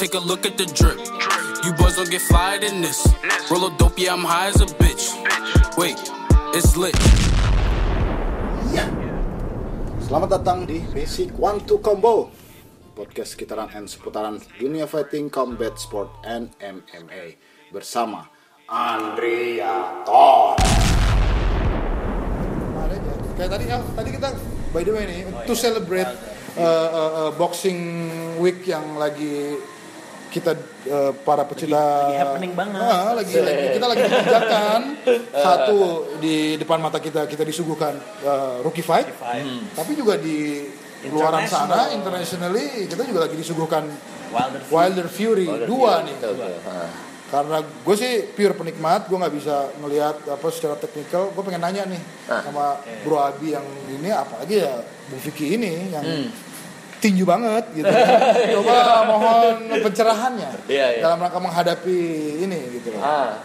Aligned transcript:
take 0.00 0.16
a 0.16 0.24
look 0.24 0.48
at 0.48 0.56
the 0.56 0.64
drip. 0.72 0.96
You 1.60 1.76
boys 1.76 2.00
don't 2.00 2.08
get 2.08 2.24
fired 2.24 2.64
in 2.64 2.80
this. 2.80 3.04
Roll 3.52 3.68
a 3.68 3.70
dope, 3.76 4.00
yeah, 4.00 4.16
I'm 4.16 4.24
high 4.24 4.48
as 4.48 4.56
a 4.64 4.68
bitch. 4.80 5.12
Wait, 5.76 6.00
it's 6.56 6.72
lit. 6.72 6.96
Selamat 10.00 10.40
datang 10.40 10.64
di 10.64 10.80
Basic 10.96 11.36
One 11.36 11.60
Two 11.68 11.84
Combo 11.84 12.32
Podcast 12.96 13.36
sekitaran 13.36 13.68
and 13.76 13.86
seputaran 13.86 14.40
dunia 14.56 14.88
fighting, 14.88 15.28
combat 15.28 15.76
sport, 15.76 16.08
and 16.24 16.48
MMA 16.64 17.36
Bersama 17.68 18.24
Andriaton 18.72 20.56
Kemarin 22.72 23.00
aja. 23.04 23.12
Kayak 23.36 23.50
tadi, 23.52 23.64
ah, 23.68 23.82
tadi 24.00 24.08
kita 24.16 24.28
by 24.72 24.80
the 24.80 24.92
way 24.96 25.04
nih, 25.04 25.20
to 25.44 25.52
celebrate 25.52 26.08
uh, 26.56 26.88
uh, 26.88 27.10
uh, 27.20 27.30
boxing 27.36 27.78
week 28.40 28.64
yang 28.64 28.96
lagi 28.96 29.60
kita 30.30 30.54
uh, 30.86 31.12
para 31.18 31.42
pecinta 31.42 31.74
lagi 31.74 32.14
happening 32.16 32.52
banget. 32.52 32.78
Ah, 32.80 33.12
lagi, 33.12 33.34
lagi 33.34 33.64
kita 33.76 33.86
lagi 33.86 34.02
dikerjakan 34.04 34.80
satu 35.28 35.78
di 36.16 36.36
depan 36.54 36.78
mata 36.78 36.96
kita 36.96 37.26
kita 37.26 37.42
disuguhkan 37.42 37.94
uh, 38.22 38.62
rookie 38.62 38.80
fight, 38.80 39.10
tapi 39.72 39.92
juga 39.92 40.14
di 40.14 40.70
luaran 41.06 41.44
sana 41.44 41.90
internationally 41.90 42.86
kita 42.86 43.02
juga 43.02 43.26
lagi 43.26 43.34
disuguhkan 43.34 43.84
Wilder 44.30 44.62
Fury. 44.62 44.70
Wilder 44.70 45.06
Fury 45.08 45.46
dua 45.66 45.92
nih 46.02 46.14
Betul, 46.14 46.32
betul. 46.36 46.54
Ha. 46.62 46.86
karena 47.30 47.56
gue 47.62 47.94
sih 47.96 48.12
pure 48.28 48.54
penikmat 48.54 49.06
gue 49.06 49.16
nggak 49.16 49.32
bisa 49.32 49.54
ngelihat 49.76 50.16
apa 50.28 50.46
secara 50.48 50.74
teknikal 50.76 51.30
gue 51.30 51.42
pengen 51.42 51.58
nanya 51.60 51.82
nih 51.84 52.02
Ah. 52.26 52.42
sama 52.42 52.66
Bro 53.00 53.18
Abi 53.18 53.50
yang 53.50 53.62
ini 53.88 54.06
apalagi 54.08 54.60
ya 54.60 54.78
Bu 55.06 55.18
Vicky 55.20 55.54
ini 55.54 55.90
yang 55.90 56.02
Hmm. 56.02 56.28
tinju 57.00 57.24
banget 57.24 57.64
gitu 57.72 57.88
coba 58.60 58.99
mohon 59.20 59.56
pencerahannya 59.78 60.50
Iya, 60.66 60.86
iya. 60.96 61.02
dalam 61.04 61.20
rangka 61.20 61.38
menghadapi 61.38 61.98
ini 62.40 62.58
gitu 62.74 62.96
loh 62.96 63.02
Ah. 63.04 63.36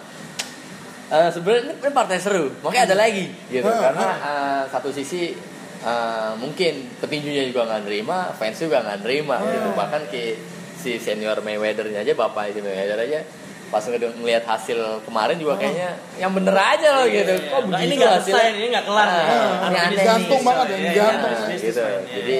Eh, 1.06 1.30
sebenarnya 1.30 1.78
ini, 1.78 1.94
partai 1.94 2.18
seru, 2.18 2.50
makanya 2.60 2.90
ada 2.90 2.98
lagi 2.98 3.30
gitu 3.46 3.62
Ah, 3.64 3.78
karena 3.84 4.08
eh, 4.18 4.62
satu 4.72 4.90
sisi 4.90 5.38
eh, 5.78 6.32
mungkin 6.36 6.90
petinjunya 6.98 7.46
juga 7.46 7.70
nggak 7.70 7.82
nerima, 7.86 8.34
fans 8.34 8.58
juga 8.58 8.82
nggak 8.82 9.06
nerima 9.06 9.38
Ah. 9.38 9.46
gitu 9.46 9.70
bahkan 9.76 10.02
ke 10.10 10.34
si 10.76 10.98
senior 10.98 11.38
Mayweather-nya 11.40 12.02
aja 12.02 12.14
bapak 12.14 12.50
si 12.52 12.60
Mayweather 12.60 12.98
aja 13.00 13.22
pas 13.66 13.84
ngelihat 13.84 14.44
hasil 14.44 14.78
kemarin 15.04 15.36
juga 15.36 15.58
kayaknya 15.58 15.90
yang 16.16 16.32
bener 16.32 16.54
aja 16.54 16.88
loh 16.96 17.06
gitu 17.08 17.34
kok 17.36 17.52
Nah, 17.52 17.62
begitu 17.68 17.84
ini 17.84 17.94
nggak 17.96 18.14
hasilnya? 18.14 18.36
selesai, 18.38 18.56
ini 18.56 18.68
nggak 18.70 18.86
kelar. 18.86 19.08
Ah, 19.08 19.18
nih. 19.18 19.84
ini 19.86 19.96
nih. 19.96 20.42
banget 20.42 20.66
ya, 20.66 20.76
Iya, 20.76 20.92
gantung. 20.94 20.96
iya, 20.96 21.16
Nah, 21.16 21.30
bisnis 21.32 21.62
gitu. 21.62 21.82
iya. 21.82 22.00
Jadi 22.12 22.36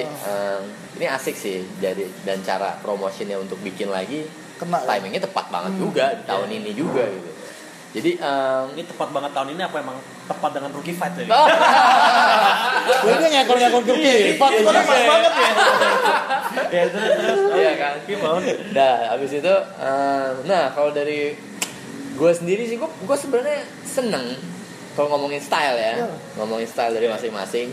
ini 0.96 1.06
asik 1.06 1.36
sih 1.36 1.56
jadi 1.76 2.04
dan 2.22 2.38
cara 2.40 2.80
promosinya 2.80 3.36
untuk 3.36 3.60
bikin 3.60 3.88
lagi 3.88 4.24
Kena 4.56 4.80
ya? 4.80 4.96
timingnya 4.96 5.20
tepat 5.20 5.52
banget 5.52 5.72
juga 5.76 6.04
di 6.12 6.24
tahun 6.24 6.48
ini 6.50 6.70
juga 6.72 7.04
gitu. 7.04 7.30
Jadi 7.92 8.10
em, 8.16 8.64
ini 8.72 8.82
tepat 8.84 9.08
banget 9.10 9.30
tahun 9.30 9.48
ini 9.52 9.62
apa 9.62 9.76
emang 9.76 9.98
tepat 10.26 10.50
dengan 10.52 10.70
rookie 10.70 10.92
fight 10.92 11.12
tadi? 11.12 11.28
Oh. 11.28 11.46
Gue 13.00 13.12
ini 13.16 13.26
ngekor-ngekor 13.32 13.82
Iya, 13.86 13.86
Turki 13.86 14.32
Pak, 14.34 14.48
Kok 14.52 14.64
pas 14.66 14.86
banget 15.06 15.32
ya? 15.32 15.50
ya 16.66 16.82
terus 16.88 17.10
terus. 17.14 17.38
Iya 17.54 17.72
kan. 17.76 17.94
Gimana? 18.02 18.38
Nah, 18.72 18.94
habis 19.10 19.30
itu 19.32 19.54
em, 19.76 20.32
nah 20.44 20.64
kalau 20.70 20.90
dari 20.90 21.38
gue 22.12 22.32
sendiri 22.32 22.64
sih 22.64 22.76
gue 22.76 22.88
gue 22.88 23.16
sebenarnya 23.16 23.60
seneng 23.82 24.34
kalau 24.92 25.12
ngomongin 25.12 25.38
style 25.38 25.76
ya, 25.76 25.92
Iya. 25.94 26.08
ngomongin 26.34 26.64
style 26.64 26.90
dari 26.90 27.06
masing-masing. 27.06 27.68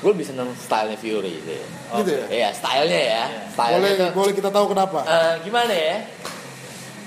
Gue 0.00 0.10
lebih 0.10 0.26
seneng 0.26 0.50
stylenya 0.56 0.96
Fury 0.96 1.38
sih. 1.38 1.62
gitu 1.94 2.10
ya 2.10 2.26
Iya, 2.28 2.48
stylenya 2.50 3.00
ya. 3.06 3.24
Stylenya 3.48 3.78
boleh 3.78 3.92
tuh 3.94 4.08
boleh 4.12 4.32
kita 4.32 4.50
tahu 4.50 4.66
kenapa 4.68 4.98
eh, 5.04 5.34
gimana 5.42 5.70
ya? 5.70 5.96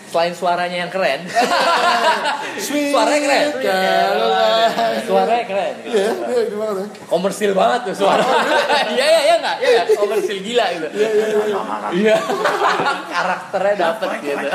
Selain 0.05 0.31
suaranya 0.31 0.77
yang 0.79 0.91
keren, 0.91 1.21
suaranya 2.65 3.19
keren. 3.19 3.45
Suaranya 5.03 5.43
keren. 5.43 5.73
gitu. 5.83 5.91
Iya, 5.91 6.09
iya, 6.25 6.41
gimana 6.47 6.71
tuh? 6.73 6.87
komersil 7.05 7.51
banget 7.51 7.91
tuh 7.91 7.95
suara. 7.99 8.23
Iya 8.95 9.05
iya 9.05 9.21
iya 9.21 9.35
enggak? 9.35 9.57
Iya 9.59 9.69
enggak? 9.83 9.97
Komersil 9.99 10.37
gila 10.39 10.65
gitu. 10.71 10.87
Iya. 11.99 12.15
Karakternya 13.13 13.73
dapet 13.75 14.09
gitu. 14.21 14.47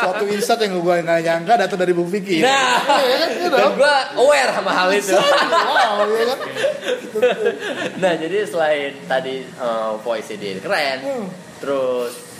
Suatu 0.00 0.24
insight 0.26 0.60
yang 0.64 0.80
gue 0.80 0.94
nggak 1.02 1.20
nyangka 1.20 1.54
datang 1.60 1.78
dari 1.78 1.92
Bung 1.92 2.08
Vicky. 2.08 2.40
Nah, 2.40 2.80
Iya 3.02 3.16
iya 3.36 3.48
dan 3.52 3.72
gue 3.76 3.94
aware 4.16 4.50
sama 4.54 4.72
hal 4.72 4.88
itu. 4.90 5.12
Iya? 5.12 6.34
Nah, 8.00 8.12
jadi 8.16 8.36
selain 8.48 8.92
tadi 9.04 9.44
eh, 9.44 9.92
voice 10.00 10.32
dia 10.34 10.56
keren, 10.58 10.98
Hmm. 11.02 11.26
terus 11.60 12.31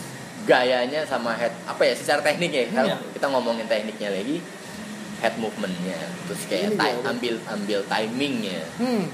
gayanya 0.43 1.03
sama 1.03 1.31
head 1.33 1.53
apa 1.63 1.81
ya 1.81 1.93
secara 1.93 2.19
teknik 2.19 2.51
ya 2.51 2.65
kan 2.69 2.85
Iya. 2.85 2.97
kita 3.11 3.25
ngomongin 3.27 3.63
tekniknya 3.65 4.11
lagi 4.11 4.43
head 5.19 5.35
movementnya 5.37 5.95
terus 6.25 6.43
kayak 6.45 6.75
ti- 6.75 7.03
ambil 7.05 7.35
ambil 7.47 7.79
timingnya. 7.85 8.61
Hmm. 8.75 9.07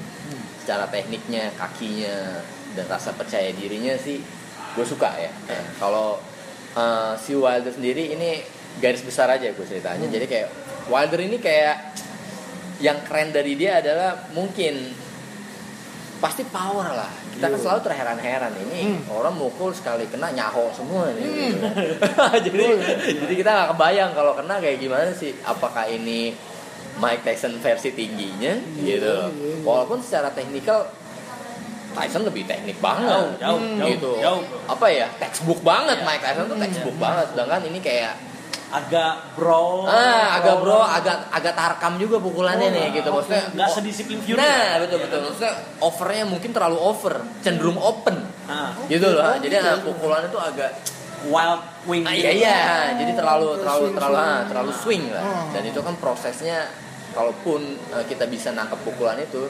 secara 0.59 0.85
tekniknya 0.88 1.50
kakinya 1.56 2.45
dan 2.73 2.85
rasa 2.85 3.09
percaya 3.12 3.50
dirinya 3.51 3.97
sih 3.97 4.22
gue 4.69 4.85
suka 4.85 5.09
ya. 5.18 5.34
Nah, 5.47 5.66
kalau 5.75 6.22
uh, 6.73 7.13
si 7.16 7.34
Wilder 7.34 7.73
sendiri 7.73 8.13
ini 8.13 8.38
garis 8.78 9.01
besar 9.01 9.25
aja 9.28 9.50
gue 9.50 9.66
ceritanya. 9.66 10.06
Jadi 10.06 10.25
kayak 10.25 10.50
Wilder 10.85 11.18
ini 11.19 11.38
kayak 11.38 11.97
yang 12.79 13.01
keren 13.01 13.34
dari 13.34 13.57
dia 13.57 13.81
adalah 13.81 14.29
mungkin 14.29 14.94
pasti 16.19 16.44
power 16.47 16.88
lah. 16.94 17.12
Kita 17.35 17.47
kan 17.47 17.59
selalu 17.59 17.81
terheran-heran 17.88 18.53
ini 18.68 19.00
orang 19.07 19.35
mukul 19.35 19.72
sekali 19.72 20.03
kena 20.12 20.35
nyaho 20.35 20.68
semua 20.75 21.07
nih 21.16 21.56
gitu. 21.56 21.68
jadi 22.46 22.63
jadi 23.24 23.34
kita 23.40 23.50
nggak 23.50 23.69
kebayang 23.75 24.12
kalau 24.12 24.35
kena 24.35 24.59
kayak 24.59 24.78
gimana 24.84 25.12
sih? 25.16 25.31
Apakah 25.47 25.88
ini 25.88 26.35
Mike 27.00 27.24
Tyson 27.24 27.56
versi 27.63 27.96
tingginya? 27.96 28.59
Gitu. 28.75 29.16
walaupun 29.63 30.03
secara 30.03 30.30
teknikal 30.35 30.91
Tyson 31.90 32.22
lebih 32.28 32.46
teknik 32.46 32.78
banget. 32.78 33.09
Jauh, 33.41 33.57
jauh, 33.57 33.90
gitu. 33.90 34.12
jauh, 34.22 34.41
apa 34.69 34.86
ya? 34.94 35.07
Textbook 35.18 35.63
banget 35.66 36.06
Mike 36.06 36.22
Tyson 36.22 36.46
tuh 36.46 36.59
textbook 36.59 36.97
banget. 37.01 37.25
Sedangkan 37.34 37.62
ini 37.66 37.80
kayak 37.81 38.13
Agak 38.69 39.34
bro. 39.34 39.90
ah 39.90 40.38
agak 40.38 40.56
bro 40.62 40.78
agak 40.85 41.18
agak 41.34 41.53
tarkam 41.57 41.97
juga 41.97 42.22
pukulannya 42.22 42.69
nih 42.69 43.02
gitu 43.02 43.09
maksudnya 43.09 43.50
Nggak 43.57 43.66
oh, 43.66 43.74
sedisiplin 43.74 44.19
Fury. 44.22 44.38
Nah, 44.38 44.78
betul 44.85 44.97
betul. 45.02 45.19
Maksudnya 45.25 45.53
overnya 45.81 46.25
mungkin 46.30 46.50
terlalu 46.53 46.78
over, 46.78 47.13
cenderung 47.41 47.81
open. 47.81 48.18
Nah, 48.46 48.78
Gitu 48.85 49.09
loh. 49.09 49.25
Oh, 49.25 49.35
Jadi 49.41 49.56
gitu. 49.57 49.66
ah, 49.66 49.81
pukulannya 49.81 50.30
tuh 50.30 50.41
agak 50.41 50.69
wild 51.28 51.62
wing. 51.90 52.06
ah, 52.06 52.13
iya 52.13 52.31
iya. 52.31 52.59
Jadi 52.94 53.12
terlalu 53.18 53.57
terlalu 53.57 53.85
swing, 53.90 53.96
terlalu 53.97 54.16
swing. 54.16 54.30
ah, 54.30 54.41
terlalu 54.46 54.72
swing 54.78 55.03
lah. 55.09 55.24
Oh. 55.25 55.46
Dan 55.50 55.63
itu 55.66 55.80
kan 55.81 55.94
prosesnya 55.97 56.59
kalaupun 57.18 57.62
eh, 57.97 58.06
kita 58.06 58.30
bisa 58.30 58.53
nangkep 58.53 58.80
pukulan 58.86 59.18
itu 59.18 59.50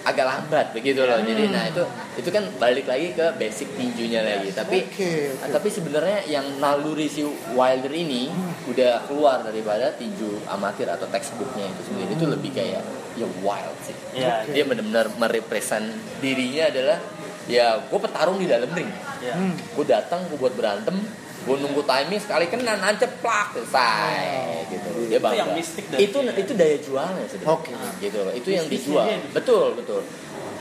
agak 0.00 0.24
lambat 0.24 0.66
begitu 0.70 1.00
loh. 1.00 1.18
Jadi 1.18 1.48
nah 1.48 1.64
itu 1.64 1.84
itu 2.16 2.28
kan 2.28 2.44
balik 2.56 2.84
lagi 2.84 3.12
ke 3.12 3.26
basic 3.36 3.68
tinjunya 3.74 4.20
lagi. 4.20 4.48
Tapi 4.50 4.86
Oke, 4.86 5.12
oke. 5.34 5.50
tapi 5.50 5.68
sebenarnya 5.68 6.18
yang 6.26 6.56
naluri 6.56 7.04
si 7.04 7.20
Wilder 7.50 7.90
ini 7.90 8.32
udah 8.66 9.04
keluar 9.04 9.40
daripada 9.40 9.92
tinju 9.92 10.40
amatir 10.46 10.86
atau 10.86 11.04
textbooknya 11.06 11.66
itu 11.66 11.82
sendiri 11.84 12.10
itu 12.12 12.26
lebih 12.26 12.50
kayak 12.50 12.82
ya 13.12 13.26
wild 13.40 13.76
sih 13.82 13.96
Iya. 14.12 14.46
dia 14.46 14.64
benar-benar 14.64 15.10
merepresent 15.14 15.84
dirinya 16.18 16.66
adalah 16.66 16.98
ya 17.44 17.82
gue 17.82 17.98
petarung 17.98 18.38
di 18.38 18.46
dalam 18.46 18.70
ring 18.70 18.86
Iya. 19.18 19.34
Hmm. 19.34 19.52
gue 19.52 19.84
datang 19.84 20.24
gue 20.30 20.38
buat 20.38 20.54
berantem 20.54 20.94
gue 21.40 21.56
nunggu 21.56 21.82
timing 21.82 22.20
sekali 22.20 22.44
kena 22.46 22.76
nancep 22.76 23.08
plak 23.18 23.56
selesai 23.56 24.68
gitu. 24.68 24.88
Dia 25.02 25.16
Itu 25.16 25.24
bangga. 25.24 25.38
yang 25.38 25.50
mistik 25.52 25.84
itu 25.88 26.18
dia. 26.20 26.32
itu 26.36 26.52
daya 26.52 26.76
jualnya 26.78 27.24
sebenarnya 27.24 27.54
Oke. 27.56 27.72
gitu 27.98 28.18
loh. 28.20 28.32
Itu 28.32 28.48
yang 28.50 28.64
Mistisnya 28.64 28.84
dijual. 28.86 29.04
dia 29.04 29.16
di 29.16 29.22
situ. 29.22 29.34
betul 29.34 29.66
betul 29.74 30.00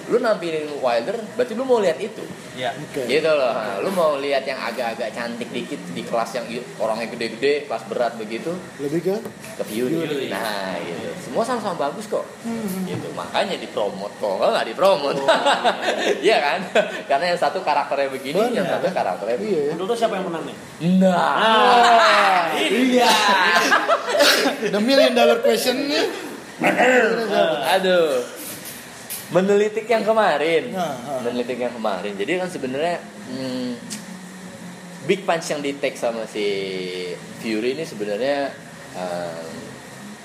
lu 0.10 0.18
nampilin 0.18 0.68
Wilder 0.82 1.18
berarti 1.38 1.54
lu 1.54 1.64
mau 1.64 1.78
lihat 1.80 2.02
itu 2.02 2.22
Iya. 2.58 2.76
Oke. 2.76 3.08
gitu 3.08 3.32
loh 3.32 3.54
Nah, 3.56 3.80
lu 3.80 3.90
mau 3.94 4.20
lihat 4.20 4.44
yang 4.44 4.60
agak-agak 4.60 5.16
cantik 5.16 5.48
dikit 5.54 5.80
di 5.96 6.04
kelas 6.04 6.36
yang 6.36 6.46
orangnya 6.76 7.08
gede-gede 7.08 7.70
kelas 7.70 7.84
berat 7.88 8.14
begitu 8.20 8.52
Lebih 8.84 9.00
ke 9.00 9.16
ke 9.60 9.64
Fury. 9.64 10.28
Nah, 10.32 10.76
gitu. 10.80 11.08
Semua 11.20 11.44
sama-sama 11.44 11.88
bagus 11.88 12.08
kok. 12.08 12.24
Gitu. 12.88 13.08
Makanya 13.16 13.60
dipromot 13.60 14.12
kok. 14.20 14.40
Enggak 14.40 14.50
enggak 14.56 14.66
dipromot. 14.72 15.16
Iya 16.26 16.38
kan? 16.40 16.60
Karena 17.08 17.36
yang 17.36 17.40
satu 17.40 17.60
karakternya 17.64 18.10
begini, 18.12 18.40
yang 18.56 18.66
Benar. 18.66 18.80
satu 18.80 18.88
karakternya 18.92 19.38
begini. 19.40 19.56
iya 19.56 19.76
ya. 19.76 19.84
Lo 19.84 19.96
siapa 19.96 20.14
yang 20.16 20.26
menang 20.32 20.44
nih? 20.48 20.56
Nah. 21.00 21.16
Ah, 21.40 22.44
iya. 22.56 23.12
The 24.72 24.80
million 24.80 25.14
dollar 25.14 25.40
question 25.44 25.88
nih. 25.88 26.08
Aduh. 27.78 28.39
Menelitik 29.30 29.86
yang 29.86 30.02
kemarin. 30.02 30.74
Nah. 30.74 31.22
Menelitik 31.22 31.58
yang 31.58 31.72
kemarin. 31.72 32.14
Jadi 32.14 32.32
kan 32.36 32.50
sebenarnya 32.50 32.98
hmm, 33.30 33.72
big 35.06 35.22
punch 35.22 35.50
yang 35.50 35.62
di 35.62 35.74
take 35.76 35.96
sama 35.96 36.26
si 36.26 36.46
Fury 37.38 37.74
ini 37.74 37.84
sebenarnya 37.84 38.50
um, 38.94 39.48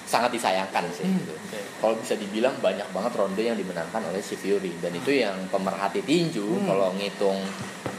sangat 0.05 0.33
disayangkan 0.33 0.85
sih 0.91 1.05
Hmm. 1.05 1.19
gitu. 1.19 1.33
Kalau 1.77 1.95
bisa 1.97 2.15
dibilang 2.15 2.57
banyak 2.59 2.89
banget 2.91 3.13
ronde 3.15 3.41
yang 3.41 3.55
dimenangkan 3.55 4.01
oleh 4.05 4.21
si 4.21 4.35
Fury 4.35 4.73
dan 4.79 4.93
itu 4.93 5.11
yang 5.15 5.37
pemerhati 5.49 6.01
tinju 6.01 6.45
Hmm. 6.45 6.67
kalau 6.67 6.89
ngitung 6.95 7.41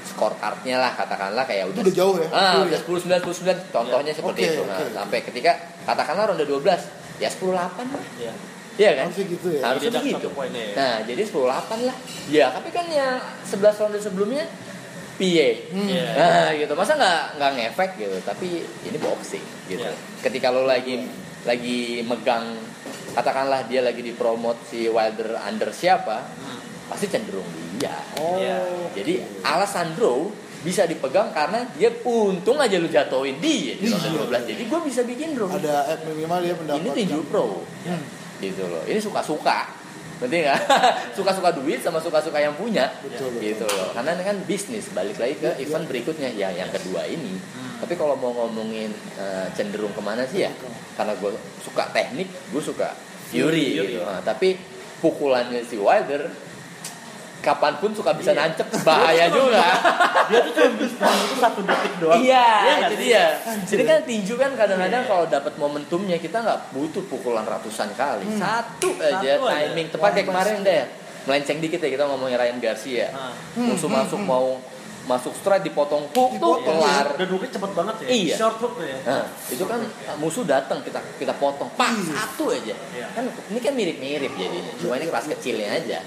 scorecardnya 0.05 0.77
lah 0.77 0.91
katakanlah 0.93 1.43
kayak 1.43 1.69
Itu 1.71 1.81
udah 1.81 1.95
jauh 1.95 2.15
ya, 2.15 2.29
Ah, 2.29 2.61
udah 2.61 2.77
10 2.77 3.01
9 3.03 3.21
10 3.21 3.41
9 3.41 3.57
contohnya 3.67 4.11
seperti 4.11 4.41
Oke, 4.41 4.49
itu. 4.51 4.61
Nah, 4.63 4.77
oke. 4.79 4.93
sampai 4.93 5.19
ketika 5.21 5.51
katakanlah 5.83 6.23
ronde 6.29 6.45
12 6.45 6.81
ya 7.17 7.29
10 7.29 7.53
8 7.53 7.57
lah. 7.89 8.03
Iya. 8.15 8.33
Iya 8.75 8.91
kan? 8.93 9.05
Harusnya 9.07 9.25
gitu 9.31 9.47
ya. 9.49 9.61
Harusnya 9.63 9.89
Deduct 9.89 10.03
begitu. 10.05 10.27
ya. 10.51 10.67
Nah, 10.75 10.95
jadi 11.03 11.21
10 11.23 11.47
8 11.47 11.87
lah. 11.87 11.97
Ya, 12.27 12.45
tapi 12.51 12.69
kan 12.69 12.85
yang 12.87 13.15
11 13.41 13.79
ronde 13.79 13.99
sebelumnya 13.99 14.43
PA. 15.15 15.49
Iya. 15.71 16.05
Nah, 16.11 16.49
gitu. 16.53 16.73
Masa 16.75 16.91
nggak 16.93 17.21
nggak 17.39 17.51
ngefek 17.55 17.91
gitu, 17.95 18.17
tapi 18.21 18.47
ini 18.61 18.97
boxing 18.99 19.45
gitu. 19.67 19.79
Iya. 19.79 19.95
Ketika 20.19 20.51
lo 20.51 20.67
lagi 20.67 21.07
lagi 21.45 22.03
megang 22.03 22.57
katakanlah 23.13 23.63
dia 23.63 23.79
lagi 23.79 24.03
dipromot 24.03 24.59
si 24.67 24.91
Wilder 24.91 25.39
under 25.39 25.71
siapa, 25.71 26.19
Hmm. 26.35 26.59
pasti 26.91 27.07
cenderung 27.07 27.47
dia. 27.79 27.95
Oh. 28.19 28.35
Iya. 28.35 28.59
Jadi 28.91 29.23
alasan 29.41 29.95
draw 29.95 30.27
bisa 30.65 30.83
dipegang 30.83 31.29
karena 31.29 31.63
dia 31.77 31.93
untung 32.03 32.57
aja 32.57 32.75
lu 32.75 32.89
jatuhin 32.89 33.37
dia 33.39 33.77
di 33.77 33.85
ronde 33.87 34.09
Iya. 34.09 34.19
12. 34.27 34.43
Jadi 34.51 34.63
gue 34.65 34.79
bisa 34.83 35.01
bikin 35.05 35.31
draw. 35.31 35.47
Ada 35.47 35.95
eh, 35.95 35.97
minimal 36.11 36.39
dia 36.43 36.55
mendapat. 36.57 36.81
Ini 36.81 36.89
tinju 36.91 37.19
pro. 37.31 37.63
Hmm. 37.87 38.03
Gitu 38.45 38.63
loh. 38.65 38.83
Ini 38.85 38.99
suka-suka. 38.99 39.65
Ngerti 40.15 40.47
nggak? 40.47 40.59
suka-suka 41.17 41.49
duit 41.51 41.83
sama 41.83 41.99
suka-suka 41.99 42.39
yang 42.39 42.55
punya. 42.55 42.87
Betul, 43.03 43.35
betul. 43.35 43.41
Gitu 43.41 43.65
loh. 43.67 43.89
Karena 43.91 44.15
ini 44.15 44.23
kan 44.23 44.37
bisnis. 44.47 44.87
Balik 44.91 45.17
lagi 45.17 45.35
ke 45.39 45.49
Iya, 45.55 45.63
event 45.65 45.85
berikutnya 45.85 46.29
ya 46.31 46.49
yang 46.55 46.71
kedua 46.71 47.03
ini. 47.03 47.35
Tapi 47.83 47.93
kalau 47.99 48.15
mau 48.15 48.31
ngomongin 48.31 48.89
eh, 49.19 49.47
cenderung 49.51 49.91
ke 49.91 49.99
mana 49.99 50.23
sih 50.23 50.47
ya? 50.47 50.51
Karena 50.95 51.11
gue 51.19 51.35
suka 51.59 51.91
teknik, 51.91 52.31
gue 52.31 52.63
suka 52.63 52.95
fury, 53.27 53.75
Fury. 53.75 53.99
gitu. 53.99 54.07
Nah, 54.07 54.23
tapi 54.23 54.55
pukulannya 55.03 55.59
si 55.67 55.75
Wilder 55.75 56.31
kapan 57.45 57.77
pun 57.77 57.93
suka 57.93 58.11
bisa 58.11 58.33
Iya. 58.33 58.41
nancep 58.43 58.65
bahaya 58.81 59.29
juga. 59.29 59.61
Dia 60.25 60.39
tuh 60.41 60.51
cuma 60.51 60.69
bisa 60.75 61.05
itu 61.05 61.35
satu 61.37 61.61
detik 61.61 61.93
doang. 61.97 62.17
Iya, 62.17 62.47
itu 62.81 62.95
sih? 62.95 63.05
dia. 63.05 63.25
Jadi 63.63 63.83
kan 63.85 63.97
tinju 64.01 64.33
kan 64.33 64.51
kadang-kadang 64.51 65.01
Iya. 65.01 65.09
kalau 65.09 65.25
dapat 65.27 65.53
momentumnya 65.55 66.17
kita 66.17 66.41
nggak 66.41 66.73
butuh 66.73 67.05
pukulan 67.05 67.45
ratusan 67.45 67.93
kali. 67.93 68.25
Hmm. 68.25 68.41
Satu 68.41 68.89
aja 68.97 69.21
Satu 69.37 69.45
aja. 69.45 69.69
timing 69.69 69.87
tepat 69.87 70.09
kayak 70.11 70.27
kemarin 70.27 70.55
deh. 70.59 70.83
Melenceng 71.25 71.57
dikit 71.59 71.77
ya 71.77 71.89
kita 71.91 72.03
ngomongin 72.03 72.35
Ryan 72.35 72.57
Garcia. 72.59 73.09
Ah. 73.09 73.29
Musuh 73.55 73.85
Hmm, 73.85 73.97
masuk 73.99 74.19
hmm, 74.19 74.25
mau 74.27 74.57
masuk 75.05 75.33
straight 75.33 75.61
dipotong 75.61 76.09
hook 76.09 76.31
tuh 76.35 76.57
kelar. 76.61 77.13
Dan 77.13 77.29
hooknya 77.29 77.49
cepet 77.51 77.71
banget 77.71 77.95
ya. 78.01 78.07
Iya. 78.09 78.35
Short 78.35 78.57
hook 78.57 78.73
ya. 78.79 78.97
Nah, 79.03 79.25
itu 79.47 79.61
kan 79.63 79.77
musuh 80.15 80.41
datang 80.43 80.81
kita 80.81 80.97
kita 81.15 81.33
potong 81.35 81.69
pak 81.73 81.93
Iya. 81.93 82.09
satu 82.11 82.49
aja. 82.49 82.73
Iya. 82.89 83.05
Kan 83.11 83.23
ini 83.29 83.59
kan 83.59 83.73
mirip-mirip 83.73 84.33
jadinya. 84.33 84.73
Cuma 84.75 84.97
ini 84.97 85.05
kelas 85.05 85.25
kecilnya 85.29 85.69
aja. 85.71 86.01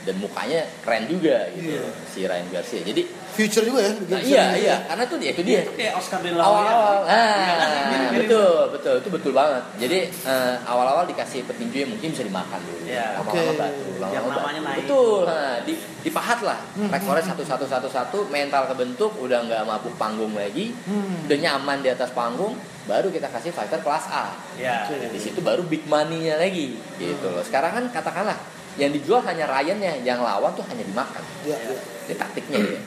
Dan 0.00 0.16
mukanya 0.16 0.64
keren 0.80 1.04
juga 1.04 1.44
gitu 1.52 1.76
Iya. 1.76 1.84
si 2.06 2.20
Ryan 2.22 2.48
Garcia. 2.48 2.80
Jadi 2.80 3.02
Future 3.30 3.62
juga 3.62 3.80
ya. 3.80 3.92
nah, 3.94 3.94
iya 3.94 4.18
future 4.18 4.58
iya 4.58 4.74
juga. 4.74 4.76
karena 4.86 5.04
tuh 5.06 5.16
dia 5.16 5.30
itu 5.30 5.42
Dia 5.42 5.60
itu 5.62 5.72
kayak 5.72 5.92
Oscar 5.94 6.18
de 6.18 6.30
la 6.30 6.42
Hoya. 6.42 6.50
awal-awal 6.50 6.98
Iya 7.00 7.54
kan? 7.54 7.68
nah 7.86 8.10
betul 8.12 8.52
betul 8.70 8.94
itu 8.96 9.08
betul 9.08 9.32
banget 9.32 9.62
jadi 9.78 9.98
eh, 10.10 10.54
awal-awal 10.62 11.04
dikasih 11.06 11.40
petinju 11.44 11.76
yang 11.78 11.90
mungkin 11.90 12.08
bisa 12.10 12.22
dimakan 12.22 12.58
dulu 12.60 12.78
Iya. 12.82 13.06
lama-lama 13.16 13.40
Oke. 13.40 13.54
batu 13.54 13.82
lama-lama 13.94 14.10
Yang 14.10 14.24
namanya 14.26 14.42
batu. 14.60 14.66
naik. 14.66 14.78
betul 14.82 15.18
nah, 15.24 15.56
di, 15.62 15.72
dipahat 16.02 16.38
lah 16.42 16.58
rekornya 16.90 17.24
satu 17.24 17.42
satu 17.44 17.64
satu 17.64 17.88
satu 17.88 18.18
mental 18.26 18.62
kebentuk 18.66 19.10
udah 19.16 19.38
nggak 19.42 19.62
mabuk 19.62 19.94
panggung 19.94 20.34
lagi 20.34 20.74
Hmm. 20.82 21.24
udah 21.24 21.38
nyaman 21.38 21.80
di 21.80 21.88
atas 21.88 22.10
panggung 22.10 22.58
baru 22.82 23.08
kita 23.08 23.30
kasih 23.30 23.52
fighter 23.52 23.78
kelas 23.78 24.04
A 24.10 24.34
Iya. 24.58 24.84
Oke. 24.84 25.06
di 25.08 25.20
situ 25.22 25.38
baru 25.38 25.62
big 25.62 25.86
money-nya 25.86 26.34
lagi 26.36 26.74
gitu 26.96 27.26
loh 27.26 27.40
sekarang 27.40 27.72
kan 27.72 27.84
katakanlah 27.94 28.36
yang 28.76 28.90
dijual 28.90 29.18
hanya 29.22 29.46
Ryan-nya 29.46 29.98
yang 30.02 30.20
lawan 30.20 30.54
tuh 30.54 30.62
hanya 30.70 30.82
dimakan 30.82 31.22
Iya, 31.42 31.56
iya. 31.58 31.78
ini 32.06 32.14
taktiknya 32.14 32.58
ya. 32.60 32.80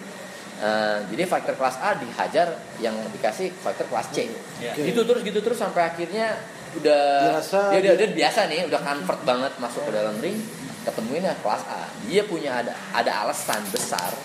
Eh, 0.63 0.97
jadi 1.12 1.27
fighter 1.27 1.59
kelas 1.59 1.75
A 1.77 2.00
dihajar 2.00 2.47
yang 2.80 2.95
dikasih 3.12 3.51
fighter 3.51 3.83
kelas 3.83 4.07
C. 4.15 4.31
Iya. 4.62 4.71
Oke. 4.71 4.81
Gitu 4.88 5.01
terus 5.03 5.21
gitu 5.21 5.39
terus 5.44 5.59
sampai 5.59 5.91
akhirnya 5.91 6.39
udah 6.74 7.03
Dirasa 7.35 7.69
dia, 7.75 7.80
dia, 7.83 7.94
dia- 7.94 8.07
dia 8.07 8.09
biasa 8.15 8.47
nih, 8.47 8.65
udah 8.65 8.80
convert 8.80 9.21
banget 9.21 9.53
masuk 9.59 9.83
ke 9.85 9.91
dalam 9.91 10.15
ring, 10.18 10.39
ketemuin 10.81 11.27
ya 11.27 11.35
kelas 11.44 11.63
A. 11.68 11.83
Dia 12.07 12.24
punya 12.24 12.63
ada 12.63 12.71
ada 12.95 13.12
alasan 13.27 13.59
besar 13.69 14.15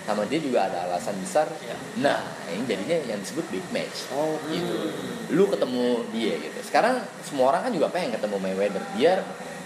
sama 0.00 0.24
dia 0.26 0.40
juga 0.40 0.64
ada 0.66 0.88
alasan 0.88 1.14
besar. 1.20 1.44
Iya. 1.60 1.76
Nah, 2.00 2.18
ini 2.48 2.64
jadinya 2.64 2.96
yang 3.06 3.20
disebut 3.20 3.44
big 3.52 3.62
match. 3.68 4.08
Oh. 4.10 4.40
Gitu. 4.48 4.74
Lu 5.30 5.44
ketemu 5.46 6.08
dia 6.10 6.40
gitu. 6.40 6.58
Sekarang 6.64 6.98
semua 7.20 7.52
orang 7.52 7.68
kan 7.68 7.72
juga 7.76 7.92
pengen 7.92 8.16
ketemu 8.16 8.36
Mayweather 8.40 8.82
biar 8.96 9.20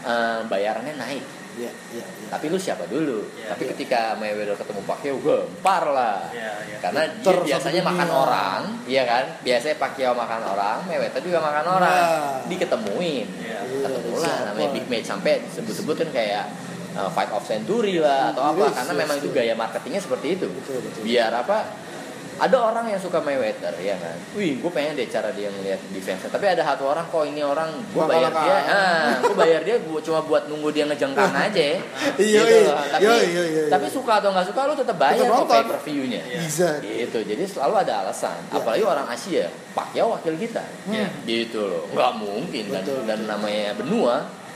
eh, 0.05 0.41
bayarannya 0.47 0.95
naik. 1.01 1.25
Iya, 1.55 1.71
iya, 1.95 2.03
iya. 2.03 2.29
Tapi 2.35 2.51
lu 2.51 2.59
siapa 2.59 2.83
dulu? 2.91 3.23
Iya. 3.39 3.55
Tapi 3.55 3.71
ketika 3.71 4.19
Mayweather 4.19 4.59
ketemu 4.59 4.83
Pacquiao, 4.83 5.17
gempar 5.23 5.87
lah. 5.87 6.27
Iya, 6.35 6.53
iya. 6.67 6.77
Karena 6.83 7.03
dia 7.07 7.37
biasanya 7.55 7.83
makan 7.87 8.09
orang, 8.11 8.61
iya 8.91 9.03
kan? 9.07 9.25
Biasanya 9.47 9.77
Pacquiao 9.79 10.15
makan 10.19 10.43
orang, 10.43 10.79
Mayweather 10.91 11.23
juga 11.23 11.39
makan 11.39 11.65
orang. 11.79 11.95
Nah. 11.95 12.43
Diketemuin. 12.51 13.27
Iya. 13.39 13.59
Ketemu 13.87 14.15
lah 14.19 14.35
siapa? 14.35 14.47
namanya 14.51 14.69
big 14.75 14.87
match 14.91 15.07
sampai 15.07 15.33
disebut-sebut 15.47 15.95
kan 15.95 16.09
kayak 16.11 16.45
uh, 16.99 17.11
fight 17.11 17.31
of 17.31 17.43
century 17.47 18.03
lah 18.03 18.35
atau 18.35 18.43
apa 18.51 18.65
Yes, 18.67 18.75
karena 18.75 18.93
memang 19.07 19.17
itu 19.23 19.29
gaya 19.31 19.55
marketingnya 19.55 20.03
seperti 20.03 20.27
itu. 20.35 20.47
Betul, 20.51 20.79
betul. 20.83 21.01
Biar 21.07 21.31
apa? 21.31 21.59
Ada 22.35 22.57
orang 22.59 22.91
yang 22.91 22.99
suka 22.99 23.23
Mayweather 23.23 23.75
ya 23.79 23.95
kan. 23.99 24.17
Wih, 24.35 24.59
gue 24.59 24.71
pengen 24.75 24.99
deh 24.99 25.07
cara 25.07 25.31
dia 25.31 25.49
ngeliat 25.51 25.79
defense. 25.95 26.27
Tapi 26.27 26.47
ada 26.51 26.63
satu 26.67 26.91
orang 26.91 27.07
kok 27.07 27.25
ini 27.27 27.43
orang 27.47 27.71
gue 27.95 28.03
Bakal 28.03 28.11
bayar 28.11 28.33
dia, 28.35 28.57
ah, 28.67 29.09
gue 29.23 29.37
bayar 29.39 29.61
dia 29.63 29.77
gua 29.87 30.01
cuma 30.03 30.21
buat 30.27 30.51
nunggu 30.51 30.69
dia 30.75 30.85
ngejengkang 30.91 31.35
aja. 31.35 31.63
Iya, 32.15 32.41
Gitu 32.45 32.57
iya. 32.67 32.75
Tapi, 32.91 33.03
Iya, 33.05 33.15
iya, 33.27 33.43
iya, 33.47 33.63
tapi 33.71 33.87
iya. 33.91 33.95
suka 33.95 34.13
atau 34.23 34.31
nggak 34.31 34.47
suka 34.51 34.61
lu 34.71 34.75
tetap 34.79 34.97
bayar 34.99 35.25
Tetap 35.27 35.47
pay 35.51 35.63
per 35.67 35.79
view-nya. 35.83 36.23
Iya. 36.27 36.39
Bisa. 36.43 36.69
Gitu. 36.83 37.19
Jadi 37.27 37.43
selalu 37.47 37.75
ada 37.87 37.93
alasan. 38.07 38.39
Iya. 38.51 38.59
Apalagi 38.63 38.85
orang 38.85 39.07
Asia, 39.11 39.47
Pacquiao 39.75 40.09
wakil 40.15 40.35
kita. 40.39 40.65
Iya. 40.91 41.09
Gitu 41.27 41.61
loh. 41.63 41.85
Nggak 41.91 42.13
mungkin 42.19 42.65
dan 42.71 42.83
Betul, 42.83 43.01
dan 43.07 43.19
namanya 43.27 43.75
benua 43.79 44.15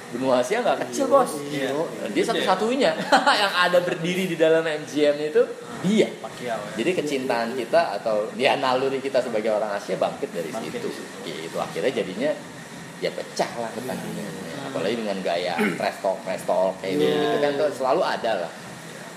benua 0.08 0.40
Asia 0.40 0.64
nggak 0.64 0.88
kecil 0.88 1.06
bos. 1.12 1.36
Iya. 1.52 1.68
Dia 2.16 2.24
satu-satunya 2.24 2.90
yang 3.42 3.52
ada 3.52 3.78
berdiri 3.84 4.24
di 4.24 4.36
dalam 4.40 4.64
MGM 4.64 5.16
itu 5.20 5.42
dia. 5.84 6.08
Pacquiao 6.18 6.58
ya. 6.58 6.72
Jadi 6.78 6.90
kecintaan 6.96 7.54
kita 7.54 8.00
atau 8.02 8.30
ya 8.34 8.58
naluri 8.58 8.98
kita 8.98 9.22
sebagai 9.22 9.54
orang 9.54 9.76
Asia 9.78 9.94
bangkit 9.98 10.30
dari 10.30 10.50
Bangkit 10.50 10.80
situ. 10.80 10.88
dari 10.90 11.46
Gitu 11.46 11.56
akhirnya 11.58 11.92
jadinya 11.92 12.30
ya 12.98 13.10
pecah 13.14 13.50
lah 13.58 13.70
pertandingannya. 13.74 14.72
Apalagi 14.72 14.94
dengan 15.00 15.18
gaya 15.24 15.54
trash 15.78 15.98
talk, 16.04 16.18
trash 16.26 16.44
talk 16.44 16.76
kayak 16.82 16.98
Iya. 17.00 17.14
gitu 17.16 17.36
kan 17.40 17.52
tuh 17.56 17.68
selalu 17.74 18.02
ada 18.04 18.32
lah. 18.46 18.52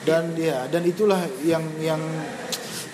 dan 0.01 0.34
ya 0.34 0.65
dan 0.65 0.82
itulah 0.82 1.22
yang 1.46 1.62
yang 1.77 2.01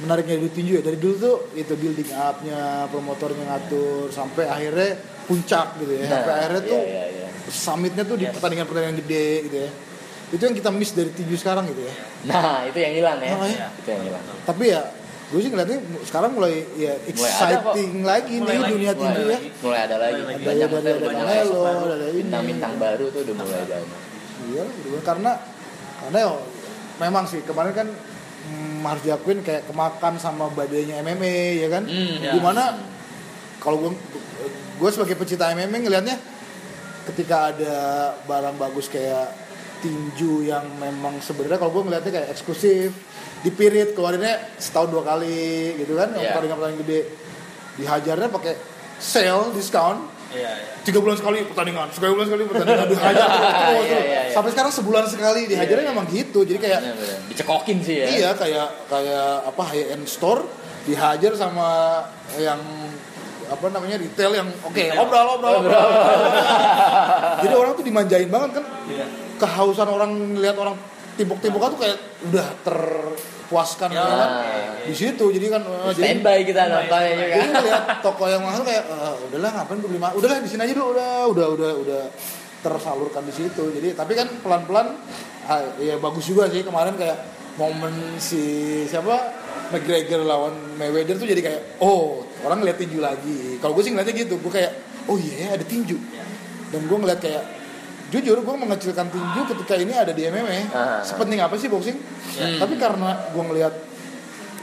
menariknya 0.03 0.43
di 0.43 0.49
tinju 0.51 0.71
ya 0.75 0.83
dari 0.83 0.99
dulu 0.99 1.15
tuh 1.15 1.35
itu 1.55 1.73
building 1.73 2.11
upnya 2.11 2.85
promotornya 2.91 3.47
ngatur 3.47 4.11
sampai 4.11 4.43
akhirnya 4.43 4.99
puncak 5.23 5.79
gitu 5.79 5.93
ya 5.97 6.05
sampai 6.05 6.33
akhirnya 6.35 6.61
iya, 6.61 6.69
tuh 6.69 6.81
iya, 6.83 7.03
iya. 7.07 7.27
summitnya 7.47 8.03
tuh 8.03 8.19
di 8.19 8.27
pertandingan-pertandingan 8.27 8.97
gede 9.07 9.27
gitu 9.47 9.57
ya 9.65 9.71
itu 10.27 10.41
yang 10.41 10.53
kita 10.53 10.69
miss 10.69 10.91
dari 10.91 11.07
tinju 11.09 11.35
sekarang 11.35 11.63
gitu 11.67 11.81
ya 11.81 11.93
Nah, 12.27 12.65
itu 12.65 12.75
yang 12.75 12.93
hilang 12.93 13.17
ya. 13.17 13.31
Oh, 13.31 13.45
iya. 13.45 13.67
Itu 13.73 13.87
yang 13.87 14.03
hilang. 14.03 14.23
tapi 14.43 14.63
ya 14.67 14.81
gue 15.27 15.39
sih 15.39 15.49
ngeliatnya 15.49 15.77
sekarang 16.03 16.31
mulai 16.33 16.63
ya 16.73 16.95
Mulai 16.95 17.09
exciting 17.09 17.91
lagi 18.01 18.35
Mulai 18.37 18.47
nih 18.47 18.57
lagi, 18.57 18.71
dunia 18.73 18.91
mulai 18.91 18.95
tinju 18.97 19.21
ya 19.21 19.27
lagi. 19.29 19.47
Mulai 19.57 19.79
ada 19.81 19.95
lagi. 19.97 20.19
Mulai. 20.19 20.35
Banyak 20.39 20.67
Ada- 20.67 20.77
ada- 20.77 20.91
ada 20.91 21.93
ada 21.93 22.05
ini. 22.05 22.17
bintang-bintang 22.17 22.73
baru 22.77 23.05
tuh 23.07 23.19
udah 23.23 23.35
mulai 23.37 23.63
banyak. 23.65 23.99
Iya, 24.47 24.63
gitu. 24.77 24.97
karena 25.01 25.31
karena 25.97 26.17
ya 26.17 26.31
memang 26.97 27.23
sih 27.25 27.41
kemarin 27.41 27.73
kan 27.73 27.87
hmm, 27.89 28.79
harus 28.81 29.03
diakuin 29.03 29.39
kayak 29.41 29.63
kemakan 29.65 30.13
sama 30.15 30.47
badainya 30.49 30.99
MMA 30.99 31.35
ya 31.57 31.69
kan. 31.69 31.83
Hmm, 31.83 32.15
ya. 32.17 32.31
Di 32.31 32.39
mana 32.39 32.63
kalau 33.57 33.77
gue 33.81 33.91
gue 34.77 34.89
sebagai 34.89 35.15
pecinta 35.15 35.49
MMA 35.49 35.77
ngelihatnya 35.81 36.15
ketika 37.05 37.51
ada 37.51 37.75
barang 38.23 38.55
bagus 38.55 38.87
kayak 38.87 39.46
tinju 39.77 40.43
yang 40.43 40.65
memang 40.75 41.19
sebenarnya 41.19 41.57
kalau 41.57 41.71
gue 41.71 41.83
ngelihatnya 41.83 42.13
kayak 42.13 42.29
eksklusif 42.29 42.91
di 43.37 43.49
period 43.49 43.93
keluarinnya 43.93 44.57
setahun 44.57 44.89
dua 44.89 45.03
kali 45.03 45.77
gitu 45.77 45.93
kan 45.93 46.09
yang 46.11 46.21
Iya. 46.21 46.31
pertandingan-pertandingan 46.31 46.83
gede 46.83 46.99
dihajarnya 47.75 48.29
pakai 48.29 48.53
sale 48.97 49.51
discount 49.51 50.01
Iya, 50.27 50.43
iya. 50.51 50.73
tiga 50.83 50.99
bulan 50.99 51.15
sekali 51.15 51.39
pertandingan, 51.41 51.87
sekali 51.89 52.11
bulan 52.11 52.27
sekali 52.27 52.43
pertandingan 52.43 52.87
dihajar 52.93 53.27
terus, 53.31 53.47
Iya, 53.47 53.79
iya, 53.79 53.99
iya. 54.03 54.21
sampai 54.29 54.51
sekarang 54.51 54.71
sebulan 54.71 55.05
sekali 55.07 55.41
dihajarnya 55.45 55.83
Iya, 55.83 55.91
memang 55.91 56.07
gitu, 56.09 56.39
jadi 56.43 56.59
kayak. 56.59 56.81
Dicekokin 57.31 57.77
sih 57.79 57.95
ya. 57.95 58.05
iya 58.09 58.29
kayak 58.33 58.67
kayak 58.85 59.47
apa 59.47 59.61
high 59.63 59.87
end 59.89 60.03
store 60.03 60.43
dihajar 60.83 61.31
sama 61.31 62.01
yang 62.35 62.59
apa 63.47 63.65
namanya 63.69 63.95
retail 63.95 64.31
yang 64.33 64.51
oke 64.61 64.75
Retail. 64.75 64.99
obrol 64.99 65.27
obrol, 65.39 65.53
obrol. 65.61 65.71
jadi 67.43 67.53
orang 67.55 67.71
tuh 67.73 67.85
dimanjain 67.85 68.27
banget 68.27 68.59
kan 68.59 68.65
Iya. 68.85 69.07
Kehausan 69.37 69.87
orang 69.87 70.11
lihat 70.35 70.57
orang 70.57 70.75
timbuk-timbuk 71.13 71.61
tuh 71.67 71.79
kayak 71.79 71.97
udah 72.27 72.47
ter 72.61 72.77
puaskan 73.47 73.89
Ya, 73.89 74.03
kan. 74.03 74.29
di 74.83 74.91
situ 74.91 75.25
jadi 75.31 75.47
kan 75.49 75.63
eh, 75.63 75.95
jadi 75.95 76.19
standby 76.19 76.37
kita 76.43 76.61
nontonnya 76.67 77.11
juga. 77.15 77.31
jadi 77.31 77.47
ngeliat 77.49 77.83
toko 78.03 78.23
yang 78.27 78.43
mahal 78.43 78.61
kayak 78.61 78.83
"Eh, 78.83 79.13
udahlah 79.25 79.51
ngapain 79.55 79.77
gue 79.79 79.87
beli 79.87 80.01
mahal 80.03 80.13
udahlah 80.15 80.37
di 80.37 80.49
sini 80.51 80.61
aja 80.61 80.73
dulu 80.75 80.91
udah 80.91 81.11
udah 81.31 81.47
udah 81.55 81.71
udah 81.79 82.01
tersalurkan 82.57 83.23
di 83.23 83.33
situ. 83.33 83.63
Jadi 83.71 83.93
tapi 83.93 84.13
kan 84.13 84.27
pelan 84.41 84.67
pelan 84.67 84.87
ya 85.79 85.95
bagus 85.95 86.27
juga 86.27 86.49
sih 86.49 86.59
kemarin 86.61 86.93
kayak 86.93 87.15
momen 87.55 87.93
si 88.19 88.43
siapa 88.83 89.15
McGregor 89.67 90.21
lawan 90.21 90.53
Mayweather 90.75 91.15
tuh 91.15 91.25
jadi 91.25 91.39
kayak 91.39 91.61
oh 91.79 92.27
orang 92.43 92.59
ngeliat 92.59 92.77
tinju 92.77 92.99
lagi. 92.99 93.55
Kalau 93.57 93.71
gue 93.71 93.81
sih 93.81 93.91
ngeliatnya 93.91 94.15
gitu 94.17 94.35
gue 94.37 94.51
kayak 94.51 94.75
oh 95.07 95.15
iya 95.15 95.55
ada 95.55 95.63
tinju. 95.63 95.95
Dan 96.67 96.83
gue 96.83 96.97
ngeliat 96.99 97.17
kayak 97.17 97.43
jujur 98.07 98.37
gue 98.37 98.55
mengecilkan 98.57 99.07
tinju 99.07 99.41
ketika 99.47 99.75
ini 99.75 99.91
ada 99.91 100.11
di 100.11 100.23
MMA 100.25 100.59
Ah. 100.69 100.99
sepenting 101.01 101.37
apa 101.37 101.55
sih 101.55 101.67
boxing? 101.67 101.97
Tapi 102.55 102.75
karena 102.75 103.27
gue 103.27 103.43
ngeliat 103.43 103.73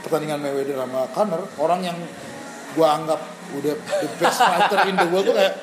pertandingan 0.00 0.38
Mayweather 0.38 0.76
sama 0.78 1.08
Conor 1.10 1.42
orang 1.56 1.80
yang 1.82 1.98
gue 2.72 2.86
anggap 2.86 3.20
udah 3.54 3.74
the 3.76 4.08
best 4.16 4.40
fighter 4.40 4.80
in 4.84 4.96
the 4.96 5.06
world 5.06 5.24
tuh 5.24 5.32
kayak 5.32 5.54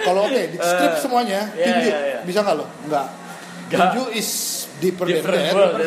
kalau 0.00 0.24
oke 0.24 0.40
di 0.48 0.56
strip 0.56 0.94
semuanya 0.96 1.50
Iya, 1.52 1.64
tinju 1.64 1.82
iya, 1.84 1.98
iya. 2.00 2.18
bisa 2.22 2.38
nggak 2.40 2.56
lo? 2.56 2.66
Nggak. 2.86 3.06
tinju 3.68 4.02
is 4.12 4.61
deeper 4.82 5.06
than 5.06 5.22
Different 5.22 5.42
that 5.46 5.54
world. 5.54 5.78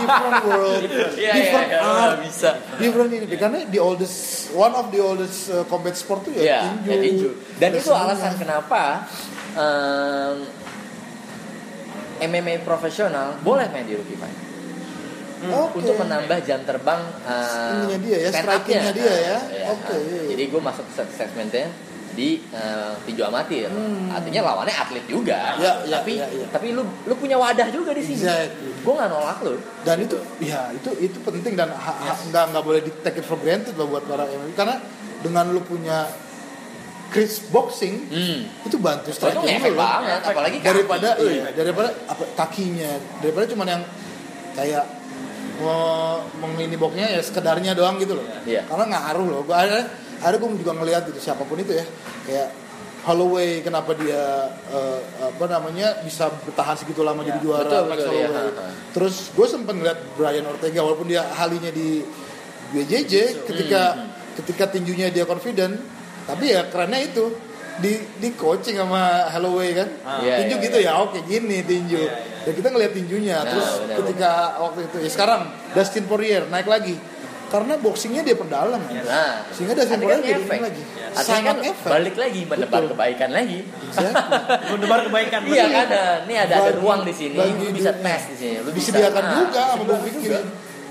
different 0.00 0.40
world 0.48 0.82
Iya, 0.88 1.04
iya, 1.14 1.32
different 1.36 1.68
iya, 1.68 1.80
art 1.84 2.16
bisa. 2.24 2.50
different 2.80 3.10
ini 3.12 3.36
karena 3.36 3.58
the 3.68 3.76
oldest 3.78 4.16
one 4.56 4.72
of 4.72 4.88
the 4.88 5.00
oldest 5.00 5.52
uh, 5.52 5.68
combat 5.68 5.92
sport 5.92 6.24
tuh 6.24 6.32
ya, 6.32 6.40
ya 6.40 6.58
tinju 6.64 6.88
ya 6.88 6.96
tinju 6.96 7.28
dan 7.60 7.70
itu 7.76 7.90
alasan 7.92 8.32
kenapa 8.40 9.04
em, 9.52 10.36
MMA 12.18 12.64
profesional 12.64 13.36
boleh 13.38 13.68
main 13.68 13.84
di 13.84 13.94
rookie 13.94 14.16
fight 14.16 14.34
Oke. 15.38 15.78
untuk 15.78 15.94
menambah 15.94 16.42
jam 16.42 16.66
terbang 16.66 16.98
eh, 17.22 17.86
Ininya 17.86 17.98
dia 18.02 18.16
ya, 18.18 18.30
strikingnya 18.34 18.90
dia 18.90 19.06
ya. 19.06 19.38
Iya. 19.38 19.64
Oke. 19.70 19.94
jadi 20.34 20.42
gue 20.50 20.58
masuk 20.58 20.82
ke 20.90 21.06
segmennya 21.14 21.70
di 22.18 22.42
eh, 22.50 22.92
tinju 23.00 23.22
amatir 23.22 23.70
artinya 24.10 24.40
lawannya 24.44 24.74
atlet 24.74 25.06
juga 25.06 25.54
Hmm. 25.54 25.62
Ya, 25.62 25.72
ya, 25.80 25.96
tapi 25.96 26.12
ya, 26.16 26.26
ya. 26.26 26.46
tapi 26.50 26.66
lu 26.70 26.82
lu 26.82 27.14
punya 27.14 27.36
wadah 27.36 27.70
juga 27.70 27.94
di 27.94 28.02
sini 28.02 28.18
Exactly. 28.18 28.74
gue 28.76 28.92
nggak 28.92 29.06
nolak 29.08 29.38
lu 29.40 29.54
dan 29.82 29.96
itu 29.98 30.18
ya 30.40 30.74
itu 30.74 30.90
itu 30.98 31.18
penting 31.20 31.54
dan 31.54 31.70
ha- 31.70 31.94
nggak 32.26 32.44
nggak 32.50 32.64
boleh 32.64 32.80
di 32.80 32.90
take 33.00 33.18
it 33.18 33.24
for 33.24 33.38
granted 33.38 33.72
loh 33.72 33.86
buat 33.86 34.02
para 34.02 34.26
MMA 34.26 34.50
karena 34.52 34.76
dengan 35.18 35.46
lu 35.48 35.62
punya 35.62 36.10
Chris 37.08 37.40
boxing 37.46 38.04
hmm. 38.04 38.66
itu 38.66 38.76
bantu 38.76 39.08
striking 39.08 39.40
ngefek 39.40 39.72
lu 39.72 39.78
banget 39.78 40.20
apalagi 40.20 40.56
kaki. 40.58 40.66
daripada 40.66 41.08
Iya. 41.16 41.30
iya, 41.30 41.46
daripada 41.54 41.88
apa 42.04 42.24
kakinya 42.36 42.90
daripada 43.18 43.44
cuman 43.46 43.66
yang 43.70 43.82
kayak 44.52 44.84
mau 45.58 46.20
mengini 46.38 46.76
boxnya 46.76 47.06
ya 47.08 47.20
sekedarnya 47.20 47.72
doang 47.72 47.96
gitu 47.96 48.14
loh 48.14 48.26
Iya. 48.44 48.62
karena 48.64 48.84
ngaruh 48.88 49.26
loh 49.28 49.42
gua 49.42 49.64
ada 50.18 50.28
ada 50.28 50.36
gue 50.36 50.48
juga 50.56 50.72
ngelihat 50.74 51.02
itu 51.08 51.18
siapa 51.18 51.42
pun 51.42 51.56
itu 51.56 51.72
ya 51.72 51.84
kayak 52.24 52.48
Holloway 52.98 53.62
kenapa 53.62 53.94
dia 53.94 54.20
eh, 54.68 55.00
apa 55.22 55.44
namanya 55.48 56.02
bisa 56.02 56.28
bertahan 56.44 56.76
segitu 56.76 57.00
lama 57.00 57.22
jadi 57.22 57.38
juara 57.38 57.64
betul, 57.64 57.82
Max 57.86 57.98
betul, 57.98 58.12
iya. 58.12 58.26
Holloway. 58.28 58.52
Ha, 58.52 58.60
ha. 58.60 58.72
terus 58.92 59.16
gue 59.32 59.46
sempet 59.46 59.72
ngeliat 59.72 59.98
Brian 60.12 60.44
Ortega 60.44 60.80
walaupun 60.82 61.06
dia 61.06 61.22
halinya 61.24 61.70
di 61.70 62.02
BJJ 62.68 63.14
ketika 63.46 63.82
Hmm. 63.96 64.12
ketika 64.36 64.64
tinjunya 64.70 65.08
dia 65.08 65.24
confident 65.24 65.78
tapi 66.22 66.52
ya 66.52 66.68
kerennya 66.68 67.00
itu 67.02 67.32
di 67.78 67.94
di 68.18 68.34
coaching 68.34 68.76
sama 68.76 69.26
Holloway 69.30 69.70
kan 69.72 69.88
Ah. 70.02 70.18
Iya, 70.20 70.34
tinju 70.44 70.54
iya, 70.58 70.64
gitu 70.68 70.78
ya 70.78 70.92
oke 70.98 71.18
gini 71.24 71.58
tinju 71.62 71.96
Iya, 71.96 72.12
iya. 72.12 72.42
dan 72.44 72.52
kita 72.54 72.68
ngeliat 72.68 72.92
tinjunya 72.92 73.36
Nah, 73.38 73.46
terus 73.46 73.68
benar, 73.78 73.96
ketika 74.02 74.30
waktu 74.60 74.80
itu 74.84 74.96
ya 75.00 75.10
sekarang 75.10 75.42
Dustin 75.72 76.04
Poirier 76.04 76.42
naik 76.46 76.66
lagi 76.66 76.98
karena 77.48 77.74
boxingnya 77.80 78.22
dia 78.22 78.36
perdalam 78.36 78.76
kan. 78.76 79.02
Nah, 79.02 79.48
Sehingga 79.50 79.72
Poirier 79.74 80.20
jadi 80.20 80.32
efek. 80.38 80.60
lagi. 80.60 80.82
Artinya 81.08 81.24
Sangat 81.24 81.56
kan 81.56 81.70
efek. 81.72 81.90
balik 81.90 82.16
lagi 82.20 82.40
menebar 82.44 82.80
Betul. 82.80 82.90
kebaikan 82.92 83.30
lagi. 83.32 83.58
Exactly. 83.64 84.24
Mendebar 84.76 85.00
kebaikan. 85.08 85.40
Iya 85.48 85.64
kan 85.66 85.86
ada, 85.88 86.02
ini 86.28 86.34
ada 86.36 86.54
ada 86.60 86.72
ruang 86.76 87.00
di 87.02 87.14
sini. 87.16 87.34
Lu 87.34 87.72
bisa 87.72 87.90
dunia. 87.90 88.04
tes 88.04 88.22
di 88.28 88.36
sini. 88.36 88.56
Lu 88.60 88.70
bisa 88.70 88.92
disediakan 88.92 89.24
nah, 89.24 89.34
juga 89.34 89.62
sama 89.72 89.84
juga. 90.06 90.40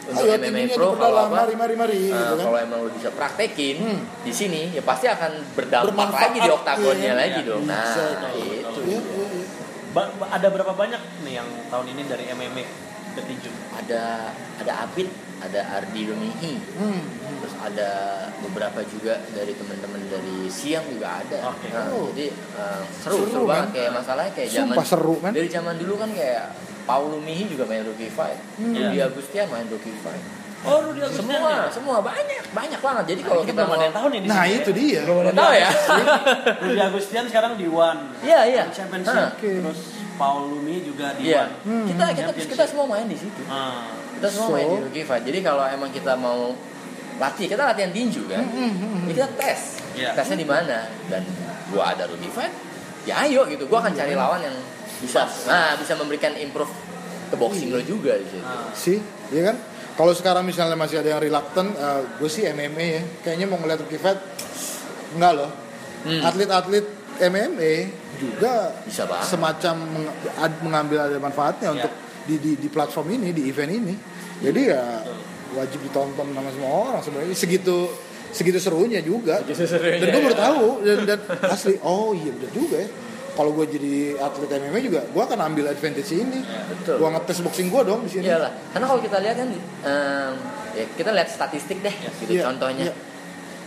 Untuk 0.08 0.24
ayo 0.24 0.40
MMA 0.40 0.64
Pro 0.72 0.96
kalau 0.96 1.20
apa? 1.28 1.36
mari 1.44 1.54
mari 1.60 1.76
mari 1.76 2.00
Nah, 2.08 2.16
gitu 2.16 2.34
kan 2.40 2.46
kalau 2.48 2.60
emang 2.64 2.80
lu 2.80 2.90
bisa 2.96 3.10
praktekin 3.12 3.76
Hmm. 3.78 4.00
di 4.24 4.32
sini, 4.32 4.72
ya 4.72 4.80
pasti 4.80 5.04
akan 5.06 5.32
berdampak 5.52 5.92
Bermanfaat, 5.92 6.24
lagi 6.32 6.40
di 6.40 6.50
oktagonnya 6.50 7.12
iya. 7.12 7.20
lagi 7.20 7.40
dong. 7.44 7.64
Nah, 7.68 7.92
itu. 8.32 8.82
Iya, 8.88 9.00
iya, 9.04 9.28
iya. 9.36 9.46
Ba- 9.92 10.12
ada 10.32 10.48
berapa 10.48 10.72
banyak 10.72 11.02
nih 11.22 11.34
yang 11.36 11.48
tahun 11.68 11.86
ini 11.92 12.02
dari 12.08 12.24
MMA 12.32 12.64
ke 13.18 13.24
tinju? 13.26 13.50
Ada 13.74 14.30
ada 14.58 14.74
Apit, 14.84 15.10
ada 15.38 15.60
Ardi 15.74 16.02
Domihi, 16.04 16.54
Hmm. 16.74 17.02
terus 17.38 17.56
ada 17.58 17.90
beberapa 18.40 18.80
juga 18.86 19.18
dari 19.32 19.54
teman-teman 19.54 20.02
dari 20.08 20.46
siang 20.48 20.86
juga 20.88 21.20
ada. 21.20 21.38
Oke. 21.50 21.68
Nah, 21.70 21.90
Oh. 21.90 22.10
jadi 22.12 22.30
uh, 22.54 22.82
seru, 22.96 23.18
Seru, 23.18 23.26
seru 23.28 23.46
banget 23.46 23.66
kan? 23.66 23.74
kayak 23.74 23.92
masalahnya 23.94 24.32
kayak 24.34 24.50
zaman 24.52 24.76
seru 24.82 25.16
kan 25.18 25.32
dari 25.32 25.48
zaman 25.48 25.76
dulu 25.76 25.94
kan 25.96 26.10
kayak 26.12 26.46
Paulo 26.84 27.18
Mihi 27.20 27.46
juga 27.48 27.66
main 27.66 27.82
rookie 27.82 28.08
fight, 28.08 28.40
Hmm. 28.56 28.72
Rudy 28.72 28.96
Iya. 28.96 29.10
Agustian 29.10 29.46
main 29.50 29.68
rookie 29.68 29.98
fight. 30.00 30.24
Oh, 30.64 30.82
Rudy 30.82 31.00
Agustian 31.00 31.30
Semua, 31.30 31.52
ya? 31.54 31.70
semua 31.70 31.98
banyak, 32.02 32.44
banyak 32.50 32.80
banget. 32.80 33.04
Jadi 33.08 33.22
Nah, 33.22 33.30
kalau 33.30 33.44
kita 33.46 33.62
mau 33.62 33.76
ada 33.76 33.84
yang 33.84 33.94
tahu 33.94 34.08
nih 34.10 34.20
di 34.20 34.28
nah 34.28 34.42
sini. 34.42 34.58
itu 34.58 34.70
dia 34.74 35.02
Belum 35.04 35.30
tahu 35.32 35.54
ya. 35.54 35.70
Rudy 36.58 36.80
Agustian 36.82 37.26
sekarang 37.28 37.54
di 37.56 37.68
One. 37.70 38.02
Iya, 38.20 38.40
iya. 38.48 38.64
Championship. 38.72 39.38
Terus 39.38 39.80
Paul 40.18 40.50
Lumi 40.52 40.82
juga 40.82 41.14
di 41.14 41.30
Iya. 41.30 41.46
One. 41.46 41.54
Hmm. 41.64 41.86
Kita 41.88 42.06
kita 42.12 42.32
kita 42.36 42.66
semua 42.66 42.86
main 42.88 43.06
di 43.06 43.16
situ. 43.16 43.42
Ah. 43.46 43.88
Kita 44.18 44.28
semua 44.28 44.48
So? 44.48 44.54
main 44.54 44.66
di 44.68 44.78
rookie 44.84 45.06
fight. 45.06 45.24
Jadi 45.24 45.40
kalau 45.40 45.64
emang 45.64 45.90
kita 45.90 46.14
mau 46.14 46.58
latih, 47.18 47.46
kita 47.46 47.64
latihan 47.64 47.90
tinju 47.90 48.26
kan. 48.26 48.42
Jadi 49.06 49.14
kita 49.14 49.30
tes. 49.36 49.62
Iya. 49.94 50.14
Tesnya 50.14 50.38
di 50.38 50.46
mana? 50.46 50.90
Dan 51.06 51.22
gua 51.70 51.94
ada 51.94 52.06
rookie 52.06 52.30
fight. 52.30 52.52
Ya 53.06 53.24
ayo 53.24 53.46
gitu. 53.46 53.66
Gua 53.66 53.80
akan 53.80 53.94
cari 53.94 54.14
lawan 54.14 54.42
yang 54.42 54.58
bisa 54.98 55.30
nah 55.46 55.78
bisa 55.78 55.94
memberikan 55.94 56.34
improve 56.34 56.74
ke 57.30 57.38
boxing 57.38 57.70
lo 57.70 57.78
juga 57.80 58.18
di 58.18 58.26
situ. 58.26 58.42
Ah. 58.42 58.66
sih 58.74 58.98
iya 59.30 59.54
kan 59.54 59.56
kalau 59.94 60.10
sekarang 60.10 60.42
misalnya 60.42 60.74
masih 60.74 61.06
ada 61.06 61.14
yang 61.14 61.22
reluctant 61.22 61.70
gue 62.18 62.26
sih 62.26 62.50
MMA 62.50 62.86
ya 62.88 63.02
kayaknya 63.22 63.46
mau 63.46 63.62
ngeliat 63.62 63.78
rookie 63.78 64.02
fight 64.02 64.18
enggak 65.14 65.38
loh 65.38 65.52
Hmm. 66.02 66.24
MMA 67.20 67.74
juga 68.18 68.74
Bisa 68.84 69.04
banget. 69.04 69.28
semacam 69.28 69.76
meng- 69.84 70.14
ad- 70.36 70.62
mengambil 70.62 70.98
ada 71.04 71.18
manfaatnya 71.18 71.70
Ya. 71.70 71.76
untuk 71.80 71.94
di, 72.26 72.36
di 72.38 72.52
di 72.56 72.68
platform 72.68 73.08
ini 73.14 73.32
di 73.32 73.48
event 73.48 73.72
ini 73.72 73.96
jadi 74.40 74.62
ya 74.68 74.84
wajib 75.54 75.80
ditonton 75.82 76.28
sama 76.28 76.50
semua 76.52 76.72
orang 76.84 77.00
sebenarnya 77.00 77.34
segitu 77.34 77.88
segitu 78.30 78.60
serunya 78.60 79.00
juga 79.00 79.40
serunya, 79.48 79.98
dan 79.98 80.08
gue 80.12 80.22
baru 80.22 80.36
ya. 80.36 80.44
tahu 80.44 80.66
dan, 80.84 80.98
dan 81.08 81.20
asli 81.48 81.80
oh 81.82 82.12
iya 82.12 82.30
bener 82.30 82.52
juga 82.52 82.78
ya 82.78 82.90
kalau 83.32 83.54
gue 83.54 83.66
jadi 83.70 83.96
atlet 84.20 84.50
MMA 84.60 84.80
juga 84.84 85.02
gue 85.06 85.24
akan 85.24 85.40
ambil 85.46 85.66
advantage 85.68 86.12
ini 86.12 86.42
betul. 86.44 87.00
gue 87.00 87.10
ngetes 87.10 87.38
boxing 87.40 87.70
gue 87.70 87.82
dong 87.82 88.02
di 88.04 88.10
sini 88.12 88.26
Iyalah. 88.26 88.52
Karena 88.68 88.86
kalau 88.86 89.00
kita 89.00 89.18
lihat 89.18 89.36
kan 89.38 89.50
em, 89.86 90.34
ya 90.74 90.86
kita 90.94 91.10
lihat 91.12 91.30
statistik 91.30 91.80
deh 91.80 91.96
gitu 92.20 92.34
Iya, 92.34 92.44
contohnya. 92.46 92.86
iya. 92.90 92.94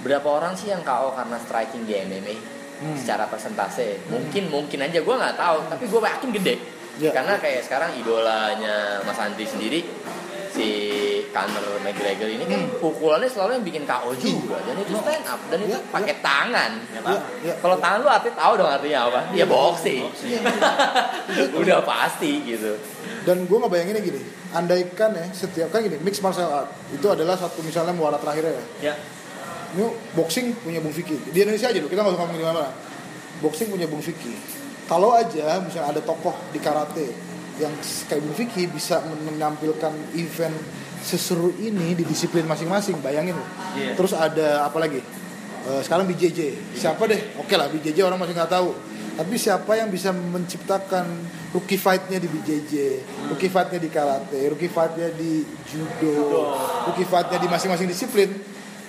Berapa 0.00 0.28
orang 0.28 0.52
sih 0.52 0.69
yang 0.69 0.80
KO 0.80 1.12
karena 1.12 1.37
striking 1.38 1.85
di 1.85 1.95
MMA? 1.95 2.35
Hmm. 2.80 2.96
Secara 2.96 3.28
persentase. 3.28 4.00
Mungkin 4.08 4.49
mungkin 4.49 4.80
aja 4.80 4.99
gue 4.99 5.14
nggak 5.14 5.37
tahu, 5.37 5.58
tapi 5.68 5.84
gue 5.84 6.00
yakin 6.00 6.30
gede. 6.32 6.54
Iya. 6.96 7.10
Karena 7.12 7.37
kayak 7.37 7.64
sekarang 7.64 7.92
idolanya 7.94 9.00
Mas 9.04 9.16
Andri 9.16 9.44
sendiri 9.44 9.80
si 10.50 10.66
Conor 11.30 11.78
McGregor 11.78 12.26
ini 12.26 12.42
kan 12.42 12.58
pukulannya 12.82 13.30
selalu 13.30 13.62
yang 13.62 13.64
bikin 13.64 13.84
KO 13.87 14.10
juga 14.18 14.58
dan 14.66 14.75
itu 14.76 14.99
stand 14.99 15.22
up 15.22 15.38
dan 15.46 15.62
itu 15.62 15.70
Iya, 15.70 15.78
iya. 15.78 15.92
pakai 15.94 16.14
tangan. 16.18 16.70
Iya, 16.90 17.18
iya. 17.46 17.54
Kalau 17.62 17.76
tangan 17.78 17.99
lu 18.02 18.10
arti 18.10 18.30
tahu 18.34 18.52
dong 18.58 18.66
artinya 18.66 19.00
apa? 19.06 19.20
Ya 19.30 19.46
boxing. 19.46 20.02
Udah 21.60 21.78
pasti 21.84 22.32
gitu. 22.44 22.75
dan 23.20 23.44
gue 23.44 23.52
ngebayanginnya 23.52 24.00
gini 24.00 24.20
andaikan 24.50 25.12
ya 25.12 25.28
setiap 25.30 25.68
kan 25.68 25.84
gini 25.84 26.00
mixed 26.00 26.25
martial 26.25 26.49
art 26.49 26.72
itu 26.88 27.04
adalah 27.04 27.37
satu 27.37 27.60
misalnya 27.60 27.92
muara 27.92 28.16
terakhirnya 28.16 28.56
ya 28.56 28.64
Ya. 28.90 28.94
Ini 29.76 29.86
boxing 30.14 30.46
punya 30.60 30.82
Bung 30.82 30.94
Vicky. 30.94 31.16
Di 31.30 31.38
Indonesia 31.46 31.70
aja 31.70 31.78
dulu 31.78 31.90
kita 31.90 32.02
nggak 32.02 32.14
usah 32.14 32.22
ngomong 32.26 32.38
di 32.38 32.46
mana 32.46 32.64
boxing 33.38 33.68
punya 33.70 33.86
Bung 33.86 34.02
Vicky. 34.02 34.34
Kalau 34.90 35.14
aja 35.14 35.62
misalnya 35.62 35.94
ada 35.94 36.00
tokoh 36.02 36.34
di 36.50 36.58
karate 36.58 37.06
yang 37.62 37.70
kayak 38.10 38.20
Bung 38.24 38.36
Vicky 38.36 38.66
bisa 38.66 38.98
men- 39.06 39.36
menampilkan 39.36 39.92
event 40.18 40.56
seseru 41.00 41.54
ini 41.56 41.96
di 41.96 42.04
disiplin 42.04 42.44
masing-masing 42.44 43.00
bayangin 43.00 43.38
loh. 43.38 43.48
Iya. 43.78 43.94
terus 43.96 44.12
ada 44.12 44.66
apa 44.66 44.76
lagi? 44.82 45.00
Eh, 45.60 45.80
sekarang 45.84 46.08
BJJ 46.08 46.56
siapa 46.76 47.04
deh? 47.06 47.36
Oke 47.38 47.54
lah 47.54 47.68
BJJ 47.68 48.02
orang 48.02 48.18
masih 48.18 48.34
nggak 48.34 48.50
tahu. 48.50 48.72
Tapi 49.10 49.36
siapa 49.36 49.76
yang 49.76 49.92
bisa 49.92 50.16
menciptakan 50.16 51.04
rookie 51.52 51.76
fight-nya 51.76 52.16
di 52.16 52.24
BJJ 52.30 52.72
rookie 53.28 53.52
fight-nya 53.52 53.76
di 53.76 53.90
karate 53.92 54.38
rookie 54.48 54.70
fight-nya 54.70 55.12
di 55.12 55.44
judo. 55.68 56.56
rookie 56.88 57.04
fight-nya 57.04 57.36
di 57.36 57.48
masing-masing 57.50 57.90
disiplin 57.90 58.30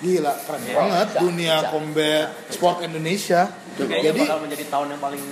gila 0.01 0.33
keren 0.49 0.61
banget 0.65 1.07
bisa, 1.13 1.21
dunia 1.21 1.55
bisa. 1.61 1.69
combat 1.69 2.25
sport 2.49 2.77
Indonesia. 2.81 3.41
Itu 3.77 3.83
kayaknya 3.85 4.05
jadi 4.09 4.21
bakal 4.25 4.39
menjadi 4.41 4.65
tahun 4.67 4.87
yang 4.89 5.01
paling 5.01 5.23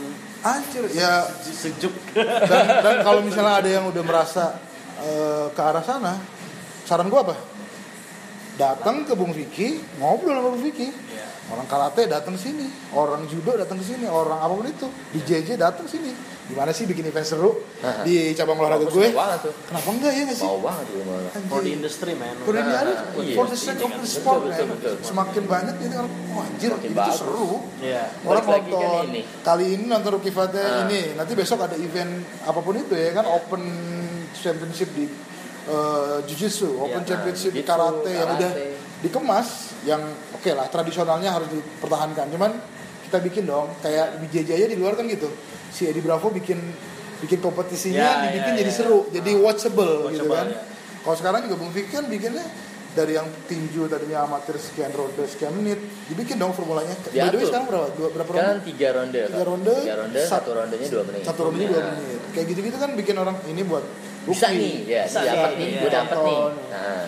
anjir. 0.46 0.84
ya. 0.94 1.14
sejuk. 1.42 1.94
dan, 2.14 2.66
dan 2.86 2.96
kalau 3.02 3.22
misalnya 3.26 3.54
ada 3.60 3.70
yang 3.70 3.86
udah 3.90 4.04
merasa 4.06 4.62
eh, 5.02 5.46
ke 5.52 5.62
arah 5.62 5.84
sana 5.84 6.14
saran 6.86 7.10
gua 7.10 7.22
apa 7.26 7.36
datang 8.60 9.08
ke 9.08 9.16
Bung 9.16 9.32
Vicky 9.32 9.80
ngobrol 10.04 10.36
sama 10.36 10.52
Bung 10.52 10.64
Vicky 10.68 10.92
Iya. 10.92 11.26
orang 11.56 11.66
karate 11.72 12.12
datang 12.12 12.36
sini 12.36 12.68
orang 12.92 13.24
judo 13.32 13.56
datang 13.56 13.80
ke 13.80 13.86
sini 13.88 14.06
orang 14.06 14.38
apa 14.44 14.54
pun 14.54 14.68
itu. 14.68 14.88
Di 15.16 15.20
JJ 15.24 15.56
datang 15.56 15.88
sini. 15.88 16.12
Gimana 16.50 16.74
sih 16.74 16.90
bikin 16.90 17.06
event 17.06 17.30
seru 17.30 17.62
Aha. 17.86 18.02
di 18.02 18.34
cabang 18.34 18.58
olahraga 18.58 18.90
gue? 18.90 19.14
banget 19.14 19.40
tuh. 19.46 19.54
Kenapa 19.70 19.90
enggak 19.94 20.12
ya 20.18 20.22
nggak 20.26 20.38
sih? 20.42 20.48
Mau 20.50 20.60
banget 20.66 20.86
malah 21.06 21.32
For 21.46 21.62
the 21.62 21.72
industry 21.78 22.14
man. 22.18 22.36
For 22.42 22.54
the 22.58 22.62
ada 22.66 22.94
iya. 23.22 23.38
for 23.38 23.46
the 23.46 23.58
sake 23.58 23.78
of 23.86 23.94
the 23.94 24.02
Betul, 24.02 24.10
sport 24.10 24.42
betul, 24.50 24.94
semakin 25.06 25.44
banyak 25.46 25.76
ini 25.78 25.94
orang 25.94 26.14
oh, 26.34 26.42
anjir 26.42 26.72
itu 26.74 27.12
seru. 27.14 27.50
Iya. 27.86 28.04
orang 28.26 28.44
kan 28.50 28.62
nonton 28.66 29.06
ini. 29.14 29.22
kali 29.46 29.66
ini 29.78 29.84
nonton 29.86 30.10
Rookie 30.18 30.34
ini. 30.34 31.02
Nanti 31.14 31.32
besok 31.38 31.70
ada 31.70 31.78
event 31.78 32.26
apa 32.42 32.60
pun 32.66 32.74
itu 32.82 32.98
ya 32.98 33.14
kan 33.14 33.30
open 33.30 33.62
championship 34.34 34.90
di 34.98 35.06
uh, 35.70 36.18
jiu-jitsu 36.24 36.68
open 36.78 37.00
Iya, 37.00 37.08
championship 37.08 37.52
di 37.52 37.62
jiu-jitsu, 37.62 37.70
karate 37.70 38.12
yang 38.12 38.30
udah 38.32 38.52
karate. 38.52 38.66
dikemas 39.00 39.48
yang 39.84 40.02
oke 40.32 40.52
lah 40.52 40.68
tradisionalnya 40.68 41.30
harus 41.32 41.48
dipertahankan. 41.48 42.26
Cuman 42.30 42.52
kita 43.06 43.18
bikin 43.22 43.44
dong 43.46 43.70
kayak 43.80 44.20
BJJ 44.20 44.50
aja 44.56 44.68
di 44.68 44.76
luar 44.76 44.94
kan 44.94 45.06
gitu. 45.06 45.30
Si 45.70 45.86
Eddie 45.86 46.02
Bravo 46.02 46.30
bikin 46.30 46.58
bikin 47.20 47.40
kompetisinya 47.40 48.00
Ya, 48.00 48.12
dibikin 48.26 48.54
ya, 48.54 48.60
jadi 48.60 48.72
ya. 48.72 48.76
seru 48.76 48.98
jadi 49.08 49.32
watchable, 49.36 50.08
gitu 50.10 50.24
Watchable, 50.24 50.36
kan. 50.36 50.48
ya. 50.48 50.60
kalau 51.00 51.16
sekarang 51.16 51.40
juga 51.44 51.56
Bung 51.58 51.70
Vicky 51.70 51.92
kan 51.92 52.06
bikinnya 52.06 52.44
dari 52.90 53.14
yang 53.14 53.28
tinju 53.46 53.86
tadinya 53.86 54.24
amatir 54.24 54.56
sekian 54.56 54.90
ronde 54.90 55.22
sekian 55.24 55.54
menit 55.54 55.78
dibikin 56.08 56.36
dong 56.36 56.52
formulanya. 56.52 56.96
By 57.06 57.06
the 57.06 57.12
way 57.12 57.30
Diatur. 57.30 57.46
sekarang 57.46 57.66
berapa? 57.68 57.88
Dua, 57.94 58.08
berapa 58.10 58.30
ronde? 58.30 58.44
kan 58.46 58.58
tiga 58.66 58.88
ronde 58.94 59.20
Tiga 59.22 59.44
ronde, 59.44 59.74
tiga 59.78 59.96
ronde 59.98 60.20
sat- 60.20 60.32
satu 60.34 60.50
rondenya 60.54 60.88
dua 60.88 61.04
menit. 61.06 61.22
satu 61.24 61.42
ronde 61.44 61.60
dua 61.62 61.76
Nah, 61.78 61.92
menit. 61.94 62.20
Kayak 62.30 62.46
gitu 62.48 62.60
gitu 62.64 62.78
kan 62.78 62.90
bikin 62.94 63.16
orang 63.16 63.36
ini 63.46 63.62
buat 63.64 63.86
bisa 64.28 64.52
nih 64.52 64.84
ya 64.84 65.04
Bisa. 65.08 65.22
dapat 65.24 65.52
nih, 65.56 65.60
nih 65.60 65.70
iya. 65.70 65.82
gue 65.84 65.92
dapat 65.92 66.18
nih. 66.24 66.40
Nah. 66.74 67.08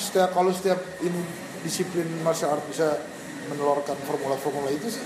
Setiap 0.00 0.30
kalau 0.32 0.50
setiap 0.52 0.80
ini 1.04 1.20
disiplin 1.60 2.08
martial 2.24 2.56
art 2.56 2.64
bisa 2.68 2.96
menelurkan 3.48 3.96
formula-formula 4.04 4.68
itu 4.72 4.88
sih 4.92 5.04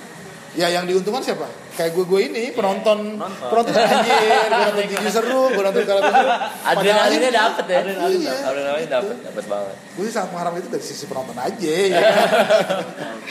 ya 0.52 0.68
yang 0.68 0.84
diuntungkan 0.84 1.24
siapa 1.24 1.48
kayak 1.72 1.96
gue 1.96 2.04
gue 2.04 2.20
ini 2.28 2.52
penonton 2.52 3.16
Nonton. 3.16 3.48
penonton 3.48 3.72
anjir 3.72 4.12
gue 4.12 4.36
nonton 4.52 4.74
tinju 4.76 5.08
seru 5.08 5.42
gue 5.48 5.62
nonton 5.64 5.82
karate 5.82 6.10
seru 6.12 6.28
adrenalinnya 6.70 7.30
dapet 7.32 7.64
ya 7.64 7.78
Adrenalin 7.80 8.12
Iya. 8.12 8.28
dapet. 8.28 8.44
adrenalinnya 8.44 8.90
dapet 8.92 9.16
dapet 9.24 9.44
banget 9.48 9.76
gue 9.96 10.04
sih 10.04 10.12
sangat 10.12 10.28
mengharap 10.30 10.52
itu 10.60 10.68
dari 10.68 10.84
sisi 10.84 11.04
penonton 11.08 11.36
aja 11.36 11.72
ya. 11.88 12.00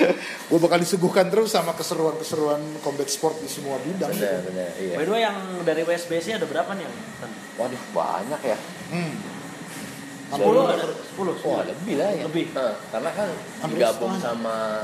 gue 0.49 0.59
bakal 0.59 0.77
disuguhkan 0.81 1.29
terus 1.29 1.53
sama 1.53 1.77
keseruan-keseruan 1.77 2.81
combat 2.81 3.05
sport 3.05 3.37
di 3.37 3.47
semua 3.47 3.77
bidang 3.79 4.09
bener 4.09 4.41
bener 4.41 4.69
iya 4.81 4.95
By 4.97 5.05
the 5.05 5.13
way 5.13 5.21
yang 5.21 5.37
dari 5.61 5.85
WSBC 5.85 6.41
ada 6.41 6.49
berapa 6.49 6.73
nih 6.73 6.89
yang? 6.89 6.95
waduh 7.55 7.81
banyak 7.93 8.41
ya 8.41 8.57
hmm. 8.89 9.13
Sepuluh 10.31 10.63
ada 10.63 10.87
sepuluh. 11.03 11.35
Wah 11.43 11.67
lebih 11.67 11.99
lah 11.99 12.07
ya 12.15 12.23
Lebih. 12.23 12.55
Karena 12.87 13.11
kan 13.11 13.27
digabung 13.67 14.15
sama 14.15 14.79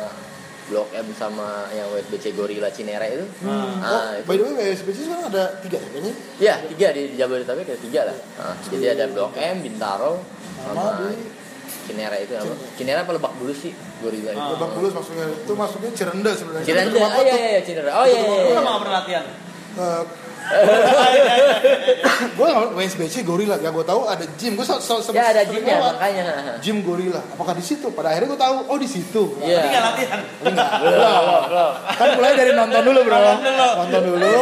Blok 0.68 0.92
M 0.92 1.08
sama 1.16 1.72
yang 1.72 1.88
WSBC 1.90 2.36
Gorilla 2.36 2.68
Cinere 2.68 3.08
itu 3.10 3.26
Hmm. 3.40 3.80
Ah, 3.80 4.12
oh, 4.12 4.20
itu 4.20 4.28
by 4.28 4.36
the 4.36 4.44
way 4.44 4.54
WSBC 4.68 4.98
sekarang 5.06 5.32
ada 5.32 5.44
tiga 5.64 5.80
ya 5.80 5.88
kayaknya 5.90 6.14
Ya, 6.38 6.56
tiga 6.68 6.88
di, 6.92 7.02
di 7.08 7.16
Jabodetabek 7.16 7.66
ada 7.66 7.80
tiga 7.80 8.02
lah. 8.04 8.18
Nah, 8.38 8.56
jadi 8.68 8.86
ada 8.94 9.06
Blok 9.08 9.32
M, 9.34 9.64
Bintaro, 9.64 10.20
Sama 10.60 10.76
sama 10.76 10.92
di- 11.08 11.36
Cinere 11.88 12.18
itu 12.20 12.36
apa? 12.36 12.52
Cinere 12.76 13.00
apa 13.00 13.12
Lebak 13.16 13.34
Bulus 13.40 13.64
sih? 13.64 13.72
Gorilla 14.04 14.36
itu. 14.36 14.44
Lebak 14.54 14.72
Bulus 14.76 14.92
maksudnya 14.92 15.26
itu 15.32 15.54
maksudnya 15.56 15.90
Cirende 15.96 16.32
sebenarnya 16.36 16.68
Cirende, 16.68 16.98
oh 16.98 17.10
gua 17.10 17.24
iya 17.24 17.36
iya 17.40 17.60
iya. 17.64 17.92
Oh 17.96 18.06
iya 18.06 18.20
iya. 18.20 18.28
Lu 18.28 18.50
iya. 18.52 18.56
lama 18.56 18.68
nggak 18.68 18.82
pernah 18.84 18.96
latihan? 19.00 19.26
Eh, 20.48 22.24
gue 22.38 22.50
WSBC 22.78 23.28
gorila 23.28 23.60
ya 23.60 23.70
gue 23.70 23.86
tahu 23.86 24.08
ada 24.08 24.26
gym. 24.40 24.56
Gue 24.56 24.66
so, 24.66 24.80
so, 24.80 25.00
Ya 25.12 25.34
ada 25.36 25.44
gymnya 25.44 25.76
makanya. 25.82 26.58
gym 26.64 26.82
gorila 26.82 27.20
apakah 27.36 27.54
di 27.58 27.64
situ? 27.66 27.92
Pada 27.92 28.14
akhirnya 28.16 28.34
gue 28.36 28.42
tahu 28.42 28.56
oh 28.72 28.78
di 28.80 28.90
situ. 28.90 29.24
Iya. 29.44 29.60
Tapi 29.60 29.68
nggak 29.70 29.84
latihan. 29.84 30.20
Enggak. 30.48 30.70
Kan 31.98 32.08
mulai 32.16 32.32
dari 32.36 32.52
nonton 32.56 32.82
dulu 32.86 33.00
bro. 33.04 33.20
Nonton 33.84 34.02
dulu. 34.04 34.36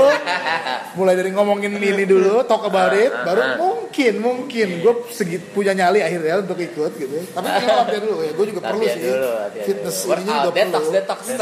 Mulai 0.95 1.13
dari 1.17 1.29
ngomongin 1.33 1.71
ini 1.75 2.05
dulu 2.05 2.45
talk 2.45 2.63
about 2.67 2.93
it 2.93 3.11
baru 3.25 3.41
mungkin 3.59 4.13
mungkin. 4.21 4.67
Gue 4.85 4.93
segit 5.09 5.41
punya 5.51 5.73
nyali 5.73 6.05
akhirnya 6.05 6.43
untuk 6.45 6.59
ikut 6.59 6.91
gitu. 6.99 7.15
Tapi 7.33 7.47
kayaknya 7.49 7.75
latihan 7.81 8.03
dulu 8.05 8.17
ya. 8.21 8.31
Gue 8.37 8.45
juga 8.53 8.61
perlu 8.61 8.83
sih. 8.85 9.01
fitness 9.65 9.97
Workout, 10.05 10.25
juga 10.25 10.51
detox, 10.53 10.83
perlu 10.85 10.91
detox. 10.93 11.19
Ya. 11.25 11.37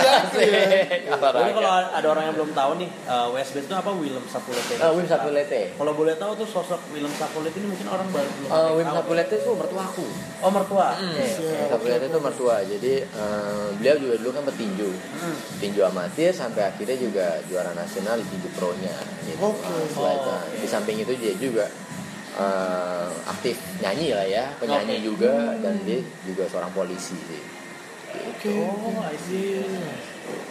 Jadi 1.04 1.12
Olahraga. 1.34 1.52
kalau 1.54 1.72
ada 1.94 2.08
orang 2.08 2.24
yang 2.30 2.36
belum 2.38 2.52
tahu 2.56 2.72
nih, 2.80 2.90
uh, 3.10 3.28
WSBC 3.34 3.66
itu 3.68 3.76
apa 3.76 3.90
Willem 3.92 4.24
Sapulete? 4.54 4.80
Ah, 4.80 4.92
Wim 4.94 5.06
Sapulete. 5.06 5.62
Kalau 5.74 5.94
boleh 5.94 6.16
tahu 6.16 6.32
tuh 6.36 6.48
sosok 6.48 6.82
Willem 6.90 7.12
Sapulete 7.12 7.58
ini 7.58 7.68
mungkin 7.68 7.88
orang 7.88 8.08
baru 8.10 8.30
belum 8.30 8.50
Eh, 8.50 8.72
Wim. 8.78 8.88
Sapulete 8.88 9.36
itu 9.38 9.52
mertuaku. 9.52 10.06
Oh 10.40 10.52
mertua. 10.52 10.88
Hmm, 10.96 11.14
Oke. 11.14 11.44
Wim 11.44 11.68
Sapulete 11.68 12.06
itu 12.08 12.20
mertua. 12.20 12.56
Jadi 12.62 12.94
eh, 13.02 13.66
beliau 13.76 13.96
juga 13.98 14.16
dulu 14.18 14.30
kan 14.32 14.44
petinju. 14.48 14.90
Hmm. 14.90 15.36
Tinju 15.58 15.82
amatir 15.84 16.32
sampai 16.32 16.64
akhirnya 16.68 16.98
juga 16.98 17.26
juara 17.46 17.74
nasional 17.74 18.16
di 18.18 18.26
tinju 18.28 18.50
pro-nya 18.54 18.96
gitu. 19.24 19.42
Oke. 19.42 19.64
Nah, 19.64 19.84
setelah 19.84 20.14
itu, 20.14 20.30
Oh, 20.30 20.38
oke. 20.40 20.58
Di 20.60 20.68
samping 20.68 20.98
itu 21.00 21.14
dia 21.18 21.34
juga 21.36 21.66
eh, 22.34 23.08
aktif 23.26 23.56
nyanyi 23.78 24.10
lah 24.12 24.26
ya, 24.26 24.46
penyanyi 24.58 24.98
Oke. 25.00 25.06
juga 25.06 25.34
dan 25.58 25.78
dia 25.84 26.02
juga 26.26 26.44
seorang 26.48 26.72
polisi 26.72 27.14
sih. 27.16 27.44
oke 28.14 28.50
Oh, 28.62 29.02
I 29.02 29.18
see. 29.18 29.62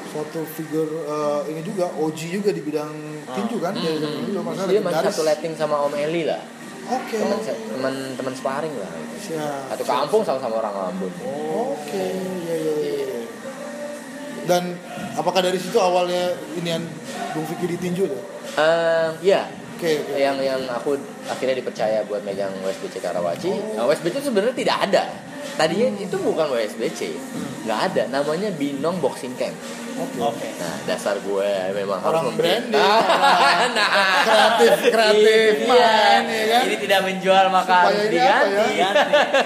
Suatu 0.08 0.44
figur 0.44 0.88
eh, 1.02 1.40
ini 1.48 1.60
juga 1.60 1.88
OG 1.88 2.18
juga 2.28 2.50
di 2.52 2.60
bidang 2.60 2.92
tinju 3.24 3.56
kan 3.58 3.72
dari 3.72 3.96
zaman 3.96 4.20
dulu 4.22 4.40
masalah 4.44 4.68
Dia 4.68 4.80
masih 4.80 5.04
satu 5.08 5.22
letting 5.24 5.54
sama 5.56 5.80
Om 5.88 5.94
Eli 5.96 6.28
lah, 6.28 6.42
oke 6.86 7.16
teman 7.16 7.38
teman 7.72 7.94
teman 8.14 8.34
sparring 8.36 8.74
lah. 8.76 8.92
gitu. 8.92 9.32
Siap. 9.32 9.72
Satu 9.72 9.84
kampung 9.86 10.22
sama-sama 10.22 10.58
orang 10.58 10.74
Ambon. 10.90 11.12
Oke, 11.54 12.04
ya 12.44 12.56
ya 12.58 12.74
ya. 12.82 13.20
Dan 14.42 14.74
apakah 15.14 15.38
dari 15.38 15.54
situ 15.56 15.78
awalnya 15.78 16.34
ini 16.58 16.68
yang 16.68 16.84
Bung 17.32 17.46
Vicky 17.46 17.70
ditinju 17.70 18.10
tuh? 18.10 18.22
Eh, 18.58 19.08
ya, 19.22 19.46
Oke, 19.78 20.02
oke. 20.02 20.18
yang 20.18 20.34
yang 20.38 20.58
aku 20.68 20.98
akhirnya 21.24 21.58
dipercaya 21.58 22.02
buat 22.04 22.20
megang 22.22 22.50
WSBC 22.60 22.98
Karawaci. 22.98 23.78
Nah, 23.78 23.86
WSBC 23.86 24.18
sebenarnya 24.20 24.54
tidak 24.54 24.76
ada. 24.90 25.02
Tadinya 25.52 25.86
itu 25.96 26.16
bukan 26.16 26.46
WSBC, 26.48 27.00
nggak 27.62 27.80
ada. 27.86 28.02
Namanya 28.10 28.48
Binong 28.50 28.98
Boxing 28.98 29.34
Camp. 29.34 29.54
Oke. 30.18 30.48
Nah, 30.56 30.72
dasar 30.82 31.20
gue 31.20 31.48
memang 31.70 32.00
Orang 32.00 32.24
harus 32.24 32.34
branding, 32.34 32.80
Ah, 32.80 33.68
nah, 33.76 33.88
kreatif, 34.24 34.88
kreatif, 34.88 35.52
iya. 35.60 35.68
main, 35.68 36.22
ya 36.24 36.44
kan? 36.48 36.62
Ini 36.64 36.76
tidak 36.80 37.00
menjual 37.04 37.44
maka 37.48 37.76
Supaya 37.84 37.92
harus 37.92 38.08
diganti. 38.08 38.72
ya? 38.74 38.90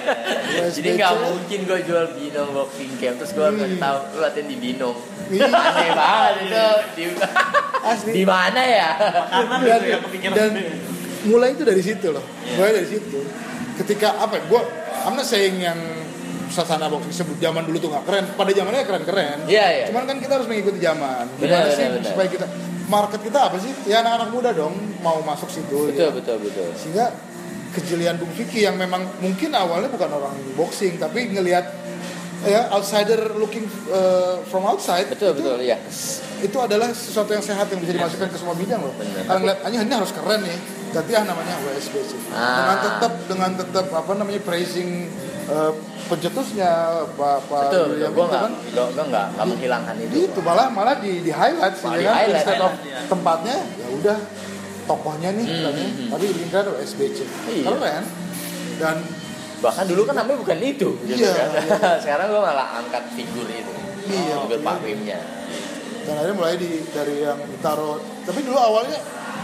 Jadi 0.77 0.89
nggak 0.95 1.13
mungkin 1.19 1.59
gue 1.63 1.79
jual 1.83 2.05
Binong 2.15 2.51
Boxing 2.53 2.93
Camp 2.97 3.17
terus 3.19 3.33
gue 3.33 3.43
Hmm. 3.49 3.75
tahu 3.77 3.99
lu 4.09 4.19
latihan 4.21 4.47
di 4.47 4.57
Binong. 4.57 4.97
Aneh 5.27 5.91
banget 5.93 6.35
itu. 6.41 6.67
Di, 6.95 7.05
Asli. 7.83 8.11
di 8.13 8.25
mana 8.25 8.63
ya? 8.63 8.89
Makanan 9.43 9.83
dan, 9.83 9.83
dan 10.31 10.51
mulai 11.27 11.51
itu 11.53 11.63
dari 11.63 11.83
situ 11.83 12.07
loh 12.09 12.23
mulai 12.53 12.71
dari 12.73 12.87
situ 12.89 13.19
ketika 13.77 14.17
apa 14.19 14.41
ya 14.41 14.43
gue 14.49 14.63
I'm 15.07 15.15
not 15.15 15.25
saying 15.25 15.61
yang 15.61 15.79
sasana 16.47 16.87
boxing 16.87 17.13
sebut 17.13 17.37
zaman 17.39 17.67
dulu 17.67 17.79
tuh 17.79 17.91
nggak 17.91 18.05
keren 18.07 18.25
pada 18.33 18.51
zamannya 18.51 18.83
keren 18.87 19.03
keren 19.03 19.39
Iya, 19.47 19.67
iya. 19.69 19.85
cuman 19.91 20.07
kan 20.07 20.17
kita 20.19 20.33
harus 20.39 20.47
mengikuti 20.47 20.79
zaman 20.79 21.27
gimana 21.37 21.69
sih 21.69 21.85
benar, 21.85 21.99
benar. 22.01 22.11
supaya 22.15 22.29
kita 22.31 22.47
market 22.87 23.21
kita 23.21 23.39
apa 23.51 23.57
sih 23.59 23.73
ya 23.85 24.01
anak-anak 24.01 24.29
muda 24.31 24.51
dong 24.55 24.75
mau 25.03 25.19
masuk 25.27 25.51
situ 25.51 25.91
Betul 25.91 26.07
ya. 26.07 26.11
betul 26.15 26.37
betul. 26.39 26.69
sehingga 26.79 27.11
kejelian 27.75 28.17
Bung 28.17 28.31
Vicky 28.33 28.63
yang 28.63 28.79
memang 28.79 29.05
mungkin 29.21 29.51
awalnya 29.53 29.91
bukan 29.91 30.07
orang 30.09 30.35
boxing 30.55 30.97
tapi 30.97 31.29
ngelihat 31.29 31.67
ya 32.47 32.61
outsider 32.71 33.21
looking 33.35 33.67
uh, 33.91 34.39
from 34.47 34.63
outside 34.65 35.11
Betul 35.11 35.35
itu, 35.35 35.43
betul 35.43 35.59
ya. 35.61 35.77
itu 36.39 36.57
adalah 36.57 36.89
sesuatu 36.91 37.33
yang 37.33 37.43
sehat 37.43 37.67
yang 37.69 37.81
bisa 37.81 37.93
dimasukkan 37.93 38.29
ke 38.29 38.37
semua 38.37 38.55
bidang 38.55 38.81
loh. 38.81 38.93
Benar. 38.95 39.25
Kalau 39.25 39.39
ngeliat, 39.41 39.59
"Anjing, 39.65 39.83
ini 39.83 39.95
harus 39.95 40.13
keren 40.13 40.41
nih. 40.41 40.59
Ganti 40.87 41.13
ah 41.13 41.25
namanya 41.25 41.55
WSBC. 41.61 42.11
Ah. 42.31 42.57
Dengan 42.57 42.77
tetap 42.81 43.13
dengan 43.27 43.51
tetap 43.53 43.87
apa 43.91 44.13
namanya 44.15 44.41
praising 44.41 45.11
uh, 45.47 45.73
pencetusnya 46.07 46.71
Pak 47.13 47.51
Pak 47.51 47.63
Betul 47.69 47.85
betul. 47.85 47.93
William 47.93 48.13
Gue 48.15 48.27
kan. 48.31 48.51
gue 48.55 48.71
nggak 48.73 48.87
nggak 49.11 49.25
nggak 49.35 49.47
menghilangkan 49.51 49.95
itu. 50.01 50.15
Itu 50.31 50.41
malah 50.41 50.67
malah 50.71 50.97
di 50.97 51.21
di 51.21 51.33
highlight 51.35 51.75
sih 51.75 51.89
ya 51.91 52.01
kan 52.01 52.15
highlight. 52.17 52.37
instead 52.39 52.61
of 52.63 52.73
ya. 52.81 52.99
tempatnya 53.09 53.57
ya 53.61 53.87
udah 53.93 54.19
tokohnya 54.87 55.31
nih 55.35 55.47
Hmm, 55.51 55.63
hmm, 55.67 55.75
hmm. 55.75 56.09
tapi 56.15 56.25
keren 56.49 56.67
WSBC. 56.79 57.19
Iya. 57.51 57.65
Keren. 57.67 58.03
Dan 58.77 58.97
Bahkan 59.59 59.85
dulu 59.87 60.03
kan 60.05 60.15
namanya 60.15 60.39
bukan 60.39 60.59
itu. 60.59 60.89
Gitu 61.03 61.17
Iya, 61.19 61.33
kan. 61.33 61.49
iya. 61.57 61.91
Sekarang 62.03 62.27
gue 62.29 62.41
malah 62.41 62.77
angkat 62.77 63.05
figur 63.13 63.47
itu. 63.47 63.73
Iya, 64.07 64.35
Figur 64.39 64.55
iya. 64.55 64.65
Pak 64.65 64.77
Wimnya. 64.81 65.21
dan 66.07 66.15
akhirnya 66.17 66.37
mulai 66.37 66.55
di 66.55 66.87
dari 66.87 67.19
yang 67.19 67.35
ditaruh 67.51 67.99
tapi 68.23 68.39
dulu 68.41 68.55
awalnya 68.55 68.95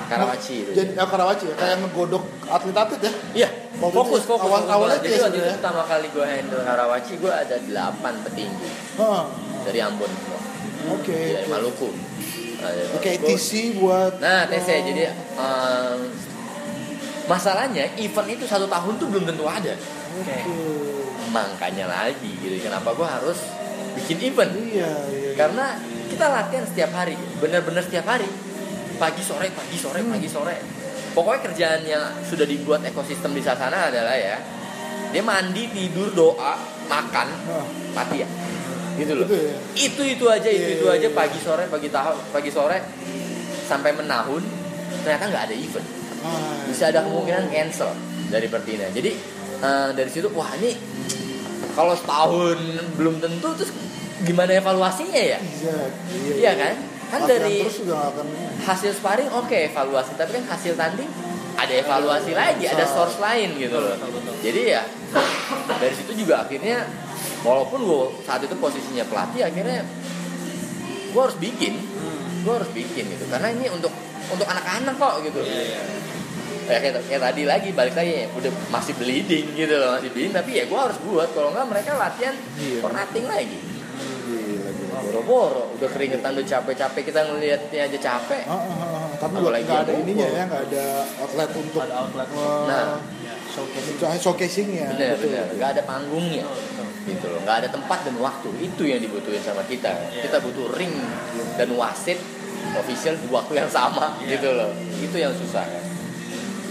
Karawaci 0.07 0.63
itu. 0.63 0.71
jadi 0.71 0.95
ya, 0.95 1.03
Karawaci 1.05 1.45
ya 1.45 1.55
kayak 1.59 1.77
ngegodok 1.83 2.23
atlet-atlet 2.47 3.03
ya 3.03 3.13
Iya. 3.35 3.49
Fokus 3.83 4.23
itu 4.23 4.31
fokus. 4.31 4.47
awal- 4.47 4.63
fokus 4.63 4.71
awalnya 4.71 4.99
Jadi 5.01 5.11
ya 5.11 5.19
waktu 5.19 5.19
itu 5.19 5.27
sebenarnya. 5.43 5.55
pertama 5.59 5.83
kali 5.83 6.07
gue 6.09 6.23
handle 6.25 6.63
Karawaci 6.63 7.13
gue 7.19 7.33
ada 7.35 7.57
8 7.59 8.23
petinju 8.23 8.69
Hah, 8.95 9.23
dari 9.67 9.79
Ambon 9.81 10.07
semua. 10.07 10.41
oke 10.93 11.11
Dari 11.11 11.35
oke. 11.35 11.51
Maluku. 11.51 11.89
Nah, 12.63 12.71
Oke, 12.95 13.11
Maluku. 13.11 13.27
TC 13.27 13.49
buat 13.75 14.13
Nah, 14.23 14.41
TC 14.47 14.69
oh, 14.71 14.81
jadi 14.87 15.03
um, 15.35 15.99
masalahnya 17.25 17.91
event 17.97 18.29
itu 18.31 18.45
satu 18.45 18.67
tahun 18.67 18.93
tuh 18.99 19.07
belum 19.09 19.25
tentu 19.25 19.45
ada 19.45 19.75
Oke. 20.15 20.39
makanya 21.29 21.87
lagi 21.87 22.29
gitu 22.37 22.61
kenapa 22.61 22.93
gue 22.93 23.07
harus 23.07 23.39
bikin 23.95 24.21
event 24.23 24.53
Iya, 24.53 24.91
iya. 25.09 25.33
karena 25.33 25.81
kita 26.07 26.27
latihan 26.27 26.65
setiap 26.65 26.93
hari 26.93 27.17
bener-bener 27.39 27.81
setiap 27.81 28.05
hari 28.07 28.29
pagi 28.97 29.21
sore 29.21 29.49
pagi 29.49 29.77
sore 29.77 30.01
Hmm. 30.01 30.13
pagi 30.13 30.29
sore 30.29 30.57
pokoknya 31.13 31.41
kerjaan 31.43 31.81
yang 31.83 32.05
sudah 32.23 32.45
dibuat 32.45 32.81
ekosistem 32.83 33.33
di 33.33 33.41
sana 33.41 33.89
adalah 33.89 34.13
ya 34.13 34.37
dia 35.09 35.21
mandi 35.21 35.69
tidur 35.69 36.13
doa 36.13 36.57
makan 36.87 37.29
mati 37.93 38.21
ya 38.21 38.29
gitu 38.95 39.13
loh 39.15 39.25
Itu 39.25 39.37
ya. 39.39 39.57
itu 39.75 40.03
itu 40.11 40.25
aja 40.27 40.49
itu 40.49 40.61
Iya, 40.63 40.73
itu 40.75 40.87
iya, 40.87 40.95
aja 40.95 41.09
iya. 41.09 41.17
pagi 41.17 41.39
sore 41.39 41.65
pagi 41.67 41.89
tahun 41.89 42.17
pagi 42.29 42.51
sore 42.51 42.79
sampai 43.63 43.93
menahun 43.93 44.43
ternyata 45.01 45.25
nggak 45.27 45.45
ada 45.49 45.57
event 45.57 45.89
Ah, 46.23 46.63
bisa 46.65 46.87
ada 46.87 47.03
kemungkinan 47.03 47.51
cancel 47.51 47.91
dari 48.31 48.47
Pertina. 48.47 48.87
Jadi 48.87 49.11
eh, 49.63 49.89
dari 49.95 50.11
situ 50.11 50.29
wah 50.35 50.51
ini 50.59 50.75
kalau 51.73 51.95
setahun 51.97 52.59
belum 53.01 53.23
tentu 53.23 53.49
terus 53.57 53.73
gimana 54.23 54.55
evaluasinya 54.55 55.19
ya? 55.19 55.39
Iya, 55.41 55.77
iya, 56.15 56.33
Iya 56.39 56.53
kan? 56.55 56.75
Kan 57.13 57.21
Latihan 57.27 57.45
dari 57.45 57.55
terus 57.65 57.77
juga 57.85 57.93
nggak 57.99 58.11
akan 58.17 58.27
hasil 58.65 58.91
sparring 58.97 59.31
oke 59.33 59.57
evaluasi. 59.73 60.13
Tapi 60.17 60.31
kan 60.41 60.45
hasil 60.49 60.73
tanding 60.79 61.11
ada 61.53 61.75
evaluasi 61.77 62.33
lagi, 62.33 62.65
ada 62.65 62.85
source 62.89 63.21
lain 63.21 63.53
gitu 63.61 63.77
loh. 63.77 63.97
Jadi 64.41 64.61
ya 64.73 64.83
dari 65.81 65.95
situ 65.97 66.13
juga 66.25 66.49
akhirnya 66.49 66.89
walaupun 67.45 67.81
gue 67.85 68.05
saat 68.25 68.41
itu 68.41 68.55
posisinya 68.57 69.05
pelatih 69.11 69.45
akhirnya 69.45 69.85
gue 71.13 71.21
harus 71.21 71.37
bikin, 71.37 71.77
gue 72.47 72.53
harus 72.53 72.71
bikin 72.73 73.05
gitu. 73.13 73.25
Karena 73.29 73.53
ini 73.53 73.69
untuk 73.69 73.93
untuk 74.33 74.47
anak-anak 74.49 74.95
kok 74.97 75.15
gitu. 75.29 75.41
Ya, 76.73 76.81
kayak, 76.81 77.05
kayak 77.05 77.21
tadi 77.23 77.43
lagi 77.45 77.69
balik 77.71 77.93
lagi 77.93 78.25
udah 78.33 78.49
masih 78.69 78.97
bleeding 78.97 79.45
gitu 79.53 79.75
loh 79.75 79.93
masih 79.93 80.09
bleeding 80.09 80.33
tapi 80.33 80.51
ya 80.55 80.65
gue 80.65 80.79
harus 80.79 80.97
buat 80.99 81.29
kalau 81.31 81.53
nggak 81.53 81.69
mereka 81.69 81.91
latihan 81.95 82.33
Iya. 82.57 82.81
for 82.81 82.91
nothing 82.91 83.27
lagi 83.27 83.61
boro-boro 85.03 85.75
udah 85.75 85.89
keringetan 85.89 86.33
udah 86.33 86.47
capek-capek 86.49 87.03
kita 87.05 87.21
ngelihatnya 87.25 87.81
aja 87.83 87.99
capek 88.01 88.43
Ah, 88.47 88.55
ah, 88.55 88.73
ah. 88.73 89.07
Tapi 89.19 89.35
Apalagi 89.37 89.65
nggak 89.65 89.81
ada 89.81 89.93
ininya 89.95 90.27
ya, 90.27 90.43
nggak 90.47 90.63
ada 90.69 90.85
outlet 91.21 91.51
untuk 91.55 91.81
Ada 91.81 91.95
outlet. 91.97 92.29
eh, 92.29 92.65
Nah. 92.67 92.87
Showcasing. 93.45 93.97
showcasingnya. 94.17 94.87
bener 94.91 95.13
betul. 95.13 95.29
bener 95.29 95.45
nggak 95.53 95.71
ada 95.77 95.83
panggungnya 95.85 96.45
gitu 97.05 97.27
loh 97.29 97.41
nggak 97.43 97.57
ada 97.59 97.69
tempat 97.69 97.99
dan 98.01 98.17
waktu 98.17 98.49
itu 98.63 98.83
yang 98.87 98.97
dibutuhin 98.97 99.43
sama 99.43 99.61
kita 99.63 99.93
kita 100.15 100.39
butuh 100.39 100.73
ring 100.73 100.95
dan 101.53 101.69
wasit 101.75 102.17
official 102.73 103.13
di 103.13 103.29
waktu 103.29 103.53
yang 103.59 103.69
sama 103.69 104.17
gitu 104.25 104.49
loh 104.49 104.71
itu 104.97 105.13
yang 105.15 105.35
susah 105.35 105.67
kan 105.67 105.82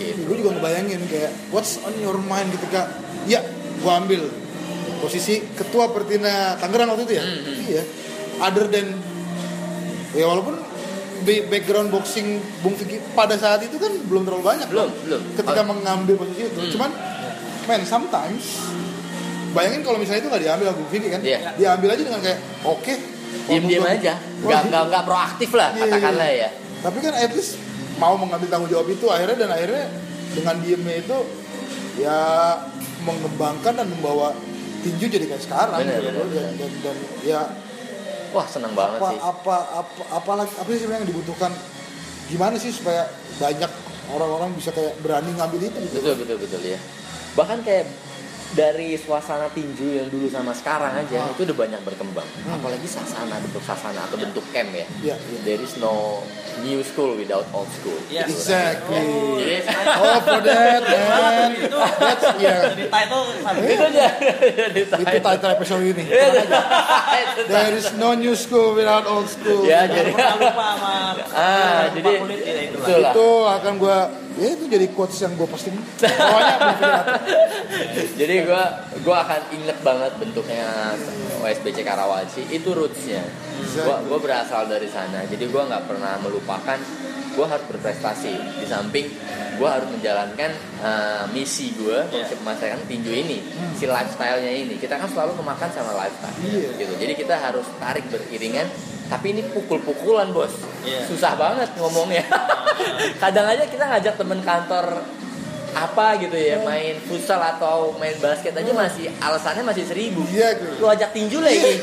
gitu 0.03 0.19
Gue 0.23 0.35
juga 0.37 0.49
ngebayangin 0.53 1.01
kayak 1.05 1.31
what's 1.49 1.77
on 1.79 1.93
your 1.95 2.17
mind 2.17 2.49
ketika 2.51 2.89
ya 3.23 3.39
gue 3.77 3.93
ambil 3.95 4.21
posisi 4.99 5.41
ketua 5.51 5.89
Pertina 5.89 6.53
Tangerang 6.55 6.91
waktu 6.91 7.03
itu 7.03 7.13
ya. 7.13 7.23
Hmm, 7.23 7.39
hmm. 7.39 7.65
Iya. 7.67 7.83
Other 8.39 8.65
than 8.67 8.87
ya 10.11 10.25
walaupun 10.25 10.55
ba- 11.21 11.45
background 11.47 11.89
boxing 11.89 12.27
Bung 12.59 12.73
Vicky 12.73 12.97
pada 13.11 13.33
saat 13.35 13.61
itu 13.61 13.75
kan 13.75 13.89
belum 14.01 14.23
terlalu 14.23 14.43
banyak. 14.45 14.67
belum 14.67 14.87
kan, 14.87 15.01
belum 15.03 15.21
Ketika 15.35 15.61
Oh, 15.63 15.67
mengambil 15.67 16.15
posisi 16.17 16.41
itu, 16.43 16.53
Hmm. 16.55 16.71
cuman 16.71 16.91
man 17.63 17.81
sometimes 17.83 18.45
bayangin 19.51 19.81
kalau 19.81 19.97
misalnya 19.97 20.21
itu 20.21 20.29
nggak 20.29 20.43
diambil 20.43 20.65
sama 20.67 20.77
Bung 20.77 20.89
Vicky 20.89 21.07
kan, 21.07 21.21
Iya. 21.21 21.39
diambil 21.55 21.89
aja 21.91 22.03
dengan 22.03 22.21
kayak 22.21 22.39
oke. 22.63 22.93
diem 23.41 23.63
diem 23.63 23.79
walaupun 23.79 23.95
aja 23.97 24.13
nggak 24.39 24.61
nggak 24.67 24.83
nggak 24.87 25.03
proaktif 25.03 25.49
lah 25.51 25.69
Iya, 25.71 25.77
iya, 25.77 25.85
katakanlah 25.87 26.29
iya. 26.29 26.39
ya 26.43 26.49
Tapi 26.81 26.97
kan 26.99 27.13
at 27.15 27.31
least 27.31 27.51
mau 28.01 28.17
mengambil 28.17 28.49
tanggung 28.49 28.71
jawab 28.73 28.89
itu 28.89 29.05
akhirnya 29.13 29.37
dan 29.45 29.49
akhirnya 29.53 29.85
dengan 30.33 30.55
diemnya 30.57 30.95
itu 31.05 31.17
ya 32.01 32.17
mengembangkan 33.05 33.77
dan 33.77 33.87
membawa 33.93 34.33
tinju 34.81 35.05
jadi 35.05 35.25
kayak 35.29 35.43
sekarang. 35.45 35.77
Bener, 35.85 36.01
gitu. 36.01 36.09
bener, 36.09 36.25
dan, 36.33 36.51
dan, 36.57 36.71
dan 36.81 36.97
ya. 37.21 37.41
Wah 38.31 38.47
seneng 38.47 38.73
banget 38.73 38.97
apa 39.03 39.07
sih. 39.11 39.19
apa 39.19 39.55
apa 39.83 40.01
apa 40.07 40.31
lagi 40.39 40.53
apa 40.57 40.69
sih 40.73 40.87
yang 40.89 41.05
dibutuhkan? 41.05 41.51
Gimana 42.31 42.55
sih 42.57 42.71
supaya 42.73 43.05
banyak 43.37 43.71
orang-orang 44.09 44.55
bisa 44.55 44.71
kayak 44.73 44.97
berani 45.03 45.35
ngambil 45.35 45.61
itu 45.67 45.77
gitu? 45.85 45.95
Betul 46.01 46.15
betul 46.25 46.37
betul 46.41 46.61
ya. 46.63 46.79
Bahkan 47.37 47.59
kayak 47.67 47.85
dari 48.51 48.99
suasana 48.99 49.47
tinju 49.55 49.95
yang 49.95 50.07
dulu 50.11 50.27
sama 50.27 50.51
sekarang 50.51 50.91
aja 50.91 51.23
Ah. 51.23 51.31
itu 51.31 51.47
udah 51.47 51.57
banyak 51.57 51.81
berkembang. 51.87 52.27
Hmm. 52.43 52.57
apalagi 52.59 52.83
sasana 52.83 53.39
bentuk 53.39 53.63
sasana 53.63 54.03
atau 54.07 54.17
bentuk 54.19 54.43
camp 54.51 54.71
ya. 54.75 54.83
Iya, 54.99 55.15
iya. 55.15 55.39
there 55.47 55.61
is 55.61 55.79
no 55.79 56.19
new 56.67 56.83
school 56.83 57.15
without 57.15 57.47
old 57.55 57.71
school. 57.71 57.95
Yes. 58.11 58.27
exactly. 58.27 59.07
Oh. 59.07 60.19
For 60.21 60.41
that 60.43 60.83
man. 60.83 61.51
itu. 61.55 61.77
That's 61.79 62.25
yeah. 62.43 62.75
Jadi 62.75 62.85
title 62.91 63.23
itu 63.39 63.83
aja 63.87 64.07
itu 65.07 65.19
title 65.23 65.51
episode 65.55 65.83
ini. 65.87 66.03
There 67.47 67.73
is 67.75 67.87
no 67.95 68.13
new 68.19 68.35
school 68.35 68.75
without 68.75 69.07
old 69.07 69.31
school. 69.31 69.63
Ya 69.63 69.87
jadi 69.87 70.11
lupa 70.11 70.67
sama 70.75 71.15
ah 71.31 71.87
jadi 71.93 72.11
ya 72.35 72.53
itu 72.67 72.77
lah. 72.77 72.83
betul 72.83 72.99
lah 72.99 73.11
itu 73.13 73.29
akan 73.47 73.73
gue 73.79 73.97
ya 74.39 74.47
itu 74.55 74.65
jadi 74.71 74.85
quotes 74.95 75.19
yang 75.19 75.33
gue 75.35 75.47
posting. 75.47 75.75
Pokoknya 76.01 76.55
jadi 78.15 78.35
gue 78.47 78.63
gue 79.01 79.15
akan 79.15 79.41
inget 79.55 79.77
banget 79.81 80.11
bentuknya 80.19 80.95
OSBC 81.41 81.81
Karawaci 81.81 82.47
itu 82.53 82.69
rootsnya 82.71 83.23
gue 83.61 83.95
gue 84.09 84.19
berasal 84.19 84.65
dari 84.65 84.87
sana 84.87 85.23
jadi 85.25 85.45
gue 85.45 85.61
nggak 85.61 85.83
pernah 85.85 86.17
melupakan 86.19 86.79
gue 87.31 87.45
harus 87.47 87.63
berprestasi. 87.63 88.59
Di 88.59 88.67
samping 88.67 89.07
gue 89.55 89.69
harus 89.69 89.87
menjalankan 89.87 90.51
uh, 90.83 91.23
misi 91.31 91.71
gue 91.79 92.03
Iya. 92.11 92.27
untuk 92.27 92.43
memasarkan 92.43 92.83
tinju 92.91 93.07
ini 93.07 93.39
si 93.71 93.87
lifestyle-nya 93.87 94.51
ini. 94.51 94.75
Kita 94.75 94.99
kan 94.99 95.07
selalu 95.07 95.39
kemakan 95.39 95.69
sama 95.71 95.95
lifestyle 95.95 96.35
Iya. 96.43 96.69
gitu. 96.75 96.93
Jadi 96.99 97.13
kita 97.15 97.35
harus 97.39 97.63
tarik 97.79 98.03
beriringan 98.11 98.67
tapi 99.07 99.31
ini 99.31 99.47
pukul-pukulan 99.47 100.31
bos. 100.31 100.51
Iya. 100.83 101.07
susah 101.07 101.39
banget 101.39 101.71
ngomongnya. 101.79 102.25
Kadang 103.23 103.47
aja 103.47 103.63
kita 103.63 103.85
ngajak 103.87 104.19
temen 104.19 104.39
kantor 104.43 104.85
apa 105.71 106.19
gitu 106.19 106.35
ya 106.35 106.59
main 106.67 106.99
futsal 107.07 107.39
atau 107.39 107.95
main 107.95 108.11
basket 108.19 108.51
aja 108.51 108.71
masih 108.75 109.07
alasannya 109.23 109.63
masih 109.63 109.87
seribu. 109.87 110.19
Iya, 110.27 110.59
gue. 110.59 110.83
lu 110.83 110.85
ajak 110.91 111.15
tinju 111.15 111.39
lagi. 111.39 111.79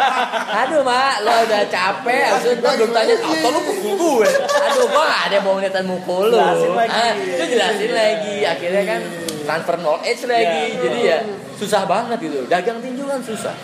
Aduh 0.62 0.86
mak 0.86 1.26
lo 1.26 1.32
udah 1.46 1.62
capek 1.66 2.22
abis 2.30 2.54
itu 2.54 2.62
belum 2.62 2.90
tanya 2.94 3.14
atau 3.18 3.50
lu 3.50 3.60
pukul 3.66 3.92
gue 3.98 4.30
aduh 4.62 4.86
gua 4.88 5.04
gak 5.04 5.22
ada 5.30 5.36
mau 5.42 5.52
ngeliatin 5.58 5.86
mukul 5.86 6.30
lu. 6.30 6.38
Jelasin 6.38 6.72
lagi. 6.78 6.94
ah, 6.94 7.12
itu 7.18 7.44
jelasin 7.50 7.92
lagi. 7.92 8.36
Akhirnya 8.46 8.82
kan 8.86 9.00
transfer 9.42 9.76
knowledge 9.82 10.22
lagi. 10.30 10.62
Iya. 10.62 10.78
jadi 10.78 10.98
ya 11.02 11.18
susah 11.58 11.82
banget 11.84 12.18
gitu. 12.22 12.46
Dagang 12.46 12.78
tinju 12.78 13.04
kan 13.10 13.20
susah. 13.26 13.54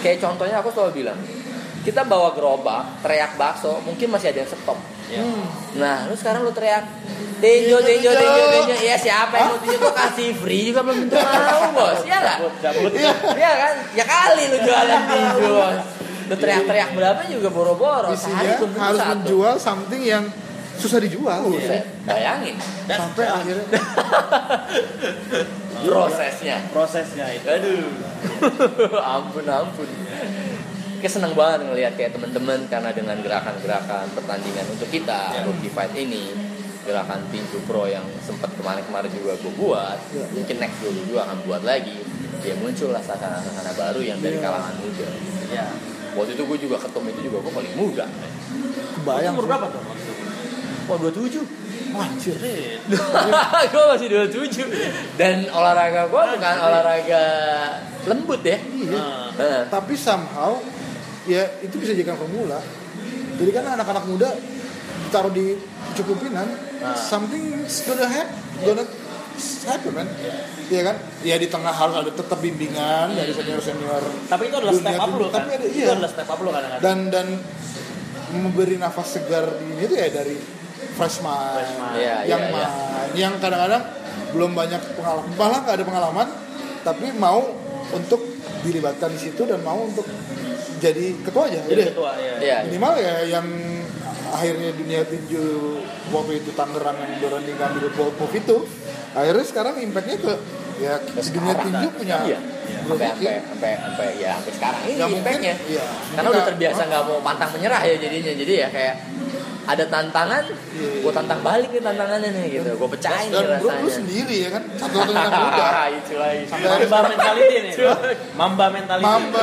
Kayak 0.00 0.24
contohnya 0.24 0.64
aku 0.64 0.72
selalu 0.72 1.04
bilang 1.04 1.18
kita 1.84 2.02
bawa 2.02 2.34
gerobak 2.34 2.98
teriak 3.04 3.38
bakso 3.38 3.78
mungkin 3.86 4.10
masih 4.10 4.34
ada 4.34 4.42
yang 4.42 4.50
stop 4.50 4.95
Ya. 5.06 5.22
Nah, 5.78 5.98
lu 6.10 6.14
sekarang 6.18 6.42
lu 6.42 6.50
teriak 6.50 6.82
tinju, 7.38 7.76
tinju, 7.78 8.10
tinju, 8.10 8.42
tinju. 8.50 8.74
Ya 8.82 8.96
siapa 8.98 9.34
yang 9.38 9.54
mau 9.54 9.58
tuh 9.62 9.92
kasih 9.94 10.28
free 10.34 10.72
juga 10.72 10.82
belum 10.82 11.06
tentu 11.06 11.16
mau, 11.22 11.62
bos. 11.76 12.00
Iya 12.02 12.16
nggak? 12.18 12.38
cabut 12.58 12.92
Iya 13.38 13.52
kan? 13.54 13.74
Ya 13.94 14.04
kali 14.04 14.42
lu 14.50 14.58
jualan 14.66 15.02
tinju, 15.06 15.46
bos. 15.54 15.84
Lu 16.26 16.34
teriak-teriak 16.34 16.90
berapa 16.98 17.20
juga 17.30 17.48
boro-boro. 17.54 18.10
Sehari 18.18 18.58
belum 18.58 18.72
harus 18.74 18.98
satu. 18.98 19.10
menjual 19.14 19.54
something 19.62 20.02
yang 20.02 20.24
susah 20.76 21.00
dijual 21.00 21.40
Buset, 21.48 21.88
bayangin 22.04 22.52
sampai 22.84 23.24
akhirnya 23.24 23.80
prosesnya. 25.80 26.56
prosesnya 26.68 27.26
itu 27.32 27.48
Aduh, 27.48 27.88
ampun 29.16 29.46
ampun. 29.48 29.88
Kayak 30.96 31.12
seneng 31.12 31.32
banget 31.32 31.58
ngelihat 31.62 31.92
kayak 31.94 32.12
teman-teman 32.12 32.64
karena 32.66 32.90
dengan 32.90 33.16
gerakan-gerakan 33.18 34.06
pertandingan 34.12 34.66
untuk 34.68 34.88
kita 34.88 35.20
Ya. 35.32 35.42
rookie 35.42 35.68
fight 35.68 35.92
ini 35.92 36.32
gerakan 36.82 37.18
tinju 37.28 37.58
pro 37.64 37.84
yang 37.84 38.06
sempat 38.20 38.48
kemarin-kemarin 38.54 39.10
juga 39.10 39.34
gue 39.36 39.52
buat 39.52 39.98
ya. 40.08 40.22
mungkin 40.30 40.56
next 40.56 40.78
gue 40.78 40.94
juga 41.04 41.26
akan 41.26 41.42
buat 41.42 41.62
lagi 41.62 41.98
ya 42.40 42.54
muncullah 42.54 43.00
sasana-sasana 43.00 43.74
baru 43.74 44.00
yang 44.00 44.18
dari 44.18 44.38
Ya. 44.38 44.42
kalangan 44.44 44.74
muda 44.76 45.08
ya 45.48 45.66
waktu 46.14 46.32
itu 46.32 46.42
gue 46.44 46.58
juga 46.62 46.76
ketemu 46.78 47.06
itu 47.10 47.20
juga 47.24 47.38
gue 47.42 47.52
paling 47.52 47.74
muda 47.74 48.06
kebayang 48.94 49.34
umur 49.34 49.44
berapa 49.46 49.66
tuh 49.68 49.82
waktu 49.82 50.00
itu? 50.00 50.14
wah 50.86 50.96
27 51.42 51.64
Wah, 51.86 52.04
anjir. 52.04 52.36
Gue 53.72 53.84
masih 53.88 54.08
27 54.28 54.68
dan 55.16 55.48
olahraga 55.48 56.04
gue 56.04 56.22
bukan 56.28 56.56
olahraga 56.60 57.24
lembut 58.04 58.42
ya 58.42 58.58
Iya. 58.60 59.00
Nah, 59.32 59.60
tapi 59.66 59.96
somehow 59.96 60.60
ya 61.26 61.42
itu 61.60 61.74
bisa 61.76 61.92
jadikan 61.92 62.14
formula 62.14 62.58
jadi 63.36 63.50
kan 63.52 63.64
anak-anak 63.74 64.04
muda 64.06 64.30
ditaruh 65.04 65.30
di 65.30 65.54
cukupinan 65.94 66.46
Ah. 66.76 66.92
something 66.92 67.56
gonna 67.82 68.04
happen 68.04 68.36
gonna 68.60 68.84
happen 69.64 69.92
man 69.92 70.08
Iya 70.66 70.82
kan 70.82 70.96
ya 71.22 71.36
di 71.36 71.46
tengah 71.46 71.70
harus 71.70 71.94
ada 71.96 72.10
tetap 72.10 72.36
bimbingan 72.36 73.14
dari 73.14 73.30
senior 73.30 73.58
senior 73.58 74.02
tapi 74.26 74.50
itu 74.50 74.56
adalah 74.56 74.74
step 74.74 74.98
up 74.98 75.10
lu 75.10 75.26
kan 75.26 75.40
Tapi 75.40 75.50
ada- 75.56 75.64
itu 75.64 75.78
iya. 75.78 75.94
adalah 75.94 76.10
step 76.10 76.26
up 76.26 76.38
lu 76.38 76.50
kadang-kadang 76.50 76.82
dan 76.82 76.98
dan 77.08 77.26
memberi 78.34 78.76
nafas 78.76 79.08
segar 79.10 79.56
di 79.56 79.72
ini 79.72 79.84
tuh 79.84 79.96
ya 79.96 80.08
dari 80.10 80.36
freshman, 80.92 81.56
Freshman. 81.56 81.92
Iya, 81.94 82.16
yang 82.26 82.42
iya. 82.42 82.52
main 82.52 82.70
yang 83.14 83.32
kadang-kadang 83.38 83.82
belum 84.32 84.50
banyak 84.52 84.80
pengalaman 84.92 85.28
malah 85.32 85.58
nggak 85.62 85.74
ada 85.74 85.84
pengalaman 85.86 86.28
tapi 86.82 87.06
mau 87.14 87.40
untuk 87.88 88.20
dilibatkan 88.62 89.10
di 89.12 89.20
situ 89.20 89.42
dan 89.44 89.60
mau 89.62 89.78
untuk 89.80 90.06
jadi 90.76 91.16
ketua 91.24 91.48
aja 91.48 91.60
Jadi 91.64 91.72
udah 91.72 91.88
ketua 91.92 92.10
ya. 92.18 92.34
Iya. 92.36 92.56
minimal 92.68 92.92
ya 93.00 93.14
yang 93.30 93.46
akhirnya 94.26 94.70
dunia 94.74 95.00
tinju 95.06 95.44
waktu 96.10 96.32
itu 96.42 96.50
Tangerang 96.52 96.96
yang 96.98 97.12
berani 97.18 97.52
ngambil 97.54 97.84
ball 97.94 98.12
move 98.12 98.34
itu 98.34 98.56
akhirnya 99.14 99.44
sekarang 99.46 99.74
impactnya 99.80 100.16
ke 100.20 100.32
ya 100.76 100.94
Ke 101.00 101.20
dunia 101.32 101.54
tinju 101.56 101.88
punya 101.94 102.16
Iya. 102.26 102.38
Sampai 102.86 103.08
sampai 103.10 103.34
sampai 103.42 103.72
sampai 103.78 104.08
ya 104.18 104.30
sampai 104.38 104.52
sekarang 104.54 104.82
ini 104.86 105.00
impactnya. 105.18 105.54
iya. 105.66 105.84
Karena 106.14 106.28
udah 106.30 106.44
terbiasa 106.44 106.80
nggak 106.86 107.02
mau 107.02 107.18
pantang 107.18 107.50
menyerah 107.54 107.82
ya 107.82 107.94
jadinya. 107.98 108.32
Jadi 108.36 108.52
ya 108.62 108.68
kayak 108.70 108.94
ada 109.66 109.84
tantangan, 109.84 110.44
Iya. 110.46 111.02
gue 111.02 111.12
tantang 111.12 111.40
balik 111.40 111.68
nih 111.68 111.82
tantangannya 111.82 112.30
nih 112.30 112.46
gitu. 112.54 112.70
Gue 112.76 112.88
pecahin 112.88 113.28
dan 113.28 113.42
nih 113.42 113.56
bro 113.56 113.66
lu 113.66 113.68
rasanya. 113.68 113.92
sendiri 113.92 114.36
ya 114.38 114.50
kan 114.50 114.62
satu-satunya 114.72 115.20
yang 115.20 115.34
muda 115.36 115.66
itu 115.98 116.14
lagi. 116.16 116.44
Mamba 116.46 116.98
mentality 117.04 117.56
nih. 117.58 117.74
Mamba 118.32 118.66
mentality. 118.68 119.04
Mamba 119.04 119.40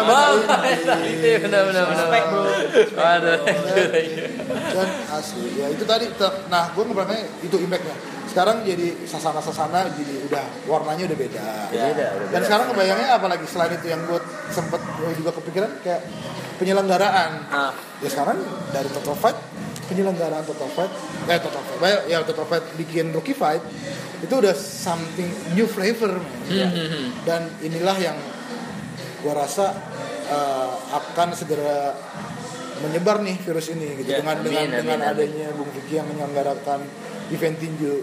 mentality. 0.58 1.30
benar 1.40 1.62
benar 1.66 1.84
benar. 1.86 2.00
Respect, 2.00 2.26
bro. 2.26 2.44
You. 2.44 4.26
dan 4.74 4.90
asli 5.12 5.48
ya 5.54 5.68
itu 5.70 5.84
tadi 5.84 6.06
nah 6.48 6.70
gue 6.70 6.84
ngeberangnya 6.84 7.22
itu 7.42 7.56
impactnya 7.58 7.94
sekarang 8.26 8.64
jadi 8.64 9.06
sasana-sasana 9.06 9.86
jadi 9.94 10.14
udah 10.26 10.46
warnanya 10.66 11.06
udah 11.06 11.18
beda 11.20 11.48
Beda, 11.70 11.84
udah 12.10 12.28
dan 12.28 12.34
beda. 12.34 12.46
sekarang 12.46 12.66
kebayangnya 12.72 13.08
apalagi 13.14 13.46
selain 13.46 13.74
itu 13.74 13.88
yang 13.88 14.02
gue 14.04 14.20
sempet 14.50 14.82
gue 14.82 15.12
juga 15.16 15.32
kepikiran 15.32 15.72
kayak 15.82 16.02
penyelenggaraan 16.58 17.32
Nah, 17.46 17.72
ya 18.00 18.10
sekarang 18.10 18.38
dari 18.72 18.90
Total 18.90 19.16
Fight 19.16 19.38
penyelenggaraan 19.86 20.44
Total 20.44 20.70
Fight 20.70 20.92
eh 21.26 21.38
Total 21.38 21.64
Fight 21.72 21.82
ya 22.06 22.22
Total 22.22 22.46
Fight 22.46 22.66
bikin 22.76 23.10
Rookie 23.10 23.34
Fight 23.34 23.62
itu 24.20 24.34
udah 24.34 24.54
something 24.54 25.28
new 25.52 25.66
flavor 25.66 26.16
man. 26.16 26.70
Hmm, 26.70 27.12
dan 27.24 27.42
inilah 27.60 27.98
yang 27.98 28.16
gue 29.20 29.34
rasa 29.34 29.76
eh, 30.26 30.72
akan 30.94 31.30
segera 31.34 31.92
menyebar 32.80 33.20
nih 33.20 33.36
virus 33.38 33.68
ini 33.70 33.96
gitu 33.98 34.10
Ya, 34.10 34.20
dengan 34.20 34.38
amin, 34.38 34.46
dengan 34.46 34.64
amin, 34.66 34.76
dengan 34.78 35.00
amin. 35.02 35.12
adanya 35.14 35.48
Bung 35.52 35.72
Vicky 35.72 35.94
yang 35.96 36.08
menyelenggarakan 36.08 36.80
event 37.30 37.56
tinju 37.58 37.94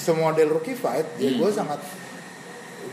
semodel 0.00 0.48
Rookie 0.50 0.72
Fight 0.74 1.04
ya 1.16 1.28
Hmm. 1.28 1.38
gue 1.38 1.50
sangat 1.50 1.80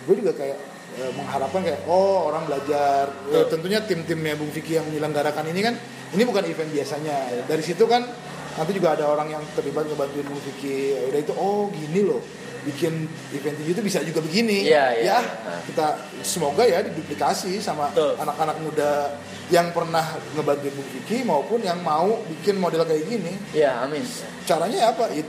gue 0.03 0.15
juga 0.15 0.31
kayak 0.33 0.59
eh, 0.97 1.11
mengharapkan 1.13 1.61
kayak 1.61 1.83
oh 1.85 2.27
orang 2.27 2.43
belajar 2.43 3.11
Ya, 3.27 3.43
tentunya 3.45 3.79
tim-timnya 3.81 4.35
Bung 4.35 4.49
Vicky 4.49 4.75
yang 4.75 4.83
menyelenggarakan 4.85 5.47
ini 5.47 5.61
kan 5.61 5.75
ini 6.15 6.23
bukan 6.23 6.43
event 6.47 6.69
biasanya. 6.71 7.15
Dari 7.47 7.63
situ 7.63 7.83
kan 7.83 8.05
nanti 8.57 8.71
juga 8.73 8.95
ada 8.97 9.05
orang 9.11 9.29
yang 9.37 9.43
terlibat 9.53 9.85
ngebantuin 9.85 10.25
Vicky 10.41 10.97
Ya 10.97 11.01
udah 11.13 11.19
itu 11.21 11.33
oh 11.35 11.67
gini 11.73 12.01
loh. 12.07 12.21
Bikin 12.67 13.07
event 13.31 13.57
itu 13.63 13.79
bisa 13.79 14.03
juga 14.03 14.19
begini. 14.19 14.67
Iya, 14.67 14.85
iya. 14.99 15.17
ya 15.17 15.17
kita 15.67 15.87
semoga 16.19 16.67
ya 16.67 16.83
diduplikasi 16.83 17.63
sama 17.63 17.91
anak-anak 17.95 18.59
muda 18.59 19.15
yang 19.47 19.71
pernah 19.71 20.03
ngebantuin 20.35 20.75
Vicky 20.75 21.23
maupun 21.23 21.63
yang 21.63 21.79
mau 21.79 22.19
bikin 22.27 22.59
model 22.59 22.83
kayak 22.83 23.07
gini. 23.07 23.33
Ya, 23.55 23.83
amin. 23.87 24.03
caranya 24.43 24.91
apa? 24.91 25.07
Yuk, 25.15 25.27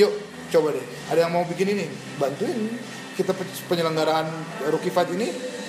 yuk 0.00 0.12
coba 0.48 0.72
deh. 0.72 0.86
Ada 1.12 1.28
yang 1.28 1.32
mau 1.36 1.44
bikin 1.44 1.76
ini? 1.76 1.86
Bantuin. 2.16 2.72
Kita 3.18 3.34
pe- 3.34 3.66
penyelenggaraan 3.68 4.30
rookie 4.72 4.94
fight 4.94 5.10
ini 5.12 5.28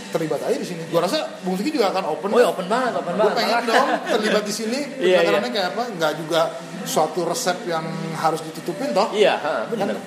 terlibat 0.09 0.41
aja 0.41 0.53
di 0.53 0.65
sini 0.65 0.81
gua 0.87 1.05
rasa 1.05 1.39
Bung 1.41 1.53
Vicky 1.53 1.71
juga 1.71 1.89
akan 1.89 2.03
open 2.09 2.29
Oh, 2.29 2.39
ya, 2.39 2.47
open 2.47 2.65
banget, 2.65 2.93
open 2.93 3.13
banget. 3.13 3.35
pengen 3.35 3.55
Malah- 3.55 3.67
dong 3.71 3.87
terlibat 4.09 4.43
di 4.43 4.53
sini 4.53 4.79
Iya, 4.95 5.21
penyelenggarannya 5.21 5.51
kayak 5.51 5.67
apa 5.71 5.83
nggak 5.91 6.13
juga 6.17 6.41
suatu 6.83 7.19
resep 7.23 7.57
yang 7.65 7.85
harus 8.15 8.41
ditutupin 8.41 8.89
toh 8.89 9.09
Iya, 9.11 9.37
kan 9.37 9.69
benar. 9.69 9.97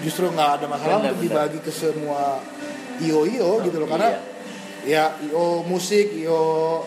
justru 0.00 0.26
nggak 0.26 0.50
ada 0.56 0.66
masalah 0.66 0.96
Benar, 0.98 1.10
untuk 1.10 1.18
dibagi 1.22 1.58
ke 1.60 1.70
semua 1.70 2.40
io 2.98 3.24
io 3.24 3.60
gitu 3.60 3.76
loh 3.76 3.88
karena 3.88 4.08
Iya. 4.82 5.12
ya 5.12 5.26
io 5.26 5.60
musik 5.62 6.12
io 6.14 6.40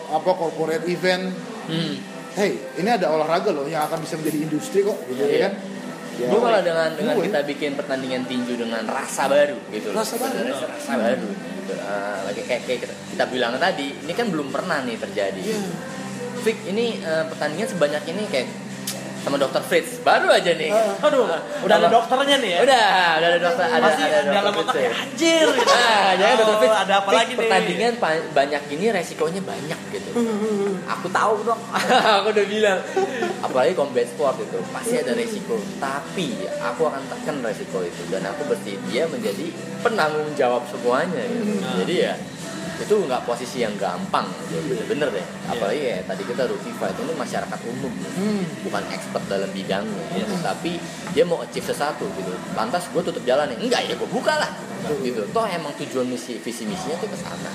apa 0.08 0.30
corporate 0.32 0.86
event 0.86 1.30
Hmm. 1.64 1.96
hey 2.34 2.52
ini 2.76 2.90
ada 2.90 3.08
olahraga 3.08 3.48
loh 3.48 3.64
yang 3.64 3.82
akan 3.84 3.98
bisa 3.98 4.14
menjadi 4.14 4.38
industri 4.42 4.82
kok 4.82 4.98
gitu 5.06 5.22
ya 5.22 5.30
Iya. 5.30 5.40
kan 5.40 5.52
Ya, 6.14 6.30
gue 6.30 6.40
malah 6.40 6.62
dengan 6.62 6.90
dengan 6.94 7.18
gue. 7.18 7.26
kita 7.26 7.42
bikin 7.42 7.74
pertandingan 7.74 8.22
tinju 8.30 8.54
dengan 8.54 8.86
rasa 8.86 9.26
baru 9.26 9.58
gitu 9.74 9.90
loh. 9.90 10.02
Rasa 10.02 10.14
baru. 10.18 10.52
Sih 10.54 10.66
rasa 10.70 10.92
baru 10.94 11.28
gitu. 11.34 11.74
Ah, 11.82 12.18
lagi 12.28 12.42
kayak, 12.44 12.62
kayak 12.68 12.80
kita, 12.86 12.94
kita 13.16 13.24
bilang 13.32 13.56
tadi 13.58 13.88
ini 13.98 14.12
kan 14.14 14.26
belum 14.30 14.52
pernah 14.54 14.84
nih 14.84 14.96
terjadi 15.00 15.40
Iya. 15.42 15.58
Fik 16.44 16.58
ini 16.70 17.00
eh, 17.00 17.24
pertandingan 17.24 17.68
sebanyak 17.72 18.04
ini 18.04 18.22
kayak 18.28 18.48
sama 19.24 19.36
dokter 19.36 19.62
Fritz 19.62 19.98
baru 20.00 20.28
aja 20.28 20.52
nih 20.52 20.68
Ah. 20.68 21.00
aduh, 21.00 21.24
udah 21.64 21.76
ada 21.76 21.88
dokternya 21.88 22.36
nih 22.38 22.50
ya. 22.50 22.58
udah 22.60 22.86
udah 23.16 23.26
ada 23.26 23.38
dokter 23.40 23.64
ada 23.66 23.82
Pasti 23.82 24.02
ada 24.04 24.18
dalam 24.28 24.52
dokter 24.52 24.60
otaknya 24.70 24.90
Fritz. 24.90 25.02
anjir. 25.02 25.46
gitu. 25.48 25.72
Ah, 25.72 26.10
jangan 26.14 26.34
dokter 26.36 26.52
Oh, 26.54 26.60
Fritz. 26.60 26.76
ada 26.78 26.94
apa 26.94 27.10
lagi 27.10 27.24
nih? 27.26 27.38
pertandingan 27.40 27.92
banyak 28.30 28.62
ini 28.70 28.84
resikonya 28.90 29.40
banyak 29.42 29.80
gitu. 29.90 30.10
aku 30.84 31.06
tahu 31.08 31.34
dong. 31.42 31.60
aku 32.16 32.28
udah 32.30 32.46
bilang. 32.46 32.78
Apalagi 33.40 33.72
combat 33.72 34.06
sport 34.06 34.36
itu 34.38 34.58
pasti 34.70 34.94
ada 34.94 35.12
resiko. 35.12 35.56
Tapi 35.78 36.28
aku 36.60 36.82
akan 36.84 37.02
tekan 37.08 37.36
resiko 37.40 37.80
itu 37.80 38.02
dan 38.08 38.24
aku 38.24 38.44
bersedia 38.44 39.04
menjadi 39.06 39.46
penanggung 39.80 40.28
jawab 40.34 40.64
semuanya. 40.66 41.22
Gitu. 41.22 41.42
Hmm. 41.56 41.76
Jadi 41.80 41.94
ya 41.98 42.12
itu 42.74 42.94
nggak 43.00 43.22
posisi 43.22 43.60
yang 43.60 43.74
gampang 43.74 44.26
bener-bener 44.50 45.08
deh. 45.10 45.26
Apalagi 45.46 45.80
ya 45.80 45.98
tadi 46.02 46.22
kita 46.22 46.42
fight 46.74 46.96
ini 46.96 47.12
masyarakat 47.14 47.58
umum 47.66 47.92
Hmm. 48.14 48.42
bukan 48.62 48.82
expert 48.90 49.24
dalam 49.26 49.50
bidangnya 49.50 50.24
tapi 50.40 50.78
dia 51.10 51.22
mau 51.22 51.38
achieve 51.38 51.64
sesuatu 51.64 52.06
gitu. 52.14 52.30
Lantas 52.52 52.86
gue 52.88 53.02
tutup 53.02 53.22
jalan 53.22 53.46
nih. 53.48 53.58
Enggak 53.62 53.80
ya 53.84 53.94
gue 53.94 54.08
buka 54.08 54.34
lah 54.36 54.50
gitu. 55.00 55.22
Toh 55.30 55.46
emang 55.46 55.72
tujuan 55.76 56.04
misi 56.04 56.36
visi 56.36 56.64
misinya 56.64 56.98
tuh 56.98 57.08
ke 57.08 57.16
sana 57.16 57.50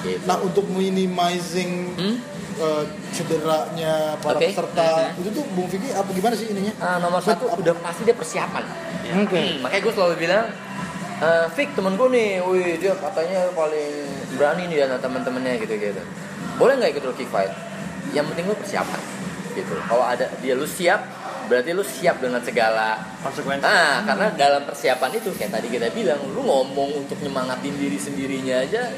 gitu. 0.00 0.24
Nah 0.24 0.36
untuk 0.38 0.64
minimizing 0.66 1.92
Hmm? 1.94 2.16
eh, 2.54 2.84
cederanya 3.10 4.14
para 4.18 4.38
Oke. 4.38 4.46
peserta 4.48 5.10
Mhm. 5.10 5.20
itu 5.20 5.28
tuh 5.32 5.44
Bung 5.52 5.66
Vicky 5.66 5.90
apa 5.90 6.06
gimana 6.08 6.34
sih 6.34 6.46
ininya? 6.48 6.70
Ah, 6.78 6.96
nomor 6.98 7.18
satu 7.18 7.50
udah 7.50 7.74
pasti 7.76 8.02
dia 8.02 8.14
persiapan. 8.14 8.62
Oke. 9.20 9.34
Hmm, 9.34 9.54
makanya 9.60 9.82
gue 9.82 9.92
selalu 9.92 10.14
bilang 10.16 10.46
eh 11.22 11.46
Fik 11.54 11.78
temen 11.78 11.94
gue 11.94 12.08
nih, 12.10 12.42
wih 12.42 12.74
dia 12.82 12.92
katanya 12.98 13.46
paling 13.54 13.92
berani 14.34 14.66
nih 14.66 14.82
dan 14.82 14.98
teman-temannya 14.98 15.62
gitu-gitu. 15.62 16.02
Boleh 16.58 16.74
nggak 16.78 16.98
ikut 16.98 17.04
rookie 17.06 17.28
fight? 17.30 17.50
Yang 18.10 18.34
penting 18.34 18.44
lu 18.50 18.56
persiapan, 18.58 19.00
gitu. 19.54 19.74
Kalau 19.86 20.04
ada 20.04 20.26
dia 20.42 20.54
lu 20.54 20.66
siap, 20.66 21.00
berarti 21.46 21.70
lu 21.70 21.82
siap 21.82 22.18
dengan 22.18 22.42
segala 22.42 22.98
Konsekuensi. 23.24 23.64
Nah, 23.64 24.04
karena 24.04 24.26
dalam 24.36 24.62
persiapan 24.68 25.10
itu 25.16 25.32
kayak 25.34 25.50
tadi 25.54 25.66
kita 25.72 25.88
bilang, 25.90 26.20
lu 26.30 26.42
ngomong 26.44 27.06
untuk 27.06 27.18
nyemangatin 27.22 27.74
diri 27.78 27.96
sendirinya 27.96 28.60
aja 28.62 28.90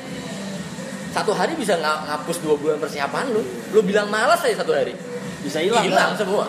satu 1.17 1.33
hari 1.33 1.57
bisa 1.57 1.81
nga- 1.81 2.05
ngapus 2.05 2.45
dua 2.45 2.61
bulan 2.61 2.77
persiapan 2.77 3.33
lu. 3.33 3.41
Lu 3.73 3.81
bilang 3.81 4.13
malas 4.13 4.45
aja 4.45 4.61
satu 4.61 4.77
hari, 4.77 4.93
Bisa 5.41 5.65
hilang. 5.65 5.81
hilang 5.81 6.13
semua. 6.13 6.45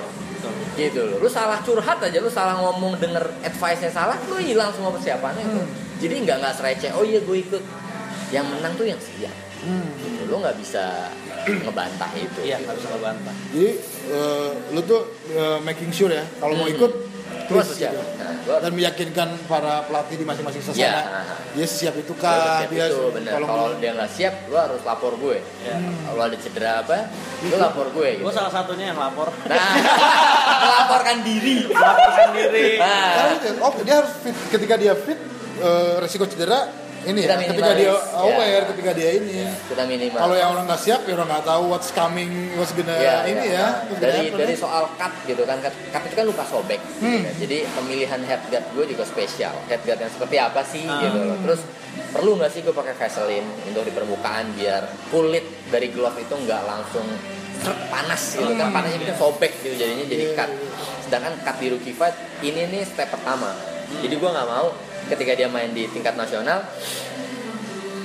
Gitu 0.76 1.02
loh. 1.02 1.18
Lu 1.18 1.28
salah 1.28 1.58
curhat 1.62 1.98
aja, 2.00 2.18
lu 2.18 2.30
salah 2.30 2.58
ngomong 2.58 2.98
denger 2.98 3.24
advice-nya 3.42 3.90
salah, 3.90 4.18
lu 4.28 4.38
hilang 4.38 4.70
semua 4.72 4.94
persiapannya 4.94 5.42
itu. 5.42 5.62
Jadi 5.98 6.16
nggak 6.24 6.38
nggak 6.40 6.56
sereceh, 6.56 6.92
oh 6.94 7.02
iya 7.02 7.18
gue 7.20 7.38
ikut. 7.40 7.64
Yang 8.30 8.46
menang 8.52 8.74
tuh 8.76 8.86
yang 8.86 9.00
siap. 9.00 9.34
Hmm. 9.64 9.90
Gitu. 9.98 10.22
Lu 10.28 10.38
nggak 10.38 10.58
bisa 10.60 11.10
ngebantah 11.48 12.12
itu. 12.14 12.40
Iya, 12.44 12.60
gitu. 12.60 12.66
nggak 12.68 12.76
bisa 12.78 12.88
ngebantah. 12.92 13.36
jadi 13.50 13.70
eh, 14.08 14.50
lu 14.72 14.82
tuh 14.84 15.02
eh, 15.34 15.58
making 15.64 15.90
sure 15.90 16.14
ya 16.14 16.26
kalau 16.38 16.54
mau 16.54 16.68
Hmm. 16.68 16.76
ikut 16.76 16.92
Lu 17.46 17.56
harus 17.56 17.70
please 17.70 17.80
siap. 17.80 17.92
gitu. 17.94 18.04
Nah, 18.18 18.60
dan 18.60 18.72
meyakinkan 18.72 19.30
para 19.46 19.84
pelatih 19.84 20.16
di 20.16 20.26
masing-masing 20.26 20.62
sasana 20.62 20.80
Iya. 20.80 20.94
dia 21.52 21.68
siap 21.68 21.96
itu 21.96 22.14
kah 22.16 22.64
siap 22.64 22.72
dia 22.72 22.86
itu 22.88 23.02
bener. 23.12 23.32
kalau 23.34 23.48
Kalau 23.48 23.68
dia 23.78 23.92
nggak 23.94 24.12
siap, 24.12 24.34
lu 24.48 24.56
harus 24.56 24.82
lapor 24.82 25.14
gue. 25.16 25.38
Ya. 25.62 25.76
Kalau 25.78 26.22
ada 26.24 26.38
cedera 26.40 26.72
apa, 26.82 26.98
lu 27.44 27.56
lapor 27.56 27.88
gue. 27.92 28.10
Gitu. 28.16 28.24
Gue 28.24 28.34
salah 28.34 28.50
satunya 28.50 28.92
yang 28.92 29.00
lapor. 29.00 29.30
Nah, 29.46 29.72
melaporkan 30.64 31.18
diri. 31.22 31.68
Laporkan 31.68 32.30
diri. 32.34 32.68
Nah, 32.80 33.08
Karena 33.14 33.36
oh 33.62 33.74
dia 33.84 33.96
harus 34.00 34.14
fit 34.20 34.36
ketika 34.50 34.76
dia 34.76 34.94
fit 34.96 35.20
eh, 35.60 35.96
resiko 36.00 36.26
cedera 36.26 36.87
ini 37.00 37.20
Kita 37.20 37.30
ya 37.32 37.46
ketika 37.46 37.72
dia 37.72 37.88
minimalis, 37.88 38.18
aware 38.18 38.50
ya. 38.52 38.62
ketika 38.68 38.92
dia 38.92 39.10
ini 39.14 39.34
kita 39.64 39.84
minimal. 39.86 40.18
kalau 40.18 40.36
yang 40.36 40.50
orang 40.50 40.66
nggak 40.66 40.82
siap 40.82 41.02
ya 41.04 41.14
orang 41.14 41.30
nggak 41.30 41.46
tahu 41.46 41.64
what's 41.68 41.90
coming 41.92 42.30
what's 42.54 42.72
gonna 42.72 42.96
Ya, 42.96 43.22
ini 43.24 43.46
ya. 43.46 43.54
ya 43.54 43.68
Nah, 43.86 43.98
dari 43.98 44.22
dari 44.30 44.54
ya. 44.54 44.60
soal 44.60 44.84
cut 44.94 45.14
gitu 45.24 45.44
kan 45.44 45.58
cut, 45.60 45.74
cut 45.88 46.04
itu 46.04 46.16
kan 46.16 46.26
luka 46.26 46.44
sobek 46.44 46.82
gitu 46.82 47.00
Hmm. 47.00 47.22
kan. 47.22 47.34
jadi 47.38 47.58
pemilihan 47.70 48.22
headguard 48.22 48.66
gue 48.72 48.86
juga 48.88 49.04
spesial 49.04 49.54
headguard 49.66 50.00
yang 50.00 50.10
seperti 50.10 50.36
apa 50.38 50.62
sih 50.64 50.84
Ah. 50.84 51.00
gitu 51.00 51.18
loh 51.22 51.38
terus 51.40 51.62
perlu 52.10 52.32
nggak 52.36 52.50
sih 52.50 52.62
gue 52.62 52.72
pakai 52.72 52.94
Vaseline 52.94 53.48
untuk 53.64 53.84
di 53.84 53.92
permukaan 53.92 54.46
biar 54.52 54.82
kulit 55.08 55.44
dari 55.68 55.88
glove 55.90 56.18
itu 56.18 56.34
nggak 56.34 56.62
langsung 56.64 57.06
panas 57.88 58.22
gitu 58.34 58.54
kan 58.54 58.70
panasnya 58.70 59.00
bisa 59.00 59.16
sobek 59.16 59.54
gitu 59.60 59.76
jadinya 59.76 60.06
jadi 60.06 60.24
Hmm. 60.24 60.30
Iya, 60.30 60.38
cut 60.38 60.50
iya. 60.50 60.70
sedangkan 61.02 61.34
cut 61.42 61.56
di 61.58 61.68
rookie 61.70 61.92
fight 61.92 62.14
ini 62.40 62.62
nih 62.68 62.84
step 62.84 63.10
pertama 63.10 63.54
jadi 63.98 64.14
gue 64.14 64.30
nggak 64.30 64.48
mau 64.48 64.68
ketika 65.08 65.32
dia 65.34 65.48
main 65.48 65.72
di 65.72 65.88
tingkat 65.88 66.14
nasional 66.14 66.64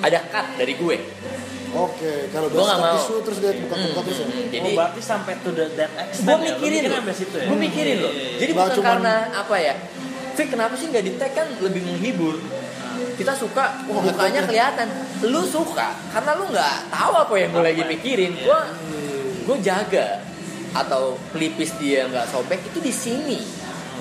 ada 0.01 0.19
cut 0.27 0.47
dari 0.57 0.75
gue. 0.75 0.97
Oke 1.73 2.29
kalau 2.29 2.47
udah 2.47 2.63
nggak 2.69 2.81
mau. 2.81 2.97
isu 2.99 3.15
terus 3.25 3.39
dia 3.41 3.53
buka 3.57 3.75
buka 3.75 3.81
Hmm, 3.95 4.05
terus 4.05 4.19
ya? 4.19 4.27
Hmm, 4.29 4.49
Jadi, 4.51 4.69
oh, 4.69 4.77
berarti 4.77 5.01
sampai 5.01 5.33
to 5.41 5.51
the 5.51 5.67
that 5.73 5.93
extent 5.97 6.27
gue 6.29 6.45
ya? 6.45 6.53
Mikirin 6.53 6.81
mikirnya 6.85 6.91
loh. 6.93 7.01
ya? 7.33 7.47
gue 7.49 7.59
mikirin 7.59 7.97
loh. 7.97 8.13
Iya, 8.13 8.19
iya, 8.19 8.29
iya. 8.29 8.39
jadi 8.39 8.51
Nggak 8.51 8.61
bukan 8.61 8.77
cuman- 8.77 8.89
karena 8.93 9.15
apa 9.33 9.57
ya? 9.57 9.75
Fik 10.33 10.49
kenapa 10.49 10.75
sih 10.77 10.87
nggak 10.89 11.05
di 11.05 11.13
tag 11.17 11.33
kan 11.33 11.49
lebih 11.61 11.83
menghibur? 11.83 12.37
Kita 13.13 13.33
suka 13.33 13.65
wah 13.85 14.03
mukanya 14.03 14.41
kelihatan. 14.45 14.89
Lu 15.25 15.43
suka 15.45 15.97
karena 16.11 16.31
lu 16.35 16.45
nggak 16.47 16.77
tahu 16.89 17.13
apa 17.15 17.35
yang 17.37 17.51
gue 17.51 17.65
lagi 17.65 17.83
pikirin. 17.89 18.33
Gue 18.39 18.59
gue 19.43 19.57
jaga 19.61 20.21
atau 20.73 21.17
pelipis 21.29 21.77
dia 21.77 22.05
nggak 22.05 22.29
sobek 22.29 22.61
itu 22.65 22.81
di 22.81 22.89
sini 22.89 23.39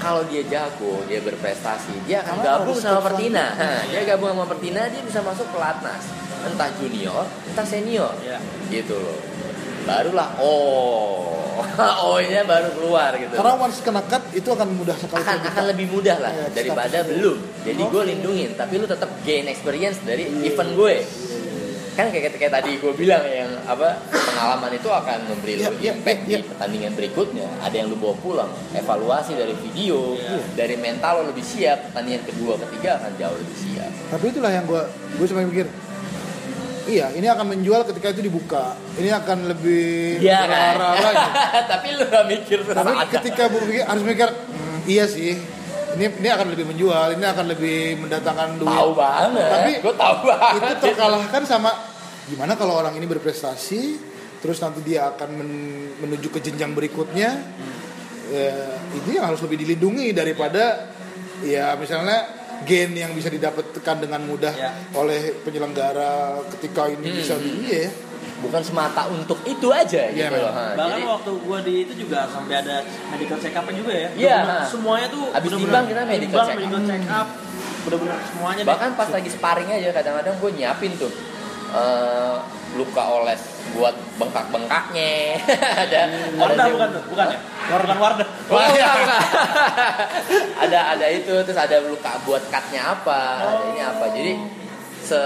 kalau 0.02 0.26
dia 0.26 0.42
jago 0.50 1.06
dia 1.06 1.22
berprestasi 1.22 2.10
dia 2.10 2.26
akan 2.26 2.42
gabung 2.42 2.78
sama 2.82 3.00
Pertina. 3.06 3.54
Hah, 3.54 3.86
dia 3.86 4.02
gabung 4.10 4.34
sama 4.34 4.50
Pertina 4.50 4.90
dia 4.90 5.02
bisa 5.06 5.22
masuk 5.22 5.46
pelatnas. 5.54 6.10
Entah 6.42 6.74
junior 6.82 7.30
entah 7.54 7.66
senior. 7.70 8.12
Iya. 8.26 8.42
gitu 8.74 8.98
loh. 8.98 9.18
Barulah 9.86 10.34
oh. 10.42 11.30
Oh 12.02 12.18
nya 12.18 12.42
baru 12.42 12.74
keluar 12.74 13.14
gitu. 13.22 13.38
Karena 13.38 13.54
once 13.54 13.86
kena 13.86 14.02
cut 14.10 14.24
itu 14.34 14.50
akan 14.50 14.70
mudah 14.74 14.98
sekali 14.98 15.22
akan 15.22 15.38
akan 15.46 15.64
lebih 15.70 15.88
mudah 15.94 16.18
lah 16.18 16.34
Iya, 16.34 16.46
daripada 16.50 16.98
belum. 17.06 17.38
Jadi 17.62 17.82
gue 17.86 18.02
Oke. 18.02 18.10
lindungin 18.10 18.50
tapi 18.58 18.82
lu 18.82 18.90
tetap 18.90 19.14
gain 19.22 19.46
experience 19.46 20.02
dari 20.02 20.26
event 20.42 20.74
gue 20.74 20.96
kan 21.92 22.08
kayak 22.08 22.40
kayak 22.40 22.54
tadi 22.56 22.80
gue 22.80 22.94
bilang 22.96 23.20
yang 23.28 23.52
apa 23.68 24.00
pengalaman 24.08 24.72
itu 24.72 24.88
akan 24.88 25.18
memberi 25.28 25.60
lu 25.60 25.62
Iya, 25.62 25.70
iya, 25.76 25.92
impact 25.92 26.22
iya, 26.24 26.38
di 26.40 26.46
pertandingan 26.48 26.92
berikutnya 26.96 27.48
ada 27.60 27.76
yang 27.76 27.88
lu 27.92 28.00
bawa 28.00 28.16
pulang 28.24 28.52
evaluasi 28.72 29.36
dari 29.36 29.52
video 29.60 30.16
dari 30.56 30.80
mental 30.80 31.20
lo 31.20 31.36
lebih 31.36 31.44
siap 31.44 31.92
pertandingan 31.92 32.24
kedua 32.24 32.56
ketiga 32.64 32.96
akan 33.04 33.12
jauh 33.20 33.36
lebih 33.36 33.58
siap 33.60 33.92
Tapi 34.08 34.26
itulah 34.32 34.52
yang 34.52 34.66
gue 34.68 34.82
gue 35.20 35.26
cuma 35.28 35.44
mikir. 35.44 35.68
Iya, 36.82 37.14
ini 37.14 37.30
akan 37.30 37.46
menjual 37.56 37.86
ketika 37.88 38.10
itu 38.10 38.26
dibuka. 38.26 38.74
Ini 38.98 39.14
akan 39.22 39.54
lebih 39.54 40.18
Iya 40.18 40.50
kan 40.50 40.76
lagi. 40.98 41.28
tapi 41.78 41.88
lu 41.94 42.04
gak 42.10 42.26
mikir 42.26 42.60
Tapi 42.66 42.92
ketika 43.16 43.44
gue 43.48 43.86
harus 43.86 44.04
mikir, 44.04 44.28
"Hmm, 44.28 44.80
iya 44.90 45.06
sih. 45.06 45.38
Ini 45.92 46.06
ini 46.14 46.30
akan 46.30 46.48
lebih 46.50 46.66
menjual, 46.66 47.08
ini 47.14 47.26
akan 47.26 47.46
lebih 47.48 47.78
mendatangkan 47.98 48.50
duit. 48.58 48.72
tahu 48.72 48.92
banget 48.94 49.50
Tapi 49.50 49.72
gue 49.78 49.94
tahu 49.94 50.16
banget 50.24 50.56
itu 50.58 50.74
terkalahkan 50.86 51.42
sama 51.44 51.72
gimana 52.24 52.56
kalau 52.56 52.78
orang 52.78 52.96
ini 52.96 53.06
berprestasi 53.06 53.82
terus 54.40 54.58
nanti 54.58 54.82
dia 54.82 55.10
akan 55.10 55.30
men- 55.34 55.92
menuju 56.00 56.32
ke 56.32 56.40
jenjang 56.40 56.72
berikutnya 56.72 57.30
ya, 58.28 58.54
itu 58.92 59.10
yang 59.12 59.26
harus 59.26 59.42
lebih 59.42 59.60
dilindungi 59.60 60.10
daripada 60.12 60.90
ya 61.42 61.76
misalnya 61.76 62.24
gain 62.62 62.94
yang 62.94 63.12
bisa 63.12 63.28
didapatkan 63.28 63.96
dengan 64.00 64.22
mudah 64.24 64.54
Ya. 64.54 64.72
oleh 64.94 65.34
penyelenggara 65.42 66.40
ketika 66.52 66.88
ini 66.88 67.04
Hmm. 67.06 67.18
bisa 67.18 67.36
di 67.36 67.52
ya 67.68 67.90
bukan 68.42 68.60
semata 68.60 69.06
untuk 69.08 69.38
itu 69.44 69.70
aja 69.70 70.10
Iya, 70.10 70.28
gitu 70.28 70.36
loh. 70.38 70.52
Bahkan 70.52 70.78
Jadi- 70.92 71.08
waktu 71.08 71.32
gua 71.40 71.58
di 71.62 71.74
itu 71.82 71.94
juga 71.96 72.26
sampai 72.26 72.56
ada 72.58 72.82
medical 73.08 73.38
check 73.38 73.54
up 73.54 73.66
juga 73.70 73.94
ya. 73.94 74.10
Iya. 74.12 74.36
Bener-bener 74.36 74.68
Semuanya 74.68 75.08
tuh 75.08 75.24
Habis 75.28 75.38
bener-bener 75.48 75.62
timbang 75.64 75.86
kita 75.86 76.02
medical 76.04 76.20
timbang, 76.26 76.46
check 76.46 76.52
up. 76.52 76.60
medical 76.60 76.82
check 76.84 77.04
up. 77.08 77.28
Bener-bener 77.82 78.18
semuanya 78.28 78.62
deh. 78.62 78.68
bahkan 78.68 78.90
pas 78.94 79.10
lagi 79.10 79.30
sparring 79.30 79.70
aja 79.72 79.90
kadang-kadang 79.92 80.36
gue 80.38 80.52
nyiapin 80.54 80.92
tuh 80.96 81.12
eh, 81.72 82.36
luka 82.72 83.04
oles 83.12 83.42
buat 83.72 83.92
bengkak-bengkaknya 84.16 85.40
ada 85.84 86.00
Wardah 86.36 86.56
ada 86.58 86.72
bukan 86.72 86.88
tuh, 86.92 87.04
bukan 87.08 87.26
ya? 87.28 87.40
Wardah. 87.72 88.28
Wah, 88.48 88.68
bukan, 88.68 88.96
bukan. 88.98 89.22
ada 90.64 90.80
ada 90.92 91.06
itu 91.08 91.34
terus 91.42 91.58
ada 91.58 91.78
luka 91.82 92.16
buat 92.22 92.44
cutnya 92.44 92.82
apa 92.92 93.22
ada 93.40 93.64
ini 93.70 93.82
apa 93.82 94.06
jadi 94.10 94.34
se 95.02 95.20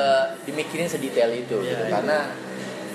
dimikirin 0.46 0.86
sedetail 0.86 1.30
itu 1.32 1.58
Iya, 1.60 1.70
gitu 1.70 1.84
iya. 1.84 1.92
karena 1.92 2.18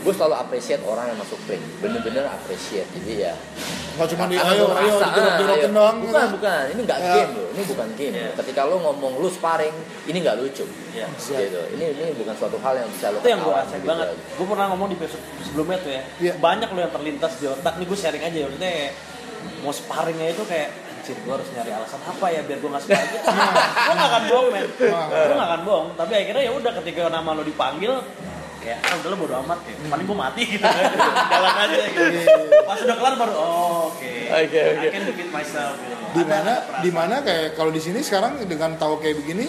gue 0.00 0.12
selalu 0.12 0.34
appreciate 0.34 0.80
orang 0.82 1.08
yang 1.08 1.18
masuk 1.18 1.36
ring. 1.44 1.60
Bener-bener 1.78 2.24
appreciate. 2.24 2.88
Jadi 2.90 3.12
ya 3.20 3.34
nggak 3.90 4.06
cuma 4.10 4.24
di 4.26 4.36
ayo 4.36 4.48
ayo 4.48 4.64
ngerasa, 4.66 5.04
dijorok 5.04 5.32
jorokin 5.36 5.60
ayo. 5.62 5.76
doang. 5.76 5.96
Bukan 6.00 6.26
bukan. 6.34 6.62
Ini 6.68 6.80
nggak 6.80 6.98
Ya. 6.98 7.12
game 7.12 7.32
loh 7.32 7.48
ini 7.50 7.62
bukan 7.66 7.88
game. 7.94 8.14
Iya. 8.14 8.28
ketika 8.38 8.60
lo 8.64 8.76
ngomong 8.80 9.12
lu 9.18 9.28
sparring 9.28 9.76
ini 10.06 10.18
nggak 10.18 10.36
lucu. 10.38 10.64
Iya. 10.90 11.06
gitu. 11.12 11.60
Ini 11.74 11.84
ini 11.92 12.04
bukan 12.14 12.34
suatu 12.34 12.56
hal 12.56 12.74
yang 12.76 12.88
bisa 12.88 13.06
lo 13.08 13.20
itu 13.20 13.28
yang 13.28 13.40
gue 13.40 13.52
rasain 13.52 13.76
gitu 13.76 13.88
banget. 13.88 14.08
gue 14.16 14.46
pernah 14.46 14.66
ngomong 14.72 14.88
di 14.88 14.96
episode 14.96 15.20
sebelumnya 15.42 15.78
tuh 15.78 15.90
ya. 15.90 16.02
Iya. 16.18 16.32
banyak 16.38 16.68
lo 16.70 16.78
yang 16.80 16.92
terlintas 16.92 17.32
di 17.36 17.46
otak. 17.46 17.72
Nih 17.76 17.84
gue 17.84 17.98
sharing 17.98 18.22
aja 18.22 18.38
maksudnya 18.42 18.70
kayak 18.70 18.92
mau 19.60 19.72
sparringnya 19.72 20.28
itu 20.30 20.42
kayak 20.44 20.68
anjir 20.90 21.16
gue 21.16 21.32
harus 21.32 21.48
nyari 21.50 21.70
alasan 21.72 22.00
apa 22.02 22.26
ya 22.28 22.40
biar 22.40 22.58
gue 22.58 22.70
nggak 22.70 22.82
sparring? 22.82 23.10
Gitu. 23.10 23.24
Gue 23.84 23.94
nggak 23.94 24.08
akan 24.08 24.22
bohong 24.26 24.48
men. 24.50 24.66
Gue 24.78 25.34
nggak 25.34 25.48
akan 25.50 25.60
bohong. 25.62 25.88
Tapi 25.94 26.12
akhirnya 26.14 26.42
ya 26.42 26.52
udah 26.54 26.72
ketika 26.78 27.00
nama 27.10 27.30
lo 27.32 27.42
dipanggil 27.42 27.92
kayak 28.60 28.78
ah 28.84 28.94
udah 29.00 29.08
lo 29.08 29.16
bodo 29.16 29.34
amat 29.44 29.58
ya. 29.64 29.74
Paling 29.88 30.06
gue 30.06 30.18
mati 30.18 30.42
gitu. 30.46 30.64
Jalan 31.32 31.54
aja 31.56 31.78
gitu. 31.88 32.20
Pas 32.68 32.78
udah 32.84 32.96
kelar 33.00 33.14
baru 33.16 33.34
oh 33.34 33.80
oke. 33.90 34.12
Oke, 34.30 34.60
oke. 34.60 34.86
I 34.86 34.92
can 34.92 35.02
defeat 35.08 35.30
myself 35.32 35.74
gitu. 35.80 35.96
di 36.10 36.24
mana 36.26 36.52
di 36.82 36.90
mana 36.90 37.16
kayak 37.22 37.54
kalau 37.54 37.70
di 37.72 37.80
sini 37.82 38.02
sekarang 38.04 38.42
dengan 38.44 38.76
tahu 38.76 38.98
kayak 38.98 39.16
begini 39.22 39.46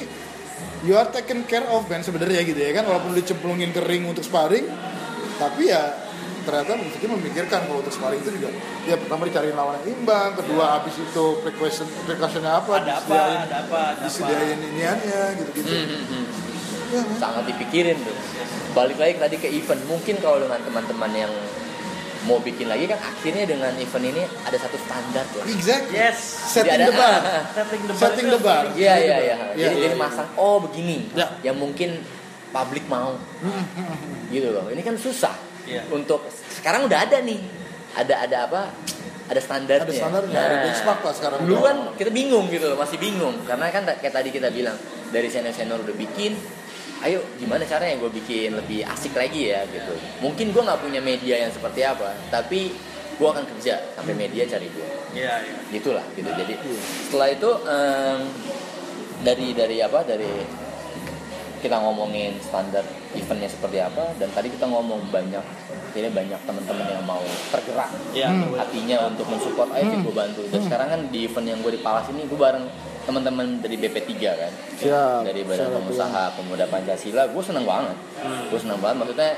you 0.86 0.94
are 0.98 1.10
taken 1.10 1.46
care 1.46 1.66
of 1.70 1.86
man 1.92 2.02
sebenarnya 2.02 2.42
gitu 2.48 2.58
ya 2.58 2.72
kan? 2.80 2.88
Walaupun 2.88 3.14
dicemplungin 3.14 3.76
ke 3.76 3.82
ring 3.86 4.08
untuk 4.08 4.24
sparring 4.24 4.66
tapi 5.42 5.74
ya 5.74 6.12
ternyata 6.42 6.74
mungkin 6.74 7.10
memikirkan 7.22 7.70
kalau 7.70 7.86
untuk 7.86 7.94
sparring 7.94 8.22
itu 8.22 8.34
juga 8.34 8.50
ya 8.90 8.98
pertama 8.98 9.30
dicariin 9.30 9.54
lawan 9.54 9.78
yang 9.82 9.94
imbang 10.02 10.34
kedua 10.34 10.82
habis 10.82 10.98
itu 10.98 11.26
precaution 11.46 11.86
precautionnya 12.10 12.58
apa 12.58 12.72
ada 12.82 12.94
apa 12.98 13.14
ada 13.14 13.26
apa 13.38 13.46
ada 13.46 13.58
apa. 13.62 13.82
disediain 14.10 14.58
iniannya 14.58 15.22
gitu-gitu. 15.38 15.70
Hmm, 15.70 15.86
hmm, 15.86 16.04
hmm. 16.10 16.51
Ya, 16.92 17.02
sangat 17.18 17.44
dipikirin 17.48 17.98
tuh 18.04 18.16
balik 18.72 19.00
lagi 19.00 19.16
tadi 19.20 19.36
ke 19.40 19.48
event 19.48 19.82
mungkin 19.88 20.16
kalau 20.20 20.44
dengan 20.44 20.60
teman-teman 20.64 21.12
yang 21.16 21.34
mau 22.30 22.38
bikin 22.38 22.70
lagi 22.70 22.86
kan 22.86 23.02
akhirnya 23.02 23.50
dengan 23.50 23.74
event 23.82 24.06
ini 24.06 24.24
ada 24.46 24.58
satu 24.62 24.78
standar 24.78 25.26
ya 25.34 25.44
exactly 25.50 25.98
yes 25.98 26.18
setting 26.54 26.78
Jadi 26.78 26.86
the 26.88 26.94
bar 26.94 27.22
setting 27.58 27.82
the 27.82 27.94
bar 27.98 28.02
setting 28.06 28.28
the 28.30 28.40
bar 28.40 28.64
Iya 28.78 28.94
iya 29.02 29.18
iya. 29.18 29.18
Iya, 29.18 29.36
Jadi 29.58 29.76
iya, 29.82 29.84
jadi 29.90 29.96
iya. 29.98 30.04
masang 30.06 30.30
oh 30.38 30.62
begini 30.62 31.10
Ya. 31.18 31.28
yang 31.42 31.58
mungkin 31.58 32.06
publik 32.52 32.86
mau. 32.92 33.16
gitu 34.36 34.52
loh. 34.52 34.68
Ini 34.68 34.82
kan 34.84 34.96
susah. 35.00 35.34
Iya. 35.66 35.88
Untuk 35.90 36.28
sekarang 36.52 36.86
udah 36.86 37.08
ada 37.08 37.24
nih. 37.24 37.40
Ada 37.96 38.28
ada 38.28 38.38
apa? 38.48 38.62
Ada 39.32 39.40
standarnya. 39.40 39.88
ada 39.88 39.96
standarnya 39.96 40.40
ada 40.44 40.56
benchmark 40.68 41.00
lah 41.08 41.14
sekarang 41.16 41.40
Dulu 41.48 41.64
kan 41.64 41.78
kita 41.96 42.12
bingung 42.12 42.52
gitu 42.52 42.68
loh, 42.68 42.76
masih 42.76 43.00
bingung 43.00 43.32
karena 43.48 43.72
kan 43.72 43.88
kayak 43.88 44.12
tadi 44.12 44.28
kita 44.28 44.52
bilang 44.52 44.76
dari 45.08 45.32
senior-senior 45.32 45.80
udah 45.88 45.96
bikin 45.96 46.36
ayo 47.02 47.20
gimana 47.36 47.64
caranya 47.64 47.98
gue 47.98 48.12
bikin 48.14 48.54
lebih 48.54 48.86
asik 48.86 49.14
lagi 49.14 49.50
ya 49.50 49.66
gitu. 49.66 49.94
Mungkin 50.20 50.50
gue 50.50 50.62
nggak 50.62 50.80
punya 50.80 51.02
media 51.02 51.36
yang 51.40 51.52
seperti 51.52 51.82
apa 51.82 52.14
tapi 52.30 52.74
gue 53.18 53.28
akan 53.28 53.46
kerja 53.46 53.78
sampai 53.94 54.14
media 54.14 54.46
cari 54.46 54.66
gue 54.66 54.88
iya 55.14 55.42
iya. 55.42 55.58
Gitulah 55.70 56.06
gitu. 56.14 56.30
Jadi 56.30 56.54
setelah 57.06 57.28
itu 57.30 57.50
em, 57.66 58.20
dari 59.22 59.48
dari 59.52 59.78
apa 59.80 60.02
dari 60.02 60.30
kita 61.62 61.78
ngomongin 61.78 62.42
standar 62.42 62.82
eventnya 63.14 63.46
seperti 63.46 63.78
apa 63.78 64.18
dan 64.18 64.34
tadi 64.34 64.50
kita 64.50 64.66
ngomong 64.66 65.14
banyak 65.14 65.46
akhirnya 65.92 66.10
banyak 66.10 66.40
teman-teman 66.42 66.88
yang 66.88 67.04
mau 67.06 67.22
tergerak 67.52 67.92
iya 68.16 68.34
Hmm. 68.34 68.56
hatinya 68.58 69.06
untuk 69.06 69.30
mensupport. 69.30 69.70
Ayo 69.76 70.02
gue 70.02 70.10
bantu. 70.10 70.42
Dan 70.50 70.66
sekarang 70.66 70.88
kan 70.90 71.02
di 71.14 71.30
event 71.30 71.48
yang 71.50 71.60
gue 71.62 71.78
di 71.78 71.82
Palas 71.84 72.10
ini 72.10 72.26
gue 72.26 72.40
bareng 72.40 72.66
teman-teman 73.02 73.60
dari 73.60 73.76
BP3 73.76 74.12
kan 74.22 74.52
Siap, 74.76 75.22
dari 75.24 75.42
Badan 75.42 75.58
siap, 75.64 75.74
Pengusaha 75.76 76.24
Pemuda 76.34 76.66
Pancasila 76.66 77.24
gue 77.28 77.44
seneng 77.44 77.66
banget 77.66 77.98
gue 78.48 78.60
seneng 78.60 78.78
banget 78.78 78.98
maksudnya 79.00 79.32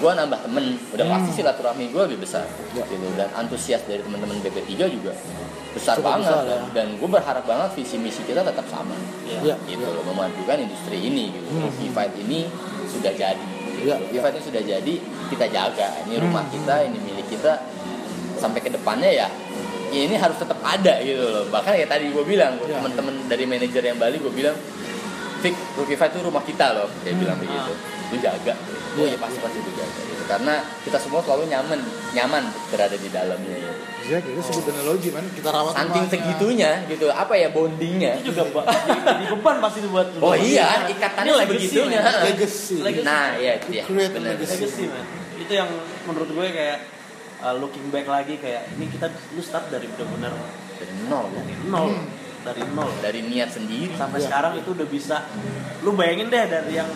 gue 0.00 0.10
nambah 0.10 0.40
temen 0.40 0.64
udah 0.90 1.06
pasti 1.06 1.30
silaturahmi 1.36 1.84
gue 1.88 2.02
lebih 2.08 2.20
besar 2.20 2.48
Ya. 2.72 2.86
gitu 2.86 3.04
dan 3.14 3.28
antusias 3.34 3.84
dari 3.84 4.00
teman-teman 4.00 4.40
BP3 4.40 4.70
juga 4.88 5.12
besar 5.70 5.94
Cukup 5.96 6.08
banget 6.10 6.26
besar, 6.26 6.42
dan, 6.42 6.50
ya. 6.50 6.60
dan 6.72 6.86
gue 6.96 7.08
berharap 7.10 7.44
banget 7.44 7.70
visi 7.76 7.96
misi 7.96 8.22
kita 8.24 8.40
tetap 8.40 8.64
sama 8.66 8.96
Iya, 9.28 9.54
gitu 9.64 9.84
loh 9.84 10.02
memajukan 10.02 10.56
industri 10.58 10.98
ini 10.98 11.30
gitu 11.30 11.46
Hmm. 11.52 11.92
Fight 11.92 12.16
ini 12.16 12.48
sudah 12.86 13.12
jadi 13.12 13.44
gitu. 13.76 13.86
Iya. 13.86 14.20
Fight 14.20 14.34
ini 14.34 14.44
sudah 14.44 14.62
jadi 14.62 14.94
kita 15.28 15.46
jaga 15.46 15.88
ini 16.04 16.14
rumah 16.18 16.42
Hmm. 16.42 16.52
kita 16.52 16.74
ini 16.82 16.98
milik 16.98 17.26
kita 17.28 17.60
sampai 18.34 18.58
ke 18.58 18.72
depannya 18.72 19.10
ya 19.10 19.28
ya 19.90 20.02
ini 20.06 20.16
harus 20.16 20.36
tetap 20.38 20.58
ada 20.62 21.02
gitu 21.02 21.22
loh. 21.22 21.44
Bahkan 21.50 21.72
ya 21.76 21.86
tadi 21.86 22.08
gue 22.14 22.24
bilang 22.24 22.56
Iya. 22.62 22.78
teman-teman 22.78 23.14
dari 23.26 23.44
manajer 23.44 23.82
yang 23.82 23.98
Bali 23.98 24.16
gue 24.22 24.32
bilang 24.32 24.56
Fik, 25.40 25.56
Fight 25.96 26.12
itu 26.12 26.20
rumah 26.20 26.44
kita 26.44 26.76
loh 26.76 26.88
dia 27.02 27.16
bilang 27.16 27.36
begitu. 27.40 27.72
Lu 28.12 28.16
jaga. 28.18 28.54
Oh 28.98 29.06
Iya, 29.06 29.14
ya 29.14 29.18
pasti 29.22 29.38
pasti 29.38 29.58
lu 29.62 29.72
jaga 29.72 30.00
gitu. 30.02 30.22
Karena 30.26 30.54
kita 30.86 30.98
semua 30.98 31.20
selalu 31.26 31.50
nyaman 31.50 31.80
nyaman 32.14 32.42
berada 32.70 32.94
di 32.94 33.08
dalamnya. 33.10 33.56
Ya. 33.56 33.72
exactly 34.00 34.32
itu 34.34 34.42
sebut 34.42 34.64
analogi 34.74 35.08
man. 35.14 35.24
Kita 35.32 35.48
rawat 35.54 35.72
saking 35.74 36.06
segitunya 36.10 36.70
gitu. 36.90 37.06
Apa 37.10 37.34
ya 37.38 37.48
bondingnya? 37.54 38.18
Itu 38.20 38.34
juga 38.34 38.62
jadi, 38.66 39.00
jadi 39.06 39.24
beban 39.32 39.56
pasti 39.62 39.78
buat 39.86 40.06
oh 40.18 40.34
iya 40.34 40.86
ikatannya 40.90 41.32
sebegitunya. 41.46 42.00
man. 42.02 42.14
legacy. 42.26 42.76
Legacy. 42.82 43.06
nah 43.06 43.34
iya 43.38 43.52
itu 43.62 43.68
ya 43.74 43.84
create 43.86 44.12
benar 44.14 44.34
legacy. 44.34 44.52
legacy 44.60 44.84
man. 44.90 45.04
Itu 45.40 45.52
yang 45.54 45.68
menurut 46.04 46.28
gue 46.28 46.46
kayak 46.52 46.78
uh, 47.40 47.54
looking 47.54 47.88
back 47.88 48.06
lagi 48.06 48.36
kayak 48.36 48.68
ini 48.72 48.86
kita 48.86 49.06
lu 49.30 49.40
start 49.40 49.68
dari 49.68 49.88
benar-benar 49.88 50.32
dari 50.76 50.94
nol 51.06 51.26
dari 51.30 51.54
nol 51.64 51.88
Hmm. 51.90 52.06
dari 52.40 52.62
nol 52.66 52.90
dari 52.98 53.20
niat 53.22 53.50
sendiri 53.50 53.92
sampai 53.92 54.18
Iya. 54.18 54.26
sekarang 54.26 54.52
itu 54.56 54.68
udah 54.70 54.86
bisa 54.86 55.16
lu 55.80 55.92
bayangin 55.92 56.28
deh 56.28 56.44
dari 56.46 56.72
yang 56.72 56.88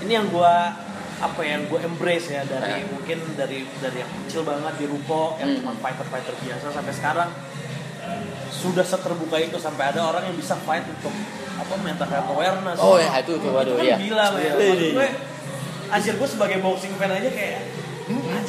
ini 0.00 0.12
yang 0.12 0.28
gua 0.28 0.72
apa 1.14 1.40
ya, 1.40 1.56
yang 1.56 1.64
gue 1.66 1.80
embrace 1.80 2.26
ya 2.28 2.42
dari 2.44 2.82
Nah. 2.82 2.90
mungkin 2.90 3.18
dari 3.34 3.64
dari 3.78 3.96
yang 3.98 4.10
kecil 4.20 4.42
banget 4.42 4.74
di 4.76 4.86
ruko 4.86 5.36
yang 5.36 5.48
Hmm. 5.50 5.58
cuma 5.62 5.72
fighter 5.78 6.06
fighter 6.06 6.34
biasa 6.38 6.66
sampai 6.70 6.92
sekarang 6.92 7.30
sudah 8.50 8.82
seterbuka 8.82 9.36
itu 9.38 9.56
sampai 9.56 9.90
ada 9.90 10.00
orang 10.02 10.24
yang 10.24 10.36
bisa 10.36 10.56
fight 10.58 10.84
untuk 10.84 11.12
apa 11.54 11.74
mental 11.78 12.08
health 12.08 12.30
awareness. 12.30 12.78
Oh 12.78 12.96
ya 12.96 13.10
itu 13.14 13.36
tuh 13.36 13.50
waduh 13.50 13.72
itu 13.72 13.78
kan 13.78 13.86
ya. 13.86 13.96
gila 13.98 14.24
men. 14.30 14.42
Maksud 14.42 14.90
gue, 14.92 15.08
anjir 15.86 16.14
gue 16.14 16.28
sebagai 16.28 16.58
boxing 16.58 16.92
fan 16.94 17.10
aja 17.10 17.30
kayak 17.30 17.60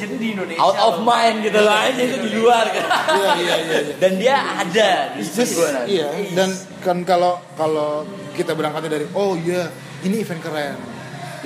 ini 0.04 0.16
di 0.20 0.28
Indonesia. 0.36 0.60
Out 0.60 0.76
of 0.76 0.94
loh. 1.00 1.08
mind 1.08 1.36
gitu 1.40 1.58
loh 1.64 1.72
aja 1.72 2.00
itu 2.02 2.16
di 2.20 2.30
luar 2.36 2.64
kan. 2.68 2.84
Iya 3.16 3.30
iya 3.40 3.54
iya. 3.56 3.78
iya. 3.80 3.94
Dan 3.96 4.12
dia 4.20 4.36
ada 4.36 4.90
di 5.16 5.22
nanti. 5.24 5.86
iya 5.88 6.06
dan 6.36 6.50
kan 6.84 6.98
kalau 7.08 7.40
kalau 7.56 8.04
kita 8.36 8.52
berangkatnya 8.52 9.00
dari 9.00 9.06
oh 9.16 9.32
iya 9.40 9.72
ini 10.04 10.20
event 10.22 10.40
keren 10.44 10.76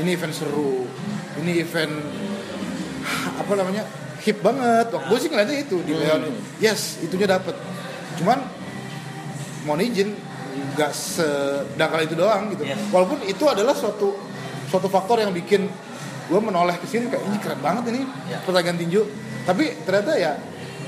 ini 0.01 0.11
event 0.17 0.35
seru 0.35 0.85
ini 1.41 1.63
event 1.63 1.95
apa 3.41 3.53
namanya 3.57 3.87
hip 4.21 4.45
banget 4.45 4.93
waktu 4.93 5.07
gue 5.09 5.19
sih 5.19 5.29
ngeliatnya 5.33 5.59
itu 5.65 5.77
di 5.81 5.93
Leon 5.97 6.29
yes 6.61 7.01
itunya 7.01 7.25
dapet 7.25 7.57
cuman 8.21 8.45
mohon 9.65 9.81
izin 9.81 10.13
nggak 10.77 10.93
sedangkal 10.93 12.01
itu 12.05 12.15
doang 12.19 12.53
gitu 12.53 12.69
Yes. 12.69 12.81
walaupun 12.93 13.23
itu 13.25 13.45
adalah 13.49 13.73
suatu 13.73 14.13
suatu 14.69 14.87
faktor 14.93 15.23
yang 15.25 15.33
bikin 15.33 15.67
gue 16.31 16.41
menoleh 16.41 16.77
ke 16.77 16.87
sini 16.87 17.05
kayak 17.07 17.25
ini 17.25 17.37
keren 17.37 17.59
banget 17.59 17.85
ini 17.91 18.01
Ya. 18.25 18.39
pertandingan 18.41 18.79
tinju. 18.79 19.03
Tapi 19.43 19.65
ternyata 19.83 20.15
ya 20.15 20.33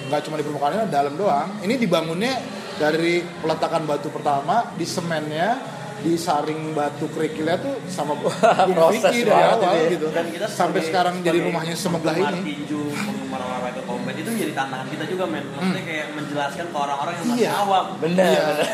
nggak 0.04 0.20
cuma 0.22 0.36
di 0.36 0.44
permukaannya 0.44 0.86
dalam 0.88 1.14
doang. 1.14 1.58
Ini 1.58 1.74
dibangunnya 1.76 2.38
dari 2.74 3.18
peletakan 3.36 3.82
batu 3.84 4.08
pertama 4.08 4.70
di 4.72 4.86
semennya 4.86 5.58
di 5.98 6.14
saring 6.16 6.72
batu 6.72 7.06
kerikilnya 7.08 7.58
tuh 7.58 7.78
sama 7.86 8.14
Bung 8.16 8.34
proses 8.74 9.02
Vicky 9.04 9.22
dari 9.22 9.38
awal 9.40 9.70
itu 9.80 9.86
gitu. 9.92 10.06
Dan 10.10 10.26
kita 10.28 10.46
sampai 10.46 10.82
sekarang 10.82 11.14
jadi 11.20 11.38
rumahnya 11.40 11.74
semegah 11.74 12.10
ini. 12.12 12.38
tinju 12.44 12.80
penggemar 12.92 13.38
olahraga 13.40 13.82
combat 13.82 14.10
itu 14.12 14.26
menjadi 14.28 14.52
tantangan 14.52 14.86
kita 14.88 15.04
juga 15.06 15.24
men. 15.26 15.46
Maksudnya 15.48 15.82
kayak 15.84 16.06
menjelaskan 16.12 16.66
ke 16.66 16.76
orang-orang 16.76 17.14
yang 17.14 17.24
masih 17.24 17.38
Iya. 17.40 17.50
awam. 17.56 17.84
Bener. 17.98 18.34
Iya. 18.56 18.66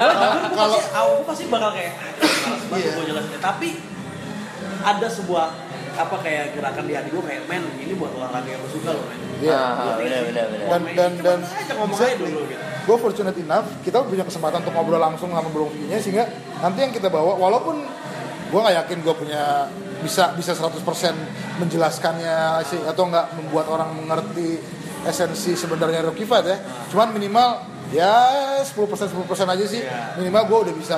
kalau 0.56 0.78
awam 0.94 1.20
pasti 1.22 1.44
bakal 1.46 1.70
kayak 1.70 1.92
"Ah, 2.72 2.76
Iya. 2.76 2.90
gue 2.92 3.04
jelasin. 3.06 3.30
Tapi 3.38 3.68
ada 4.80 5.06
sebuah 5.06 5.46
apa 6.00 6.16
kayak 6.18 6.44
gerakan 6.54 6.84
di 6.84 6.94
hati 6.94 7.08
gue 7.08 7.20
kayak 7.20 7.42
men 7.44 7.64
ini 7.76 7.92
buat 7.92 8.12
olahraga 8.12 8.46
yang 8.46 8.60
gue 8.60 8.72
suka 8.72 8.90
loh 8.92 9.04
men 9.04 9.18
Iya. 9.40 9.56
Ah, 9.56 9.96
bener 9.96 10.20
bener 10.26 10.44
bener. 10.48 10.66
Dan- 10.68 10.88
dan- 10.92 11.18
dan- 11.22 11.44
aja 11.46 11.72
ngomong 11.74 11.96
bisa- 11.96 12.06
aja 12.06 12.16
dulu 12.18 12.40
gitu 12.44 12.62
gue 12.80 12.96
fortunate 12.98 13.38
enough 13.38 13.66
kita 13.80 13.98
punya 14.02 14.24
kesempatan 14.24 14.60
untuk 14.60 14.72
ngobrol 14.72 14.98
langsung 14.98 15.28
sama 15.28 15.48
Bro 15.48 15.68
Vicky-nya 15.68 15.96
sehingga 15.96 16.24
nanti 16.58 16.78
yang 16.80 16.90
kita 16.90 17.06
bawa 17.06 17.36
walaupun 17.36 17.76
gue 18.50 18.58
nggak 18.58 18.76
yakin 18.82 18.98
gue 19.00 19.14
punya 19.14 19.42
bisa 20.00 20.32
bisa 20.32 20.52
100% 20.52 21.12
menjelaskannya 21.60 22.36
sih 22.64 22.80
atau 22.82 23.06
nggak 23.06 23.36
membuat 23.36 23.66
orang 23.68 23.94
mengerti 23.94 24.58
esensi 25.02 25.54
sebenarnya 25.54 26.02
Rocky 26.02 26.24
Fight 26.24 26.44
ya 26.44 26.58
cuman 26.88 27.14
minimal 27.14 27.48
ya 27.90 28.14
10% 28.62 28.70
10% 28.70 29.54
aja 29.54 29.64
sih. 29.66 29.82
Iya. 29.82 30.14
minimal 30.18 30.42
gue 30.46 30.58
udah 30.70 30.74
bisa 30.78 30.96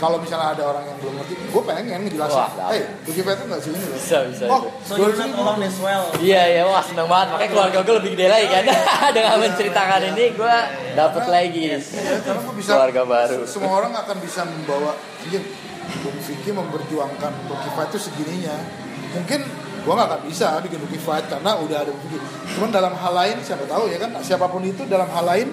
kalau 0.00 0.16
misalnya 0.16 0.56
ada 0.56 0.64
orang 0.64 0.88
yang 0.88 0.96
belum 0.96 1.14
ngerti 1.20 1.34
gue 1.36 1.62
pengen 1.68 2.00
ngejelasin. 2.08 2.40
Wah, 2.40 2.72
hey 2.72 2.82
Fight 3.04 3.36
itu 3.36 3.44
nggak 3.52 3.60
sih 3.60 3.70
ini 3.76 3.84
loh? 3.84 3.98
Bisa 4.00 4.18
bisa. 4.32 4.44
oh 4.48 4.62
so 4.80 4.96
you're 4.96 5.12
not 5.12 5.36
alone 5.36 5.60
as 5.60 5.76
well. 5.76 6.04
Iya 6.16 6.42
iya 6.56 6.62
wah 6.64 6.80
seneng 6.80 7.04
banget. 7.04 7.36
Makanya 7.36 7.50
keluarga 7.52 7.78
gue 7.84 7.94
lebih 8.00 8.10
gede 8.16 8.26
lagi 8.32 8.46
kan? 8.48 8.64
Dengan 9.16 9.36
menceritakan 9.44 10.00
ini 10.16 10.24
gue 10.32 10.56
dapet 10.96 11.24
lagi. 11.28 11.62
Ya, 11.76 11.78
karena 12.24 12.40
gue 12.40 12.54
bisa 12.56 12.70
keluarga 12.80 13.02
baru. 13.04 13.38
semua 13.44 13.72
orang 13.76 13.92
akan 13.92 14.16
bisa 14.24 14.40
membawa 14.48 14.96
anjing 15.20 15.44
Bung 16.00 16.18
Vicky 16.24 16.50
memperjuangkan 16.56 17.32
Fight 17.76 17.92
itu 17.92 17.98
segininya. 18.08 18.56
Mungkin 19.12 19.40
gue 19.80 19.92
nggak 19.92 20.08
akan 20.12 20.20
bisa 20.28 20.60
bikin 20.64 20.80
Fight 20.96 21.28
karena 21.28 21.56
udah 21.60 21.76
ada 21.84 21.92
Vicky 21.92 22.16
cuman 22.56 22.68
dalam 22.68 22.92
hal 22.92 23.12
lain 23.16 23.36
siapa 23.40 23.64
tahu 23.64 23.88
ya 23.88 23.96
kan 23.96 24.12
siapa 24.20 24.44
pun 24.48 24.60
itu 24.60 24.84
dalam 24.84 25.08
hal 25.08 25.24
lain 25.24 25.48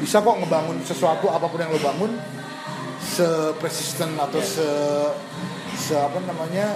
bisa 0.00 0.18
kok 0.18 0.36
ngebangun 0.40 0.80
sesuatu 0.82 1.28
apa 1.28 1.44
pun 1.44 1.60
yang 1.60 1.70
lo 1.70 1.78
bangun 1.78 2.12
sepresisten 3.00 4.16
atau 4.16 4.40
se 4.40 4.64
se 5.76 5.94
apa 5.94 6.20
namanya 6.24 6.72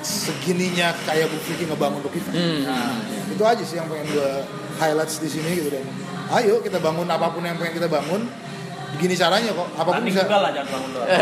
segininya 0.00 0.96
kayak 1.04 1.28
Bung 1.28 1.42
Vicky 1.44 1.64
ngebangun 1.68 2.00
Fight 2.04 2.32
Hmm. 2.32 3.32
itu 3.32 3.42
aja 3.44 3.62
sih 3.62 3.76
yang 3.76 3.88
pengen 3.88 4.08
gue 4.10 4.30
highlights 4.76 5.20
di 5.20 5.28
sini 5.28 5.60
gitu 5.60 5.68
dan 5.70 5.84
ayo 6.36 6.60
kita 6.60 6.80
bangun 6.80 7.04
apa 7.04 7.28
pun 7.32 7.44
yang 7.44 7.56
pengen 7.56 7.76
kita 7.76 7.88
bangun 7.88 8.24
begini 8.90 9.14
caranya 9.14 9.54
kok. 9.54 9.68
Apa 9.78 9.86
pun 9.86 10.02
Tanding 10.02 10.10
bisa 10.10 10.22
juga 10.26 10.38
lah 10.42 10.50
jangan 10.50 10.68
bangun 10.72 10.90
doang. 10.96 11.08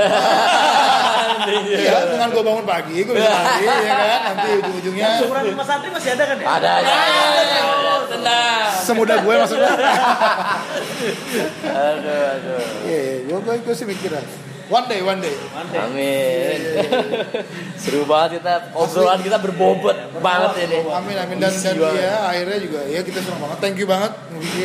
Iya 1.48 2.12
dengan 2.12 2.28
gue 2.28 2.44
bangun 2.44 2.64
pagi 2.66 2.96
gue 3.04 3.14
bisa 3.14 3.30
lari 3.30 3.64
ya 3.64 3.94
kan? 3.96 4.20
Nanti 4.32 4.48
ujung-ujungnya 4.58 5.08
Syukuran 5.22 5.44
Mas 5.56 5.66
Satri 5.68 5.88
masih 5.88 6.10
ada 6.12 6.24
kan 6.28 6.36
ya? 6.36 6.46
Ada 6.48 6.68
ada. 6.82 6.92
Tenang. 8.08 8.72
semudah 8.78 9.16
gue 9.20 9.34
maksudnya 9.36 9.72
Aduh 11.68 12.22
aduh. 12.30 12.60
iya 12.84 13.00
gue 13.24 13.38
gue 13.38 13.54
gue 13.60 13.74
sih 13.74 13.84
mikir 13.84 14.10
aja. 14.10 14.26
one 14.68 14.84
day 14.84 15.00
one 15.00 15.16
day 15.16 15.32
Mantap. 15.50 15.88
Amin. 15.88 16.60
Seru 17.80 18.04
banget 18.04 18.38
kita 18.38 18.68
obrolan 18.74 19.20
kita 19.20 19.38
berbobot 19.38 19.96
banget 20.18 20.50
ini. 20.66 20.78
amin 20.84 21.16
amin 21.16 21.36
dan 21.38 21.48
Isi 21.50 21.64
dan 21.64 21.76
banget. 21.78 22.02
ya 22.02 22.14
akhirnya 22.26 22.58
juga 22.58 22.80
ya 22.84 23.00
kita 23.00 23.18
senang 23.18 23.40
banget 23.42 23.58
thank 23.58 23.76
you 23.76 23.86
banget 23.86 24.12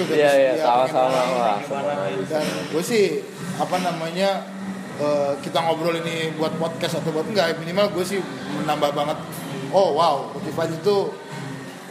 Iya 0.09 0.31
iya 0.33 0.51
ya, 0.53 0.63
sama-sama 0.87 2.07
dan 2.25 2.43
gue 2.69 2.83
sih 2.83 3.23
apa 3.55 3.75
namanya 3.79 4.43
eh, 4.97 5.31
kita 5.39 5.57
ngobrol 5.59 5.95
ini 5.95 6.31
buat 6.33 6.51
podcast 6.55 6.99
atau 6.99 7.11
buat 7.11 7.25
enggak 7.25 7.55
minimal 7.57 7.87
gue 7.91 8.03
sih 8.03 8.19
menambah 8.55 8.91
banget 8.91 9.17
oh 9.71 9.95
wow 9.95 10.15
Spotify 10.33 10.67
itu 10.69 10.97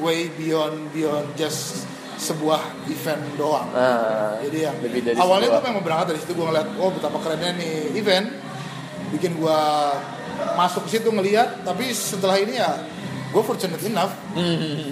way 0.02 0.26
beyond 0.30 0.90
beyond 0.90 1.30
just 1.34 1.86
sebuah 2.14 2.60
event 2.86 3.18
doang. 3.34 3.66
Nah, 3.68 4.38
jadi 4.40 4.68
yang 4.68 4.76
lebih 4.78 5.00
dari 5.02 5.16
awalnya 5.16 5.48
sebuah- 5.48 5.58
gue 5.58 5.68
memang 5.70 5.82
berangkat 5.82 6.06
dari 6.08 6.18
situ 6.18 6.32
gue 6.32 6.44
ngeliat 6.44 6.68
oh 6.76 6.90
betapa 6.90 7.18
kerennya 7.18 7.50
nih 7.56 7.74
event. 7.96 8.26
Bikin 9.10 9.32
gue 9.34 9.58
masuk 10.54 10.86
ke 10.86 10.90
situ 10.92 11.08
ngeliat. 11.08 11.62
Tapi 11.62 11.90
setelah 11.90 12.36
ini 12.36 12.56
ya 12.56 12.78
gue 13.28 13.42
fortunate 13.42 13.80
enough 13.82 14.12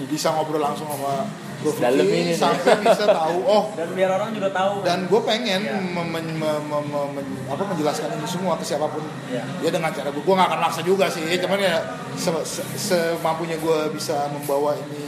bisa 0.07 0.31
ngobrol 0.31 0.59
langsung 0.59 0.87
sama 0.87 1.23
Bro 1.61 1.77
Vicky 1.77 2.33
sampai 2.33 2.73
bisa 2.81 3.05
tahu 3.05 3.37
oh. 3.45 3.69
Dan 3.77 3.93
biar 3.93 4.09
orang 4.11 4.33
juga 4.33 4.49
tahu. 4.49 4.81
dan 4.81 5.05
gue 5.05 5.21
pengen 5.21 5.61
Iya. 5.61 5.77
mem- 5.77 6.09
mem- 6.09 6.33
mem- 6.33 6.65
mem- 6.65 7.11
mem- 7.13 7.37
apa 7.47 7.61
menjelaskan 7.63 8.09
ini 8.11 8.25
semua 8.25 8.57
ke 8.57 8.65
siapa 8.65 8.89
pun. 8.89 9.05
Iya. 9.29 9.45
ya 9.61 9.69
dengan 9.69 9.93
cara 9.93 10.09
gue 10.09 10.19
gue 10.19 10.33
gak 10.33 10.49
akan 10.49 10.59
maksa 10.59 10.81
juga 10.81 11.05
sih. 11.07 11.21
Cuman 11.37 11.61
ya 11.61 11.85
se- 12.17 12.43
se- 12.43 12.65
semampunya 12.75 13.55
gue 13.55 13.93
bisa 13.93 14.25
membawa 14.33 14.73
ini 14.73 15.00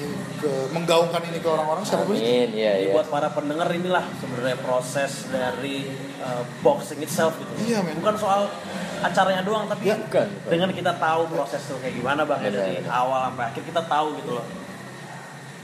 ke 0.44 0.52
menggaungkan 0.70 1.24
ini 1.24 1.40
ke 1.40 1.48
orang-orang 1.48 1.82
siapa 1.82 2.04
pun 2.04 2.14
itu 2.14 2.20
Amin 2.20 2.50
iya 2.52 2.72
Jadi 2.76 2.86
iya. 2.86 2.94
buat 2.94 3.08
para 3.08 3.28
pendengar 3.30 3.72
inilah 3.72 4.04
sebenarnya 4.20 4.58
proses 4.60 5.12
dari 5.28 5.88
uh, 6.20 6.44
boxing 6.60 7.00
itself 7.00 7.34
gitu. 7.36 7.52
Iya, 7.64 7.80
men. 7.80 7.96
Bukan 7.98 8.16
soal 8.16 8.52
acaranya 9.00 9.42
doang 9.42 9.66
tapi 9.66 9.84
Ya, 9.86 9.96
bukan, 9.98 10.28
bukan. 10.28 10.50
dengan 10.50 10.70
kita 10.70 10.92
tahu 10.94 11.22
proses 11.30 11.64
tuh 11.64 11.76
kayak 11.78 11.96
gimana 11.96 12.22
bang 12.24 12.40
ya, 12.42 12.52
dari 12.52 12.76
benar. 12.78 12.92
awal 12.94 13.20
sampai 13.28 13.46
akhir 13.48 13.64
kita 13.66 13.82
tahu 13.84 14.08
gitu 14.18 14.32
loh. 14.34 14.46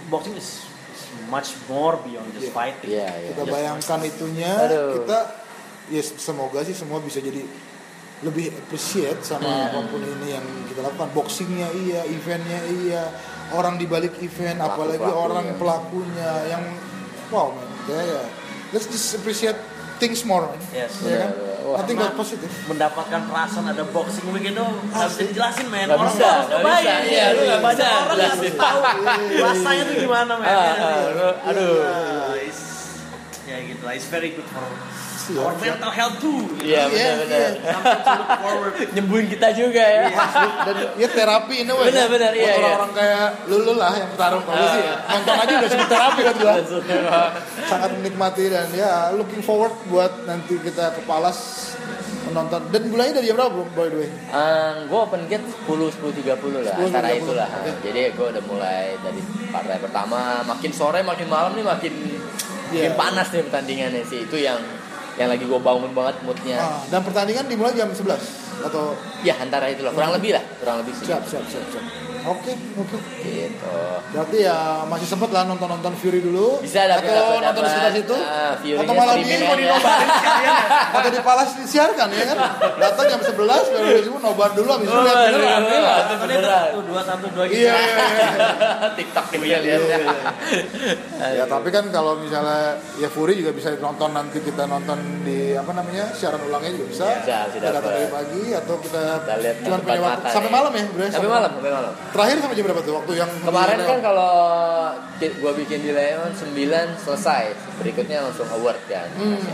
Boxing 0.08 0.34
is, 0.34 0.66
is 0.90 1.04
much 1.28 1.54
more 1.68 2.00
beyond 2.00 2.32
just 2.32 2.48
Iya. 2.48 2.54
fighting. 2.54 2.90
Iya 2.90 3.08
iya. 3.14 3.30
kita 3.32 3.44
bayangkan 3.46 4.00
itunya 4.02 4.52
Aduh. 4.58 5.04
kita 5.04 5.20
ya 5.90 6.02
semoga 6.02 6.60
sih 6.62 6.74
semua 6.74 6.98
bisa 7.00 7.18
jadi 7.18 7.42
lebih 8.20 8.52
appreciate 8.52 9.24
sama 9.24 9.48
Hmm. 9.48 9.68
apa 9.70 9.80
pun 9.88 10.02
ini 10.02 10.28
yang 10.30 10.44
kita 10.68 10.82
lakukan 10.82 11.08
boxingnya 11.14 11.72
iya 11.74 12.04
eventnya 12.06 12.60
iya 12.68 13.04
orang 13.52 13.76
di 13.76 13.86
balik 13.86 14.14
event 14.20 14.58
apalagi 14.58 14.98
Pelaku-pelakunya. 14.98 15.26
orang 15.26 15.46
pelakunya 15.56 16.30
yang 16.48 16.64
wow 17.28 17.50
man 17.50 17.68
ya 17.86 18.00
ya 18.00 18.22
let's 18.70 18.86
just 18.86 19.14
appreciate 19.14 19.58
things 19.98 20.24
more 20.24 20.46
man. 20.46 20.60
Yes. 20.72 20.96
ya 21.02 21.18
kan. 21.20 21.32
Wah. 21.60 21.76
nothing 21.80 21.98
but 21.98 22.16
positive 22.16 22.50
mendapatkan 22.66 23.22
perasaan 23.26 23.68
ada 23.68 23.84
boxing 23.86 24.26
week 24.30 24.48
itu 24.48 24.64
bisa 24.90 25.22
dijelasin 25.22 25.68
men 25.68 25.86
orang 25.88 26.08
bisa, 26.08 26.26
harus 26.26 26.48
nggak 26.48 26.56
nyobain 26.56 26.82
bisa. 26.82 26.94
Iya, 27.06 27.26
lu 27.30 27.42
nggak 27.44 27.62
banyak 27.62 27.86
orang 27.86 28.08
harus 28.08 28.18
jelasin. 28.18 28.54
tahu 28.56 28.80
rasanya 29.40 29.84
tuh 29.84 29.96
gimana 30.00 30.32
men 30.36 30.48
Ah, 30.48 30.74
ah, 30.74 31.50
aduh. 31.50 31.74
It's- 32.40 32.68
ya 33.44 33.58
gitu 33.62 33.82
lah 33.82 33.94
it's 33.94 34.06
very 34.08 34.30
good 34.32 34.46
for 34.46 34.62
Siap, 35.30 35.38
our 35.40 35.54
siap. 35.56 35.78
mental 35.78 35.92
health 35.92 36.16
too 36.18 36.42
Iya 36.60 36.90
Iya, 36.90 37.10
benar-benar. 37.22 37.52
look 38.18 38.30
forward 38.40 38.74
Nyembuhin 38.92 39.26
kita 39.30 39.48
juga 39.52 39.84
ya. 39.84 40.04
dan 40.66 40.76
ya 40.96 41.08
terapi 41.08 41.56
ini 41.60 41.72
weh 41.72 41.86
Benar, 41.88 42.08
benar, 42.10 42.32
iya, 42.34 42.44
iya. 42.44 42.54
orang-orang 42.58 42.92
kayak 42.92 43.28
lu 43.46 43.58
lu 43.62 43.74
lah 43.76 43.94
yang 43.94 44.10
bertarung 44.10 44.44
kalau 44.44 44.66
sih 44.68 44.82
ya 44.82 44.94
nonton 45.08 45.36
aja 45.36 45.54
udah 45.56 45.70
cukup 45.70 45.88
terapi 45.88 46.20
buat 46.20 46.38
gua 46.40 46.54
sangat 47.64 47.90
menikmati 47.94 48.44
dan 48.48 48.68
ya 48.72 48.92
looking 49.14 49.40
forward 49.40 49.74
buat 49.86 50.26
nanti 50.26 50.58
kita 50.58 50.94
ke 50.94 51.02
Palas 51.04 51.38
menonton 52.26 52.62
dan 52.70 52.82
mulainya 52.86 53.14
dari 53.18 53.28
jam 53.28 53.38
berapa 53.38 53.50
bro 53.52 53.66
by 53.70 53.88
the 53.88 53.98
way 53.98 54.10
gue 54.86 55.00
open 55.00 55.22
gate 55.26 55.46
10 55.66 55.66
10 55.66 56.22
30 56.22 56.62
lah 56.62 56.76
10, 56.76 56.90
antara 56.90 57.08
30. 57.08 57.22
itulah. 57.22 57.48
Oke. 57.50 57.72
Jadi 57.82 58.02
gue 58.12 58.28
udah 58.30 58.44
mulai 58.46 58.84
dari 59.00 59.22
partai 59.50 59.78
pertama 59.78 60.20
makin 60.44 60.72
sore 60.72 61.02
makin 61.02 61.26
malam 61.26 61.54
nih 61.54 61.64
makin 61.64 61.94
makin 62.70 62.86
Iya. 62.86 62.94
panas 62.94 63.28
nih 63.30 63.42
pertandingannya 63.46 64.04
sih. 64.04 64.20
Itu 64.26 64.38
yang 64.38 64.62
yang 65.20 65.30
lagi 65.30 65.44
gue 65.44 65.60
bangun 65.60 65.92
banget 65.92 66.16
moodnya. 66.24 66.58
Ah, 66.58 66.80
dan 66.88 67.04
pertandingan 67.04 67.46
dimulai 67.52 67.76
jam 67.76 67.92
11 67.92 68.08
atau 68.64 68.96
Ya 69.20 69.36
antara 69.36 69.68
itulah 69.68 69.92
kurang 69.92 70.16
lebih 70.16 70.32
lah 70.32 70.44
kurang 70.64 70.80
lebih 70.80 70.96
sih. 70.96 71.12
siap 71.12 71.24
siap 71.28 71.44
siap 71.46 71.66
siap 71.76 71.84
Oke, 72.22 72.52
oke. 72.76 72.98
gitu 73.22 73.72
Berarti 74.10 74.38
ya 74.42 74.58
masih 74.84 75.06
sempet 75.06 75.30
lah 75.30 75.46
nonton-nonton 75.46 75.94
Fury 75.96 76.20
dulu. 76.20 76.60
Bisa, 76.60 76.84
tapi 76.84 77.06
atau 77.06 77.16
dapat- 77.32 77.44
nonton 77.46 77.62
di 77.62 77.70
sekitar 77.70 77.92
situ. 77.94 78.16
ah, 78.18 78.54
Fury-nya 78.56 78.82
atau 78.82 78.94
malam 78.94 79.16
ini 79.18 79.34
mau 79.40 79.56
dinobarin 79.56 80.10
sekalian 80.10 80.44
ya. 80.50 80.68
Atau 80.98 81.10
di 81.10 81.22
Palas 81.22 81.50
disiarkan 81.56 82.08
ya 82.10 82.24
kan. 82.26 82.38
Datang 82.76 83.06
jam 83.08 83.20
11 83.22 83.38
baru 83.70 83.86
dari 83.86 84.02
situ 84.02 84.18
nobar 84.20 84.50
dulu 84.52 84.70
habis 84.70 84.88
itu 84.88 85.00
lihat 85.00 85.18
beneran. 85.24 85.62
Iya, 85.62 85.80
itu 85.80 85.80
Kan 85.80 86.06
itu 86.10 86.16
beneran. 86.20 86.66
tuh 86.70 86.84
dua 86.84 87.02
satu 87.02 87.26
dua 87.30 87.44
gitu. 87.46 87.60
Iya, 87.60 87.74
iya, 87.76 87.96
iya. 88.02 88.90
TikTok 88.98 89.26
gitu 89.30 89.46
ya 89.46 89.58
lihat 89.60 89.82
ya. 89.84 89.98
Ya 91.32 91.46
tapi 91.46 91.70
kan 91.70 91.86
kalau 91.90 92.18
misalnya 92.18 92.60
ya 92.96 93.08
Fury 93.08 93.34
juga 93.36 93.52
bisa 93.52 93.70
nonton 93.78 94.10
nanti 94.10 94.40
kita 94.40 94.66
nonton 94.66 94.98
di 95.22 95.54
apa 95.54 95.72
namanya 95.72 96.10
siaran 96.12 96.42
ulangnya 96.42 96.72
juga 96.72 96.86
bisa. 96.90 97.06
Bisa, 97.16 97.38
bisa 97.46 97.54
kita 97.54 97.68
datang 97.72 97.92
dari 97.92 98.10
pagi 98.10 98.44
atau 98.52 98.76
kita, 98.78 99.02
Kita 99.20 99.36
lihat 99.38 99.56
cuma 99.62 99.78
punya 99.78 100.00
waktu 100.00 100.18
mata 100.20 100.30
sampai 100.30 100.50
ya. 100.50 100.54
malam 100.54 100.72
ya, 100.72 100.84
bro. 100.88 101.06
Sampai 101.06 101.30
malam, 101.30 101.52
sampai 101.52 101.72
malam. 101.72 101.94
Terakhir 102.10 102.36
sampai 102.42 102.56
jam 102.58 102.66
berapa 102.66 102.82
tuh 102.82 102.94
waktu 102.98 103.14
yang 103.22 103.30
Kemarin 103.46 103.78
kan 103.86 104.00
kalau 104.02 104.34
gua 105.20 105.52
bikin 105.54 105.80
di 105.86 105.92
Leon 105.94 106.32
9 106.34 107.06
selesai, 107.06 107.54
berikutnya 107.78 108.26
langsung 108.26 108.50
award 108.50 108.80
kan. 108.90 109.08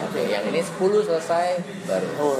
Oke, 0.08 0.22
yang 0.30 0.44
ini 0.48 0.64
10 0.64 0.80
selesai 0.80 1.60
baru. 1.84 2.08
Oh, 2.22 2.40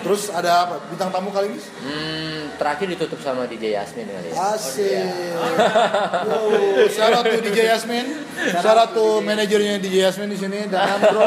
terus 0.00 0.32
ada 0.32 0.64
apa? 0.64 0.80
Bintang 0.88 1.12
tamu 1.12 1.28
kali 1.28 1.52
ini? 1.52 1.60
Hmm, 1.60 2.40
terakhir 2.56 2.86
ditutup 2.88 3.20
sama 3.20 3.44
DJ 3.44 3.76
Yasmin 3.76 4.08
kali 4.08 4.28
ya. 4.32 4.34
Asik. 4.56 5.08
Yo, 6.80 6.84
shout 6.88 7.12
out 7.12 7.24
to 7.28 7.38
DJ 7.44 7.68
Yasmin. 7.68 8.06
Out 8.64 8.90
to 8.96 9.20
manajernya 9.20 9.76
DJ 9.76 10.08
Yasmin 10.08 10.32
di 10.32 10.38
sini 10.40 10.64
dan 10.72 11.04
bro. 11.04 11.20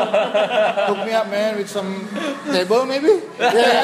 Hook 0.90 1.00
me 1.06 1.14
up 1.14 1.30
man 1.30 1.62
with 1.62 1.70
some 1.70 2.10
table 2.50 2.90
maybe. 2.90 3.22
Ya, 3.38 3.54
yeah, 3.54 3.84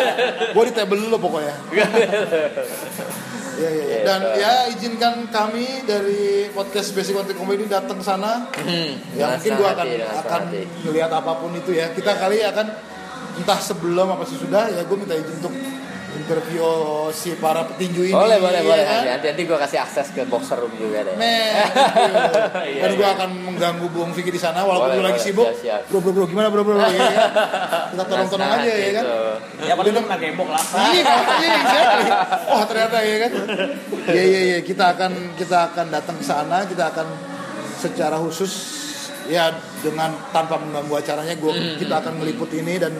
gue 0.55 0.63
di 0.65 0.73
table 0.73 0.97
dulu 0.97 1.21
pokoknya. 1.21 1.53
Ya, 3.59 3.69
ya, 3.69 3.83
ya. 3.85 3.99
Dan 4.01 4.19
ya 4.35 4.51
izinkan 4.69 5.27
kami 5.27 5.83
dari 5.83 6.21
podcast 6.49 6.91
Basic 6.91 7.11
Content 7.11 7.35
Comedy 7.35 7.67
datang 7.67 7.99
sana. 7.99 8.47
Hmm, 8.55 8.95
Ya 9.13 9.35
mungkin 9.35 9.43
senang 9.43 9.59
gue 9.59 9.67
hati, 9.67 9.89
akan 9.99 10.19
akan 10.23 10.41
hati. 10.47 10.61
melihat 10.81 11.11
apa 11.11 11.31
pun 11.35 11.51
itu 11.53 11.71
ya. 11.71 11.91
Kita 11.91 12.15
kali 12.15 12.39
akan 12.41 12.67
entah 13.35 13.59
sebelum 13.59 14.07
apa 14.09 14.23
sesudah 14.23 14.67
ya 14.69 14.81
gue 14.81 14.95
minta 14.95 15.13
izin 15.13 15.35
untuk 15.39 15.53
interview 16.17 16.65
si 17.11 17.35
para 17.37 17.65
petinju 17.65 18.01
ini. 18.05 18.15
Boleh, 18.15 18.37
boleh, 18.37 18.61
ya 18.61 18.67
boleh. 18.67 18.85
kan? 18.85 19.01
Nanti, 19.17 19.25
nanti 19.29 19.43
gua 19.45 19.57
kasih 19.61 19.79
akses 19.81 20.07
ke 20.09 20.21
boxer 20.25 20.57
room 20.57 20.73
juga 20.73 21.05
deh. 21.05 21.15
Men, 21.19 21.53
Iya, 22.69 22.81
dan 22.85 22.91
gue 22.95 23.05
iya. 23.05 23.15
akan 23.17 23.29
mengganggu 23.49 23.87
Bung 23.89 24.11
Vicky 24.13 24.29
di 24.29 24.41
sana 24.41 24.61
walaupun 24.63 24.93
Boleh, 24.93 24.97
gue 25.01 25.07
lagi 25.13 25.21
sibuk. 25.21 25.47
Siap, 25.49 25.57
siap. 25.61 25.81
Bro, 25.89 25.99
bro, 26.01 26.11
bro, 26.13 26.25
gimana 26.25 26.47
bro, 26.49 26.61
bro, 26.61 26.75
bro, 26.79 26.85
ya 26.87 27.01
kan? 27.01 27.29
Kita 27.93 28.03
tolong-tolong 28.05 28.49
aja 28.49 28.73
ya 28.73 28.89
kan? 28.93 29.03
itu. 29.05 29.17
Ya 29.65 29.73
paling 29.75 29.91
lu 29.93 29.99
pernah 30.05 30.19
gembok 30.19 30.49
lah. 30.49 30.63
Iya, 30.63 31.01
iya, 31.03 31.51
exactly. 31.59 32.09
Oh 32.49 32.63
ternyata 32.65 32.97
ya 33.01 33.17
kan? 33.21 33.31
Iya, 34.09 34.23
iya, 34.23 34.41
iya. 34.53 34.59
Kita 34.61 34.83
akan 34.95 35.11
kita 35.35 35.57
akan 35.73 35.85
datang 35.91 36.15
ke 36.17 36.25
sana. 36.25 36.57
Kita 36.65 36.83
akan 36.93 37.07
secara 37.79 38.15
khusus 38.19 38.51
ya 39.29 39.53
dengan 39.79 40.11
tanpa 40.33 40.57
mengganggu 40.57 40.93
acaranya, 40.99 41.35
gua 41.37 41.53
Hmm, 41.53 41.77
kita 41.77 42.01
akan 42.01 42.13
meliput 42.19 42.49
ini 42.51 42.75
dan 42.81 42.91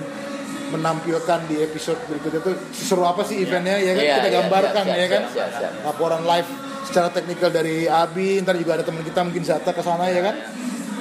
menampilkan 0.71 1.39
di 1.45 1.59
episode 1.59 1.99
berikutnya 2.05 2.41
tuh 2.41 2.53
seru 2.71 3.03
apa 3.03 3.21
sih 3.21 3.39
eventnya 3.39 3.75
ya 3.75 3.91
kan 3.91 4.01
Iya, 4.01 4.15
kita 4.15 4.23
iya, 4.23 4.35
gambarkan 4.39 4.83
siap, 4.83 4.95
ya 4.95 5.07
kan 5.07 5.21
siap, 5.25 5.49
siap, 5.49 5.49
siap. 5.59 5.71
laporan 5.83 6.21
live 6.23 6.49
secara 6.81 7.07
teknikal 7.09 7.49
dari 7.49 7.75
Abi 7.85 8.39
ntar 8.39 8.55
juga 8.55 8.71
ada 8.73 8.83
teman 8.83 9.01
kita 9.01 9.19
mungkin 9.21 9.41
Zata 9.41 9.69
ke 9.69 9.79
sana 9.79 10.07
ya 10.07 10.21
kan 10.23 10.35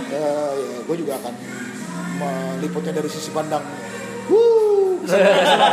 ya, 0.09 0.27
ya 0.53 0.79
gue 0.83 0.97
juga 0.97 1.17
akan 1.17 1.33
meliputnya 2.15 2.93
dari 2.93 3.07
sisi 3.07 3.31
pandang 3.31 3.63
Wuh, 4.27 5.01
yang 5.01 5.25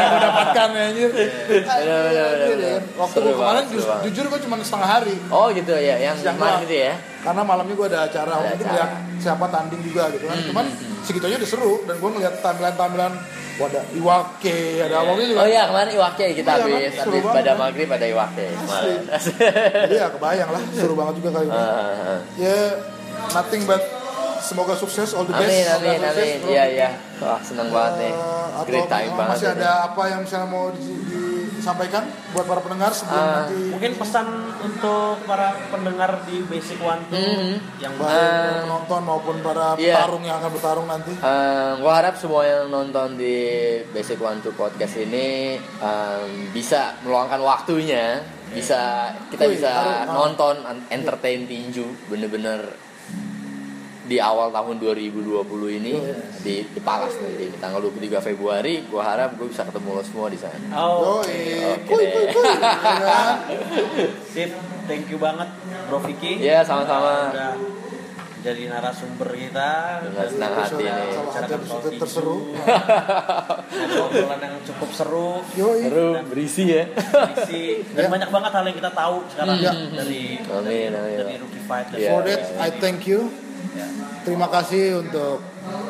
gue 0.07 0.21
dapatkan 0.21 0.67
ya 0.71 0.83
anjir. 0.85 1.11
ya 1.11 1.27
kan. 2.71 2.83
Waktu 2.95 3.17
gue 3.19 3.33
kemarin 3.33 3.63
ju- 3.67 3.83
jujur 4.05 4.25
gue 4.25 4.39
cuma 4.41 4.55
setengah 4.59 4.89
hari 4.89 5.15
Oh 5.27 5.51
gitu 5.51 5.71
ya, 5.73 5.99
yang 5.99 6.15
Siang 6.15 6.35
kemarin 6.35 6.53
doang. 6.53 6.63
gitu 6.63 6.75
ya. 6.81 6.93
karena 7.19 7.41
malamnya 7.41 7.73
gue 7.73 7.87
ada 7.89 7.99
acara 8.05 8.31
Ada 8.31 8.47
itu 8.47 8.55
acara. 8.55 8.69
ngeliat 8.69 8.89
siapa 9.17 9.45
tanding 9.49 9.81
juga 9.81 10.03
gitu 10.09 10.23
kan 10.23 10.37
cuman 10.45 10.65
segitu 11.01 11.25
aja 11.25 11.35
udah 11.35 11.49
seru 11.49 11.73
dan 11.83 11.95
gue 11.97 12.09
ngeliat 12.11 12.33
tampilan-tampilan 12.39 13.11
ada 13.57 13.81
Iwake 13.89 14.57
ada 14.81 14.95
awalnya 14.99 15.25
juga 15.25 15.39
Oh 15.39 15.47
iya 15.47 15.63
kemarin 15.65 15.89
Iwake 15.91 16.25
kita 16.33 16.49
Iya, 16.49 16.57
kan? 16.57 16.67
habis 16.67 16.91
Seru 16.93 17.07
habis 17.07 17.21
banget, 17.21 17.35
pada 17.35 17.47
kan? 17.47 17.57
maghrib 17.57 17.87
pada 17.87 18.05
Iwake 18.05 18.45
kemarin. 18.53 18.99
jadi 19.81 19.95
ya 20.01 20.07
kebayang 20.09 20.49
lah 20.49 20.61
seru 20.69 20.93
banget 20.93 21.13
juga 21.15 21.29
kali 21.33 21.47
ini 21.47 21.55
Ah, 21.55 22.19
ya 22.35 22.57
nothing 23.31 23.63
but 23.63 23.81
semoga 24.39 24.73
sukses 24.73 25.09
all 25.11 25.23
the 25.23 25.31
best 25.31 25.47
Amin 25.47 25.63
Semoga 25.65 25.79
amin 25.89 25.99
amin. 26.05 26.35
bro. 26.37 26.49
Iya 26.51 26.63
iya. 26.69 26.89
Wah 27.17 27.39
seneng 27.39 27.67
banget 27.67 27.93
nih. 27.97 28.13
Eh, 28.13 28.63
Great 28.67 28.85
time 28.85 29.09
banget. 29.09 29.31
masih 29.31 29.47
ini. 29.47 29.55
ada 29.57 29.69
apa 29.85 30.01
yang 30.05 30.19
misalnya 30.21 30.47
mau 30.47 30.65
di- 30.69 31.01
disampaikan 31.65 32.05
buat 32.29 32.45
para 32.45 32.61
pendengar 32.61 32.93
sebelum 32.93 33.17
Ah, 33.17 33.33
nanti 33.41 33.57
Mungkin 33.73 33.91
pesan 33.97 34.27
untuk 34.61 35.17
para 35.25 35.57
pendengar 35.67 36.21
di 36.23 36.45
Basic 36.45 36.77
One 36.77 37.01
tuh 37.09 37.17
Hmm. 37.17 37.57
yang 37.81 37.93
baik 37.97 38.05
para 38.05 38.61
penonton 38.61 39.01
maupun 39.01 39.35
para 39.41 39.65
Iya. 39.73 39.97
petarung 39.97 40.21
yang 40.21 40.37
akan 40.37 40.51
bertarung 40.53 40.85
nanti 40.85 41.11
Eh, 41.11 41.71
gua 41.81 41.91
harap 41.95 42.13
semua 42.15 42.45
yang 42.45 42.69
nonton 42.69 43.17
di 43.17 43.33
Basic 43.89 44.21
One 44.21 44.37
Two 44.39 44.53
Podcast 44.53 44.93
ini 44.95 45.57
em, 45.57 46.29
bisa 46.53 46.93
meluangkan 47.01 47.41
waktunya, 47.41 48.21
bisa 48.47 49.09
kita 49.27 49.49
Wih, 49.49 49.57
bisa 49.57 49.69
harus, 49.73 50.13
nonton 50.13 50.61
entertain 50.87 51.43
tinju 51.43 51.81
bener-bener 52.05 52.61
di 54.05 54.17
awal 54.17 54.49
tahun 54.49 54.77
2020 54.77 55.17
ini 55.75 55.93
di, 56.39 56.61
di 56.63 56.79
Palas 56.79 57.13
nanti 57.15 57.49
di 57.49 57.57
tanggal 57.57 57.81
23 57.81 58.21
Februari 58.23 58.85
gua 58.85 59.01
harap 59.03 59.33
gue 59.33 59.49
bisa 59.49 59.61
ketemu 59.61 59.89
lo 59.91 60.01
semua 60.01 60.27
di 60.27 60.37
sana. 60.37 60.53
Oh, 60.71 61.25
Yoi, 61.25 61.81
Oke 61.81 61.93
ya 61.97 62.21
kan? 62.29 63.37
sip. 64.27 64.49
Thank 64.85 65.09
you 65.09 65.17
banget 65.17 65.49
Bro 65.89 65.97
Vicky. 66.01 66.37
Iya 66.39 66.61
sama-sama. 66.61 67.33
Udah 67.33 67.53
jadi 68.45 68.69
narasumber 68.69 69.33
kita. 69.33 69.69
Dengan 70.05 70.25
senang 70.29 70.53
hati 70.53 70.85
soal 71.65 71.89
terseru 71.97 72.37
Ada 72.61 73.97
obrolan 73.97 74.37
yang 74.39 74.55
cukup 74.61 74.89
seru. 74.93 75.31
Yoi. 75.57 75.81
Seru 75.81 76.09
berisi 76.29 76.63
ya. 76.69 76.85
Isi 77.41 77.81
dan 77.91 78.05
Ya. 78.05 78.09
banyak 78.13 78.29
banget 78.29 78.51
hal 78.53 78.63
yang 78.63 78.77
kita 78.77 78.91
tahu 78.93 79.15
sekarang 79.33 79.57
Ya. 79.57 79.73
dari 79.73 80.37
Amin 80.45 80.89
amin. 80.93 81.17
dari 81.17 81.35
rookie 81.41 81.63
fight 81.65 81.89
dan 81.89 81.97
Iya. 81.97 82.09
For 82.13 82.21
that 82.21 82.41
I 82.61 82.69
thank 82.77 83.09
you. 83.09 83.33
Ya. 83.71 83.87
Terima 84.21 84.47
kasih 84.47 84.99
untuk 84.99 85.37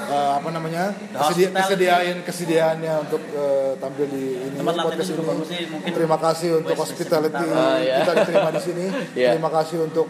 eh, 0.05 0.31
apa 0.35 0.49
namanya 0.49 0.91
kesedia- 1.11 1.51
kesediaan 1.51 2.17
kesediaannya 2.21 2.93
untuk 3.01 3.21
eh, 3.29 3.71
tampil 3.75 4.05
di 4.07 4.23
ini 4.41 4.55
Tempat 4.55 4.75
podcast 4.77 5.09
ini. 5.09 5.23
sih, 5.43 5.61
mungkin 5.67 5.91
Terima 5.91 6.17
kasih 6.17 6.49
untuk 6.57 6.75
hospitality 6.75 7.43
sebentar. 7.43 7.65
Ah, 7.65 7.77
iya. 7.77 7.95
kita 7.99 8.11
diterima 8.21 8.49
di 8.51 8.61
sini. 8.61 8.85
Iya. 9.19 9.29
Terima 9.33 9.51
kasih 9.51 9.77
untuk 9.83 10.07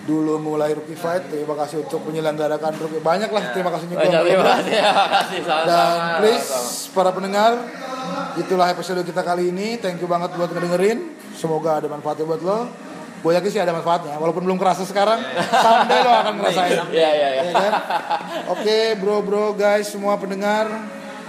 dulu 0.00 0.34
mulai 0.38 0.70
rookie 0.72 0.94
fight. 0.94 1.28
Terima 1.28 1.54
kasih 1.54 1.82
untuk 1.82 2.00
menyelenggarakan 2.02 2.72
rookie 2.76 2.98
banyak 3.00 3.30
lah. 3.30 3.44
Terima 3.50 3.70
kasih 3.70 3.86
juga. 3.86 4.00
Banyak 4.00 4.22
terima 4.22 4.44
kasih. 4.48 4.72
Terima 4.80 5.06
kasih 5.08 5.38
sama-sama. 5.40 5.68
Dan 5.68 5.96
please 6.18 6.48
para 6.90 7.10
pendengar, 7.10 7.52
itulah 8.36 8.66
episode 8.66 9.02
kita 9.02 9.22
kali 9.22 9.48
ini. 9.48 9.78
Thank 9.78 9.98
you 9.98 10.08
banget 10.08 10.34
buat 10.34 10.50
ngedengerin. 10.50 10.98
Semoga 11.32 11.78
ada 11.78 11.86
manfaatnya 11.86 12.26
buat 12.26 12.42
lo. 12.42 12.89
Gue 13.20 13.36
yakin 13.36 13.50
sih 13.52 13.60
ada 13.60 13.76
manfaatnya, 13.76 14.16
walaupun 14.16 14.40
belum 14.48 14.56
kerasa 14.56 14.88
sekarang. 14.88 15.20
Someday 15.52 16.00
lo 16.00 16.10
akan 16.24 16.34
ngerasain. 16.40 16.78
Iya 16.88 17.10
iya 17.12 17.28
iya. 17.36 17.42
Ya 17.44 17.52
kan? 17.52 17.72
Oke, 18.56 18.96
bro, 18.96 19.20
bro, 19.20 19.52
guys, 19.52 19.92
semua 19.92 20.16
pendengar, 20.16 20.68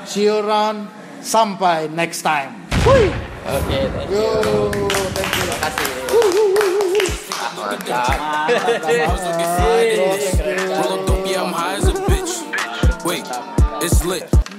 see 0.08 0.24
you 0.28 0.39
around. 0.39 0.88
Sampai 1.22 1.86
next 1.92 2.26
time. 2.26 2.56
Oke, 2.82 3.14
thank 3.46 4.10
you. 4.10 4.18
Yo, 4.18 4.89
thank 5.14 5.34
you. 5.38 5.46
Terima 5.46 5.58
kasih. 5.62 6.02
Mantap. 7.62 8.18
a 11.86 11.94
bitch. 12.10 12.34
Wait, 13.06 13.28
it's 13.82 14.02
lit. 14.06 14.51